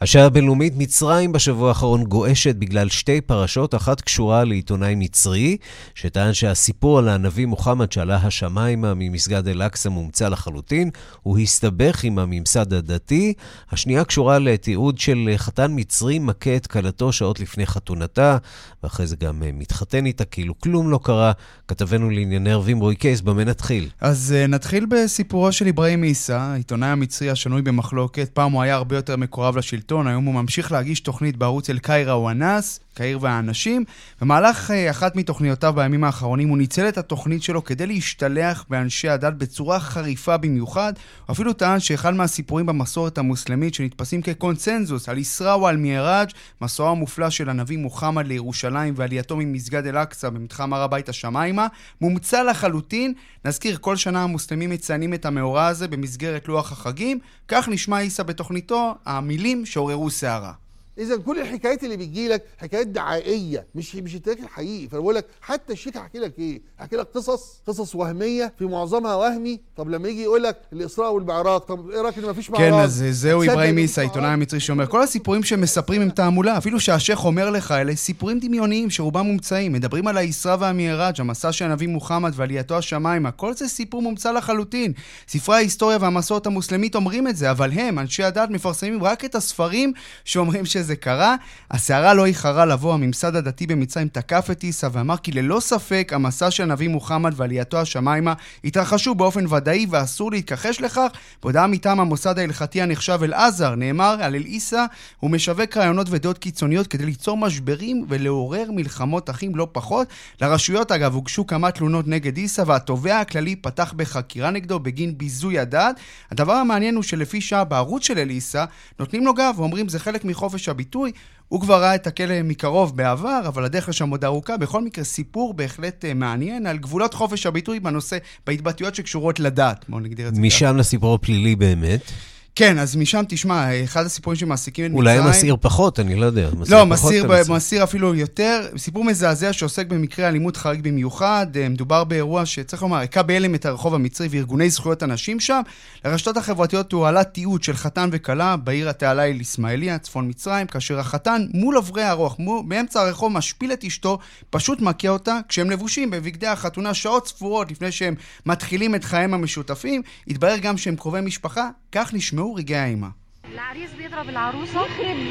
השעה 0.00 0.24
הבינלאומית 0.24 0.72
מצרים 0.76 1.32
בשבוע 1.32 1.68
האחרון 1.68 2.04
גועשת 2.04 2.54
בגלל 2.54 2.88
שתי 2.88 3.20
פרשות, 3.20 3.74
אחת 3.74 4.00
קשורה 4.00 4.44
לעיתונאי 4.44 4.94
מצרי, 4.94 5.56
שטען 5.94 6.34
שהסיפור 6.34 6.98
על 6.98 7.08
הנביא 7.08 7.46
מוחמד 7.46 7.92
שעלה 7.92 8.16
השמיימה 8.16 8.92
ממסגד 8.96 9.48
אל-אקצא 9.48 9.88
מומצא 9.88 10.28
לחלוטין, 10.28 10.90
הוא 11.22 11.38
הסתבך 11.38 12.04
עם 12.04 12.18
הממסד 12.18 12.72
הדתי. 12.72 13.32
השנייה 13.70 14.04
קשורה 14.04 14.38
לתיעוד 14.38 14.98
של 14.98 15.30
חתן 15.36 15.72
מצרי 15.74 16.18
מכה 16.18 16.56
את 16.56 16.66
כלתו 16.66 17.12
שעות 17.12 17.40
לפני 17.40 17.66
חתונתה, 17.66 18.36
ואחרי 18.82 19.06
זה 19.06 19.16
גם 19.16 19.42
מתחתן 19.54 20.06
איתה 20.06 20.24
כאילו 20.24 20.60
כלום 20.60 20.90
לא 20.90 21.00
קרה. 21.02 21.32
כתבנו 21.68 22.10
לענייני 22.10 22.52
ערבים 22.52 22.80
רועי 22.80 22.96
קייס, 22.96 23.20
במה 23.20 23.44
נתחיל? 23.44 23.88
אז 24.00 24.34
uh, 24.36 24.48
נתחיל 24.48 24.86
בסיפורו 24.86 25.52
של 25.52 25.68
אברהים 25.68 26.02
עיסא, 26.02 26.32
העיתונאי 26.32 26.88
המצרי 26.88 27.30
השנוי 27.30 27.62
במחלוקת. 27.62 28.30
פעם 28.32 28.52
הוא 28.52 28.62
היה 28.62 28.74
הרבה 28.74 28.96
יותר 28.96 29.16
מקורב 29.16 29.56
לשלטון. 29.56 29.85
השלטון, 29.86 30.06
היום 30.06 30.24
הוא 30.24 30.34
ממשיך 30.34 30.72
להגיש 30.72 31.00
תוכנית 31.00 31.36
בערוץ 31.36 31.70
אל-קיירה 31.70 32.18
וואנאס. 32.18 32.80
קהיר 32.96 33.18
והאנשים. 33.22 33.84
במהלך 34.20 34.70
אה, 34.70 34.90
אחת 34.90 35.16
מתוכניותיו 35.16 35.72
בימים 35.72 36.04
האחרונים 36.04 36.48
הוא 36.48 36.58
ניצל 36.58 36.88
את 36.88 36.98
התוכנית 36.98 37.42
שלו 37.42 37.64
כדי 37.64 37.86
להשתלח 37.86 38.64
באנשי 38.70 39.08
הדת 39.08 39.32
בצורה 39.32 39.80
חריפה 39.80 40.36
במיוחד. 40.36 40.92
הוא 41.26 41.34
אפילו 41.34 41.52
טען 41.52 41.80
שאחד 41.80 42.14
מהסיפורים 42.14 42.66
במסורת 42.66 43.18
המוסלמית 43.18 43.74
שנתפסים 43.74 44.22
כקונצנזוס 44.22 45.08
על 45.08 45.16
איסרא 45.16 45.56
ועל 45.56 45.76
מיראג', 45.76 46.28
מסורו 46.60 46.88
המופלא 46.88 47.30
של 47.30 47.48
הנביא 47.50 47.78
מוחמד 47.78 48.26
לירושלים 48.26 48.94
ועלייתו 48.96 49.36
ממסגד 49.36 49.86
אל-אקצא 49.86 50.30
במתחם 50.30 50.72
הר 50.72 50.82
הבית 50.82 51.08
השמיימה, 51.08 51.66
מומצא 52.00 52.42
לחלוטין. 52.42 53.14
נזכיר, 53.44 53.78
כל 53.80 53.96
שנה 53.96 54.22
המוסלמים 54.22 54.70
מציינים 54.70 55.14
את 55.14 55.26
המאורע 55.26 55.66
הזה 55.66 55.88
במסגרת 55.88 56.48
לוח 56.48 56.72
החגים. 56.72 57.18
כך 57.48 57.68
נשמע 57.68 57.98
עיסא 57.98 58.22
בתוכניתו, 58.22 58.94
המילים 59.06 59.66
שעוררו 59.66 60.10
סערה. 60.10 60.65
اذا 60.97 61.17
كل 61.17 61.39
الحكايات 61.39 61.83
اللي 61.83 61.97
بتجي 61.97 62.27
لك 62.27 62.45
حكايات 62.57 62.87
دعائيه 62.87 63.67
مش 63.75 63.95
مش 63.95 64.15
التاريخ 64.15 64.43
الحقيقي 64.43 64.87
فانا 64.87 65.01
بقول 65.01 65.15
لك 65.15 65.25
حتى 65.41 65.73
الشيخ 65.73 65.97
احكي 65.97 66.19
لك 66.19 66.39
ايه 66.39 66.61
احكي 66.81 66.95
لك 66.95 67.07
قصص 67.15 67.61
قصص 67.67 67.95
وهميه 67.95 68.53
في 68.59 68.65
معظمها 68.65 69.15
وهمي 69.15 69.59
طب 69.75 69.89
لما 69.89 70.09
يجي 70.09 70.21
يقول 70.21 70.43
لك 70.43 70.61
الاسراء 70.73 71.13
والمعراج 71.13 71.61
طب 71.61 71.89
ايه 71.89 72.01
رايك 72.01 72.17
ان 72.17 72.29
مفيش 72.29 72.49
معراج 72.49 72.71
כן, 72.71 72.73
אז 72.73 73.03
זהו 73.11 73.43
אברהים 73.43 73.77
עיסא, 73.77 73.99
העיתונאי 73.99 74.29
המצרי 74.29 74.59
שאומר, 74.59 74.85
כל 74.85 75.01
הסיפורים 75.01 75.43
שמספרים 75.43 76.01
הם 76.01 76.09
תעמולה, 76.09 76.57
אפילו 76.57 76.79
שהשייח 76.79 77.25
אומר 77.25 77.49
לך, 77.49 77.71
אלה 77.71 77.95
סיפורים 77.95 78.39
דמיוניים 78.39 78.89
שרובם 78.89 79.25
מומצאים, 79.25 79.73
מדברים 79.73 80.07
על 80.07 80.17
הישרא 80.17 80.55
והמיראג', 80.59 81.15
המסע 81.19 81.51
של 81.51 81.65
הנביא 81.65 81.87
מוחמד 81.87 82.31
ועלייתו 82.35 82.77
השמיימה, 82.77 83.31
כל 83.31 83.53
זה 83.53 83.67
סיפור 83.67 84.01
מומצא 84.01 84.31
לחלוטין. 84.31 84.93
ספרי 85.27 85.55
ההיסטוריה 85.55 85.97
והמסורת 86.01 86.45
המוסלמית 86.45 86.95
אומרים 86.95 87.27
את 87.27 87.37
זה, 87.37 87.51
אבל 87.51 87.71
הם, 87.71 87.99
אנשי 87.99 88.23
הדת, 88.23 88.49
מפרסמים 88.49 89.03
רק 89.03 89.25
את 89.25 89.35
הספרים 89.35 89.93
שאומרים 90.25 90.65
שזה 90.65 90.84
קרה. 90.94 91.36
הסערה 91.70 92.14
לא 92.14 92.26
איחרה 92.26 92.66
לבוא, 92.66 92.94
הממסד 92.94 93.36
הדתי 93.36 93.66
במצרים 93.66 94.08
תקף 94.08 94.48
את 94.50 94.62
עיסא 94.62 94.88
ואמר 94.92 95.16
כי 95.16 95.32
ללא 95.32 95.60
ספק 95.60 96.12
המסע 96.14 96.50
של 96.50 96.62
הנביא 96.62 96.88
מוחמד 96.88 97.32
ועלייתו 97.36 97.80
השמיימה 97.80 98.34
התרחשו 98.64 99.14
באופן 99.14 99.52
ודאי 99.54 99.86
ואסור 99.90 100.30
להתכחש 100.30 100.80
לכך. 100.80 101.06
בהודעה 101.42 101.66
מטעם 101.66 102.00
המוסד 102.00 102.38
ההלכתי 102.38 102.82
הנחשב 102.82 103.18
אל-עזר 103.22 103.74
נאמר 103.74 104.16
על 104.20 104.34
אל-עיסא 104.34 104.84
הוא 105.20 105.30
משווק 105.30 105.76
רעיונות 105.76 106.06
ודעות 106.10 106.38
קיצוניות 106.38 106.86
כדי 106.86 107.06
ליצור 107.06 107.36
משברים 107.36 108.06
ולעורר 108.08 108.70
מלחמות 108.70 109.30
אחים 109.30 109.56
לא 109.56 109.68
פחות. 109.72 110.08
לרשויות 110.40 110.92
אגב 110.92 111.14
הוגשו 111.14 111.46
כמה 111.46 111.70
תלונות 111.70 112.08
נגד 112.08 112.36
עיסא 112.36 112.62
והתובע 112.66 113.20
הכללי 113.20 113.56
פתח 113.56 113.92
בחקירה 113.96 114.50
נגדו 114.50 114.78
בגין 114.78 115.18
ביזוי 115.18 115.58
הדת. 115.58 116.00
הדבר 116.30 116.52
המעניין 116.52 116.94
הוא 116.94 117.02
שלפי 117.02 117.40
שעה 117.40 117.64
בערוץ 117.64 118.06
של 118.06 118.18
אל-עיסא 118.18 118.64
נותנים 118.98 119.24
לו 119.24 119.34
גב 119.34 119.54
ואומרים 119.56 119.88
זה 119.88 119.98
חלק 119.98 120.24
מחופש 120.24 120.64
הביטוי. 120.76 121.12
הוא 121.48 121.60
כבר 121.60 121.82
ראה 121.82 121.94
את 121.94 122.06
הכלא 122.06 122.42
מקרוב 122.44 122.96
בעבר, 122.96 123.40
אבל 123.46 123.64
הדרך 123.64 123.88
לשם 123.88 124.10
עוד 124.10 124.24
ארוכה. 124.24 124.56
בכל 124.56 124.82
מקרה, 124.82 125.04
סיפור 125.04 125.54
בהחלט 125.54 126.04
uh, 126.04 126.14
מעניין 126.14 126.66
על 126.66 126.78
גבולות 126.78 127.14
חופש 127.14 127.46
הביטוי 127.46 127.80
בנושא, 127.80 128.18
בהתבטאויות 128.46 128.94
שקשורות 128.94 129.40
לדת. 129.40 129.84
בואו 129.88 130.00
נגדיר 130.00 130.28
את 130.28 130.34
זה. 130.34 130.40
משם 130.40 130.76
לסיפור 130.76 131.14
הפלילי 131.14 131.56
באמת. 131.56 132.12
כן, 132.56 132.78
אז 132.78 132.96
משם 132.96 133.22
תשמע, 133.28 133.84
אחד 133.84 134.06
הסיפורים 134.06 134.38
שמעסיקים 134.38 134.86
את 134.86 134.90
אולי 134.92 135.14
מצרים... 135.14 135.30
מסעיר 135.30 135.56
פחות, 135.60 136.00
אני 136.00 136.14
לא 136.14 136.26
יודע. 136.26 136.48
לא, 136.68 136.86
מסעיר, 136.86 137.24
ב... 137.28 137.52
מסעיר 137.52 137.84
אפילו 137.84 138.14
יותר. 138.14 138.66
סיפור 138.76 139.04
מזעזע 139.04 139.52
שעוסק 139.52 139.86
במקרה 139.86 140.28
אלימות 140.28 140.56
חריג 140.56 140.80
במיוחד. 140.82 141.46
אה, 141.56 141.68
מדובר 141.68 142.04
באירוע 142.04 142.46
שצריך 142.46 142.82
לומר, 142.82 142.96
הכה 142.96 143.22
בהלם 143.22 143.54
את 143.54 143.66
הרחוב 143.66 143.94
המצרי 143.94 144.28
וארגוני 144.30 144.70
זכויות 144.70 145.02
הנשים 145.02 145.40
שם. 145.40 145.60
לרשתות 146.04 146.36
החברתיות 146.36 146.92
הוא 146.92 147.06
העלה 147.06 147.24
תיעוד 147.24 147.62
של 147.62 147.72
חתן 147.72 148.08
וכלה 148.12 148.56
בעיר 148.56 148.88
התעלה 148.88 149.24
אל 149.24 149.38
אסמאעיליה, 149.40 149.98
צפון 149.98 150.28
מצרים, 150.28 150.66
כאשר 150.66 150.98
החתן 150.98 151.46
מול 151.54 151.76
עוברי 151.76 152.02
הרוח, 152.02 152.36
מול, 152.38 152.62
באמצע 152.68 153.00
הרחוב, 153.00 153.32
משפיל 153.32 153.72
את 153.72 153.84
אשתו, 153.84 154.18
פשוט 154.50 154.80
מכה 154.80 155.08
אותה, 155.08 155.38
כשהם 155.48 155.70
לבושים 155.70 156.10
בבגדי 156.10 156.46
החתונה 156.46 156.94
שעות 156.94 157.28
ספורות 157.28 157.70
לפני 157.70 157.92
שהם 157.92 158.14
מתחילים 158.46 158.94
את 158.94 159.04
חייהם 159.04 159.34
המשותפים. 159.34 160.02
התברר 160.28 160.56
גם 160.56 160.76
שהם 160.76 160.96
קרובי 160.96 161.20
משפחה, 161.20 161.68
כך 161.95 162.13
נשמעו 162.13 162.53
רגעי 162.53 162.77
האימה. 162.79 163.09
العريس 163.53 163.91
بيضرب 163.97 164.29
العروسه 164.29 164.81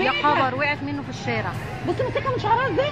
يا 0.00 0.22
خبر 0.22 0.54
وقعت 0.54 0.82
منه 0.82 1.02
في 1.02 1.08
الشارع 1.08 1.52
بص 1.86 1.94
مسكها 1.94 2.30
من 2.32 2.38
شعرها 2.38 2.72
ازاي 2.72 2.90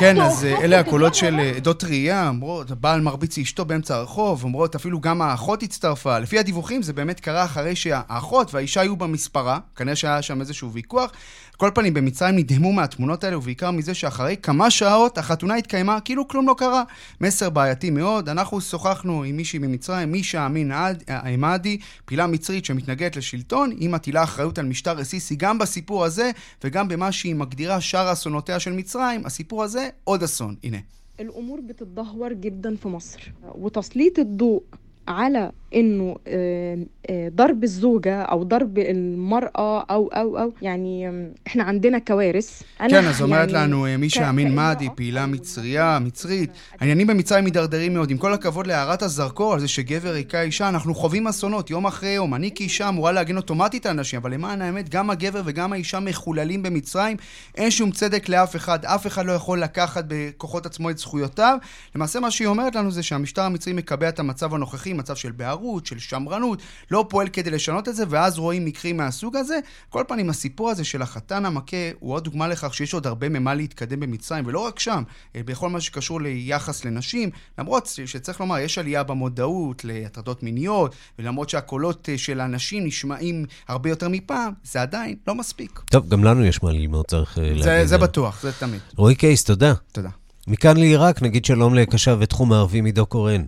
כן, 0.00 0.20
אז 0.20 0.44
אה, 0.44 0.64
אלה 0.64 0.80
הקולות 0.80 1.14
של 1.14 1.40
אה, 1.40 1.50
עדות 1.56 1.84
ראייה, 1.84 2.28
אומרות, 2.28 2.70
הבעל 2.70 3.00
מרביץ 3.00 3.38
לאשתו 3.38 3.64
באמצע 3.64 3.96
הרחוב, 3.96 4.44
אומרות, 4.44 4.74
אפילו 4.74 5.00
גם 5.00 5.22
האחות 5.22 5.62
הצטרפה. 5.62 6.18
לפי 6.18 6.38
הדיווחים 6.38 6.82
זה 6.82 6.92
באמת 6.92 7.20
קרה 7.20 7.44
אחרי 7.44 7.76
שהאחות 7.76 8.54
והאישה 8.54 8.80
היו 8.80 8.96
במספרה, 8.96 9.58
כנראה 9.76 9.96
שהיה 9.96 10.22
שם 10.22 10.40
איזשהו 10.40 10.72
ויכוח. 10.72 11.12
על 11.58 11.58
כל 11.58 11.70
פנים, 11.74 11.94
במצרים 11.94 12.36
נדהמו 12.36 12.72
מהתמונות 12.72 13.24
האלה, 13.24 13.38
ובעיקר 13.38 13.70
מזה 13.70 13.94
שאחרי 13.94 14.36
כמה 14.42 14.70
שעות 14.70 15.18
החתונה 15.18 15.54
התקיימה 15.54 16.00
כאילו 16.00 16.28
כלום 16.28 16.48
לא 16.48 16.54
קרה. 16.58 16.82
מסר 17.20 17.50
בעייתי 17.50 17.90
מאוד. 17.90 18.28
אנחנו 18.28 18.60
שוחחנו 18.60 19.22
עם 19.24 19.36
מישהי 19.36 19.58
ממצרים, 19.58 20.12
מישה 20.12 20.46
אמין 20.46 20.72
עמאדי, 21.08 21.78
פעילה 22.04 22.26
מצרית 22.26 22.64
שמתנגדת 22.64 23.16
לשלטון, 23.16 23.70
היא 23.70 23.90
מטילה 23.90 24.22
אחריות 24.22 24.58
על 24.58 24.66
משטר 24.66 25.00
א-סיסי 25.00 25.36
גם 25.36 25.58
בסיפור 25.58 26.04
הזה, 26.04 26.30
וגם 26.64 26.88
במה 26.88 27.12
שהיא 27.12 27.34
מגדירה 27.34 27.80
שאר 27.80 28.12
אסונותיה 28.12 28.60
של 28.60 28.72
מצרים. 28.72 29.26
הסיפור 29.26 29.62
הזה, 29.62 29.88
עוד 30.04 30.22
אסון. 30.22 30.54
הנה. 30.64 30.78
الأمور 31.20 31.60
بتتدهور 31.68 32.32
جدا 32.32 32.76
في 32.76 32.88
مصر 32.88 33.20
وتسليط 33.54 34.18
الضوء 34.18 34.62
على 35.08 35.50
انه 35.74 36.16
آه، 36.26 36.78
آه، 37.10 37.28
ضرب 37.28 37.64
الزوجه 37.64 38.22
او 38.22 38.42
ضرب 38.44 38.78
المراه 38.78 39.84
او 39.90 40.08
او 40.08 40.38
او 40.38 40.52
يعني 40.62 41.08
آم، 41.08 41.32
احنا 41.46 41.64
عندنا 41.64 41.98
كوارث 41.98 42.62
כן, 42.78 43.04
אז 43.04 43.22
אומרת 43.22 43.52
לנו 43.52 43.86
אה, 43.86 43.96
מישה 43.96 44.30
אמין 44.30 44.54
מאדי, 44.54 44.88
פעילה 44.94 45.26
מצריה, 45.26 45.98
מצרית. 45.98 46.50
העניינים 46.80 47.06
במצרים 47.06 47.44
מידרדרים 47.44 47.94
מאוד. 47.94 48.10
עם 48.10 48.18
כל 48.18 48.32
הכבוד 48.32 48.66
להערת 48.66 49.02
הזרקור 49.02 49.54
על 49.54 49.60
זה 49.60 49.68
שגבר 49.68 50.12
היכה 50.12 50.40
אישה, 50.40 50.68
אנחנו 50.68 50.94
חווים 50.94 51.26
אסונות 51.26 51.70
יום 51.70 51.86
אחרי 51.86 52.08
יום. 52.08 52.34
אני 52.34 52.50
כאישה 52.54 52.88
אמורה 52.88 53.12
להגן 53.12 53.36
אוטומטית 53.36 53.86
על 53.86 53.92
אנשים, 53.98 54.20
אבל 54.20 54.34
למען 54.34 54.62
האמת, 54.62 54.88
גם 54.88 55.10
הגבר 55.10 55.42
וגם 55.44 55.72
האישה 55.72 56.00
מחוללים 56.00 56.62
במצרים. 56.62 57.16
אין 57.54 57.70
שום 57.70 57.90
צדק 57.90 58.28
לאף 58.28 58.56
אחד. 58.56 58.84
אף 58.84 59.06
אחד 59.06 59.26
לא 59.26 59.32
יכול 59.32 59.62
לקחת 59.62 60.04
בכוחות 60.08 60.66
עצמו 60.66 60.90
את 60.90 60.98
זכויותיו. 60.98 61.58
למעשה 61.94 62.20
מה 62.20 62.30
שהיא 62.30 62.48
אומרת 62.48 62.74
לנו 62.74 62.90
זה 62.90 63.02
שהמשטר 63.02 63.42
המצרי 63.42 63.72
מקבע 63.72 64.08
את 64.08 64.18
המצב 64.18 64.54
הנוכחי, 64.54 64.92
מצב 64.99 65.15
של 65.15 65.31
בערות, 65.31 65.85
של 65.85 65.99
שמרנות, 65.99 66.61
לא 66.91 67.05
פועל 67.09 67.27
כדי 67.27 67.49
לשנות 67.49 67.87
את 67.87 67.95
זה, 67.95 68.03
ואז 68.09 68.39
רואים 68.39 68.65
מקרים 68.65 68.97
מהסוג 68.97 69.35
הזה. 69.35 69.59
כל 69.89 70.03
פנים, 70.07 70.29
הסיפור 70.29 70.69
הזה 70.69 70.83
של 70.83 71.01
החתן 71.01 71.45
המכה 71.45 71.77
הוא 71.99 72.13
עוד 72.13 72.23
דוגמה 72.23 72.47
לכך 72.47 72.73
שיש 72.73 72.93
עוד 72.93 73.07
הרבה 73.07 73.29
ממה 73.29 73.53
להתקדם 73.53 73.99
במצרים, 73.99 74.45
ולא 74.47 74.59
רק 74.59 74.79
שם, 74.79 75.03
אה, 75.35 75.41
בכל 75.45 75.69
מה 75.69 75.81
שקשור 75.81 76.21
ליחס 76.21 76.85
לנשים, 76.85 77.29
למרות 77.59 77.89
שצריך 78.05 78.39
לומר, 78.39 78.57
יש 78.59 78.77
עלייה 78.77 79.03
במודעות 79.03 79.85
להטרדות 79.85 80.43
מיניות, 80.43 80.95
ולמרות 81.19 81.49
שהקולות 81.49 82.09
אה, 82.09 82.17
של 82.17 82.39
הנשים 82.39 82.85
נשמעים 82.85 83.45
הרבה 83.67 83.89
יותר 83.89 84.09
מפעם, 84.09 84.53
זה 84.63 84.81
עדיין 84.81 85.15
לא 85.27 85.35
מספיק. 85.35 85.81
טוב, 85.91 86.09
גם 86.09 86.23
לנו 86.23 86.45
יש 86.45 86.63
מה 86.63 86.71
ללמוד, 86.71 87.05
צריך 87.05 87.37
אה, 87.37 87.43
להגיד. 87.43 87.63
זה, 87.63 87.85
זה 87.85 87.97
בטוח, 87.97 88.41
זה 88.41 88.51
תמיד. 88.51 88.81
רועי 88.95 89.15
קייס, 89.15 89.43
תודה. 89.43 89.73
תודה. 89.91 90.09
מכאן 90.47 90.77
לעיראק, 90.77 91.21
נגיד 91.21 91.45
שלום 91.45 91.75
לקשב 91.75 92.17
ותחום 92.19 92.53
הערבים 92.53 92.85
עידו 92.85 93.05
קורן. 93.05 93.43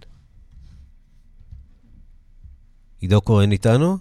עידו 3.01 3.21
קורן 3.21 3.51
איתנו? 3.51 3.97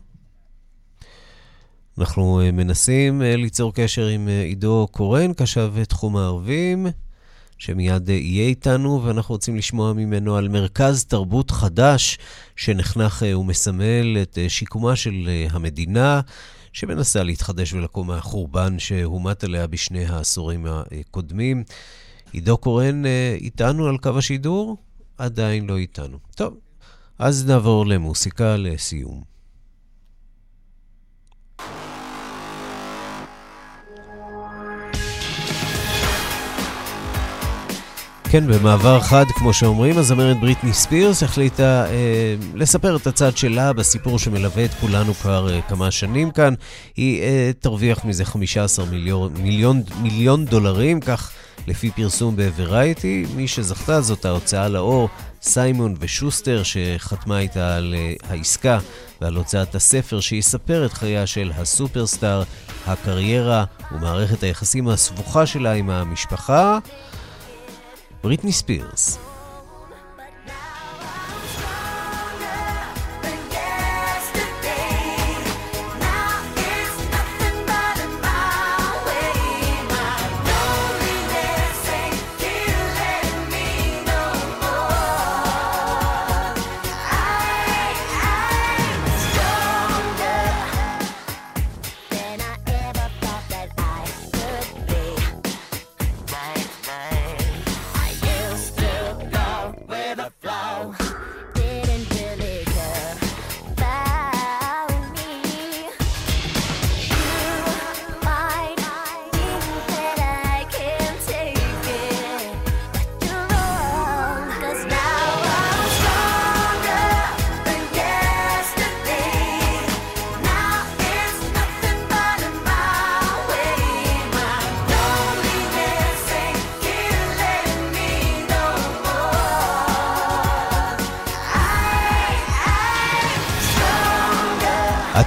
אנחנו 1.98 2.40
אה, 2.40 2.51
מנסים 2.51 3.22
אה, 3.22 3.36
ליצור 3.36 3.74
קשר 3.74 4.07
עם 4.07 4.28
אה, 4.28 4.42
עידו 4.42 4.88
קורן, 4.90 5.32
קשב 5.32 5.74
תחום 5.88 6.16
הערבים, 6.16 6.86
שמיד 7.59 8.09
יהיה 8.09 8.48
איתנו, 8.48 9.03
ואנחנו 9.05 9.34
רוצים 9.34 9.57
לשמוע 9.57 9.92
ממנו 9.92 10.36
על 10.36 10.48
מרכז 10.48 11.05
תרבות 11.05 11.51
חדש 11.51 12.18
שנחנך 12.57 13.24
ומסמל 13.36 14.16
את 14.22 14.38
שיקומה 14.48 14.96
של 14.96 15.30
המדינה, 15.51 16.20
שמנסה 16.72 17.22
להתחדש 17.22 17.72
ולקום 17.72 18.07
מהחורבן 18.07 18.78
שהומת 18.78 19.44
עליה 19.44 19.66
בשני 19.66 20.07
העשורים 20.07 20.66
הקודמים. 20.68 21.64
עידו 22.32 22.57
קורן 22.57 23.03
איתנו 23.40 23.86
על 23.86 23.98
קו 23.98 24.18
השידור? 24.18 24.76
עדיין 25.18 25.66
לא 25.66 25.76
איתנו. 25.76 26.18
טוב, 26.34 26.55
אז 27.22 27.46
נעבור 27.46 27.86
למוסיקה 27.86 28.56
לסיום. 28.56 29.22
כן, 38.30 38.46
במעבר 38.46 39.00
חד, 39.00 39.24
כמו 39.34 39.52
שאומרים, 39.52 39.98
הזמרת 39.98 40.40
בריטני 40.40 40.72
ספירס 40.72 41.22
החליטה 41.22 41.86
אה, 41.90 42.34
לספר 42.54 42.96
את 42.96 43.06
הצד 43.06 43.36
שלה 43.36 43.72
בסיפור 43.72 44.18
שמלווה 44.18 44.64
את 44.64 44.74
כולנו 44.80 45.14
כבר 45.14 45.52
אה, 45.52 45.60
כמה 45.68 45.90
שנים 45.90 46.30
כאן. 46.30 46.54
היא 46.96 47.22
אה, 47.22 47.50
תרוויח 47.58 48.04
מזה 48.04 48.24
15 48.24 48.86
מיליון, 48.86 49.32
מיליון, 49.42 49.82
מיליון 50.02 50.44
דולרים, 50.44 51.00
כך 51.00 51.30
לפי 51.66 51.90
פרסום 51.90 52.36
בוורייטי. 52.36 53.26
מי 53.36 53.48
שזכתה 53.48 54.00
זאת 54.00 54.24
ההוצאה 54.24 54.68
לאור 54.68 55.08
סיימון 55.43 55.95
ושוסטר, 55.99 56.62
שחתמה 56.62 57.38
איתה 57.38 57.76
על 57.76 57.95
העסקה 58.28 58.78
ועל 59.20 59.34
הוצאת 59.34 59.74
הספר 59.74 60.20
שיספר 60.20 60.86
את 60.86 60.93
חייה 60.93 61.26
של 61.26 61.53
הסופרסטאר, 61.55 62.43
הקריירה 62.86 63.64
ומערכת 63.93 64.43
היחסים 64.43 64.88
הסבוכה 64.88 65.47
שלה 65.47 65.72
עם 65.72 65.91
המשפחה. 65.91 66.78
בריטני 68.22 68.53
ספירס. 68.53 69.29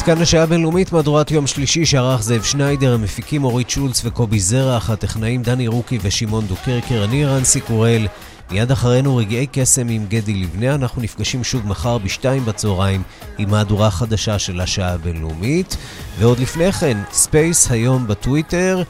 כאן 0.05 0.21
השעה 0.21 0.43
הבינלאומית, 0.43 0.91
מהדורת 0.91 1.31
יום 1.31 1.47
שלישי 1.47 1.85
שערך 1.85 2.21
זאב 2.21 2.43
שניידר, 2.43 2.93
המפיקים 2.93 3.43
אורית 3.43 3.69
שולץ 3.69 4.01
וקובי 4.05 4.39
זרח, 4.39 4.89
הטכנאים 4.89 5.43
דני 5.43 5.67
רוקי 5.67 5.99
ושמעון 6.01 6.47
דוקרקר, 6.47 7.03
אני 7.03 7.25
ערן 7.25 7.61
סיקורל. 7.61 8.07
מיד 8.51 8.71
אחרינו 8.71 9.15
רגעי 9.15 9.47
קסם 9.51 9.87
עם 9.89 10.05
גדי 10.09 10.33
ליבנה, 10.33 10.75
אנחנו 10.75 11.01
נפגשים 11.01 11.43
שוב 11.43 11.67
מחר 11.67 11.97
בשתיים 11.97 12.45
בצהריים 12.45 13.03
עם 13.37 13.49
מהדורה 13.49 13.91
חדשה 13.91 14.39
של 14.39 14.61
השעה 14.61 14.93
הבינלאומית. 14.93 15.77
ועוד 16.19 16.39
לפני 16.39 16.71
כן, 16.71 16.97
Space 17.11 17.71
היום 17.71 18.07
בטוויטר. 18.07 18.83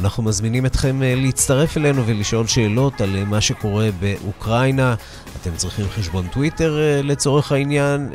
אנחנו 0.00 0.22
מזמינים 0.22 0.66
אתכם 0.66 1.02
אה, 1.02 1.14
להצטרף 1.14 1.76
אלינו 1.76 2.06
ולשאול 2.06 2.46
שאלות 2.46 3.00
על 3.00 3.16
אה, 3.16 3.24
מה 3.24 3.40
שקורה 3.40 3.88
באוקראינה. 4.00 4.94
אתם 5.40 5.50
צריכים 5.56 5.86
חשבון 5.88 6.26
טוויטר 6.32 6.78
אה, 6.78 7.02
לצורך 7.02 7.52
העניין. 7.52 8.08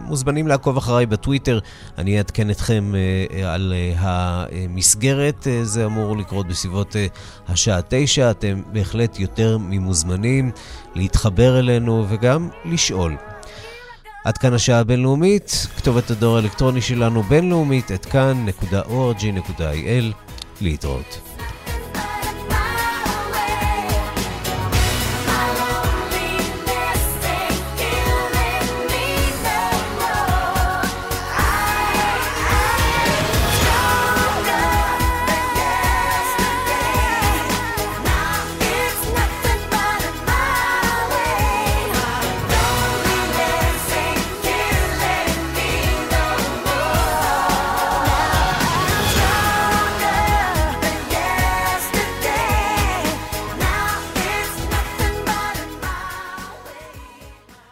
מוזמנים 0.00 0.48
לעקוב 0.48 0.76
אחריי 0.76 1.06
בטוויטר. 1.06 1.58
אני 1.98 2.18
אעדכן 2.18 2.50
אתכם 2.50 2.92
על 3.44 3.72
המסגרת. 3.98 5.46
זה 5.62 5.86
אמור 5.86 6.16
לקרות 6.16 6.46
בסביבות 6.46 6.96
השעה 7.48 7.80
תשע. 7.88 8.30
אתם 8.30 8.62
בהחלט 8.72 9.18
יותר 9.18 9.58
ממוזמנים 9.58 10.50
להתחבר 10.94 11.58
אלינו 11.58 12.06
וגם 12.08 12.48
לשאול. 12.64 13.16
עד 14.24 14.38
כאן 14.38 14.54
השעה 14.54 14.80
הבינלאומית, 14.80 15.66
כתובת 15.76 16.10
הדור 16.10 16.36
האלקטרוני 16.36 16.80
שלנו 16.80 17.22
בינלאומית, 17.22 17.92
את 17.92 18.04
כאן.org.il 18.04 18.64
להתראות. 20.60 21.33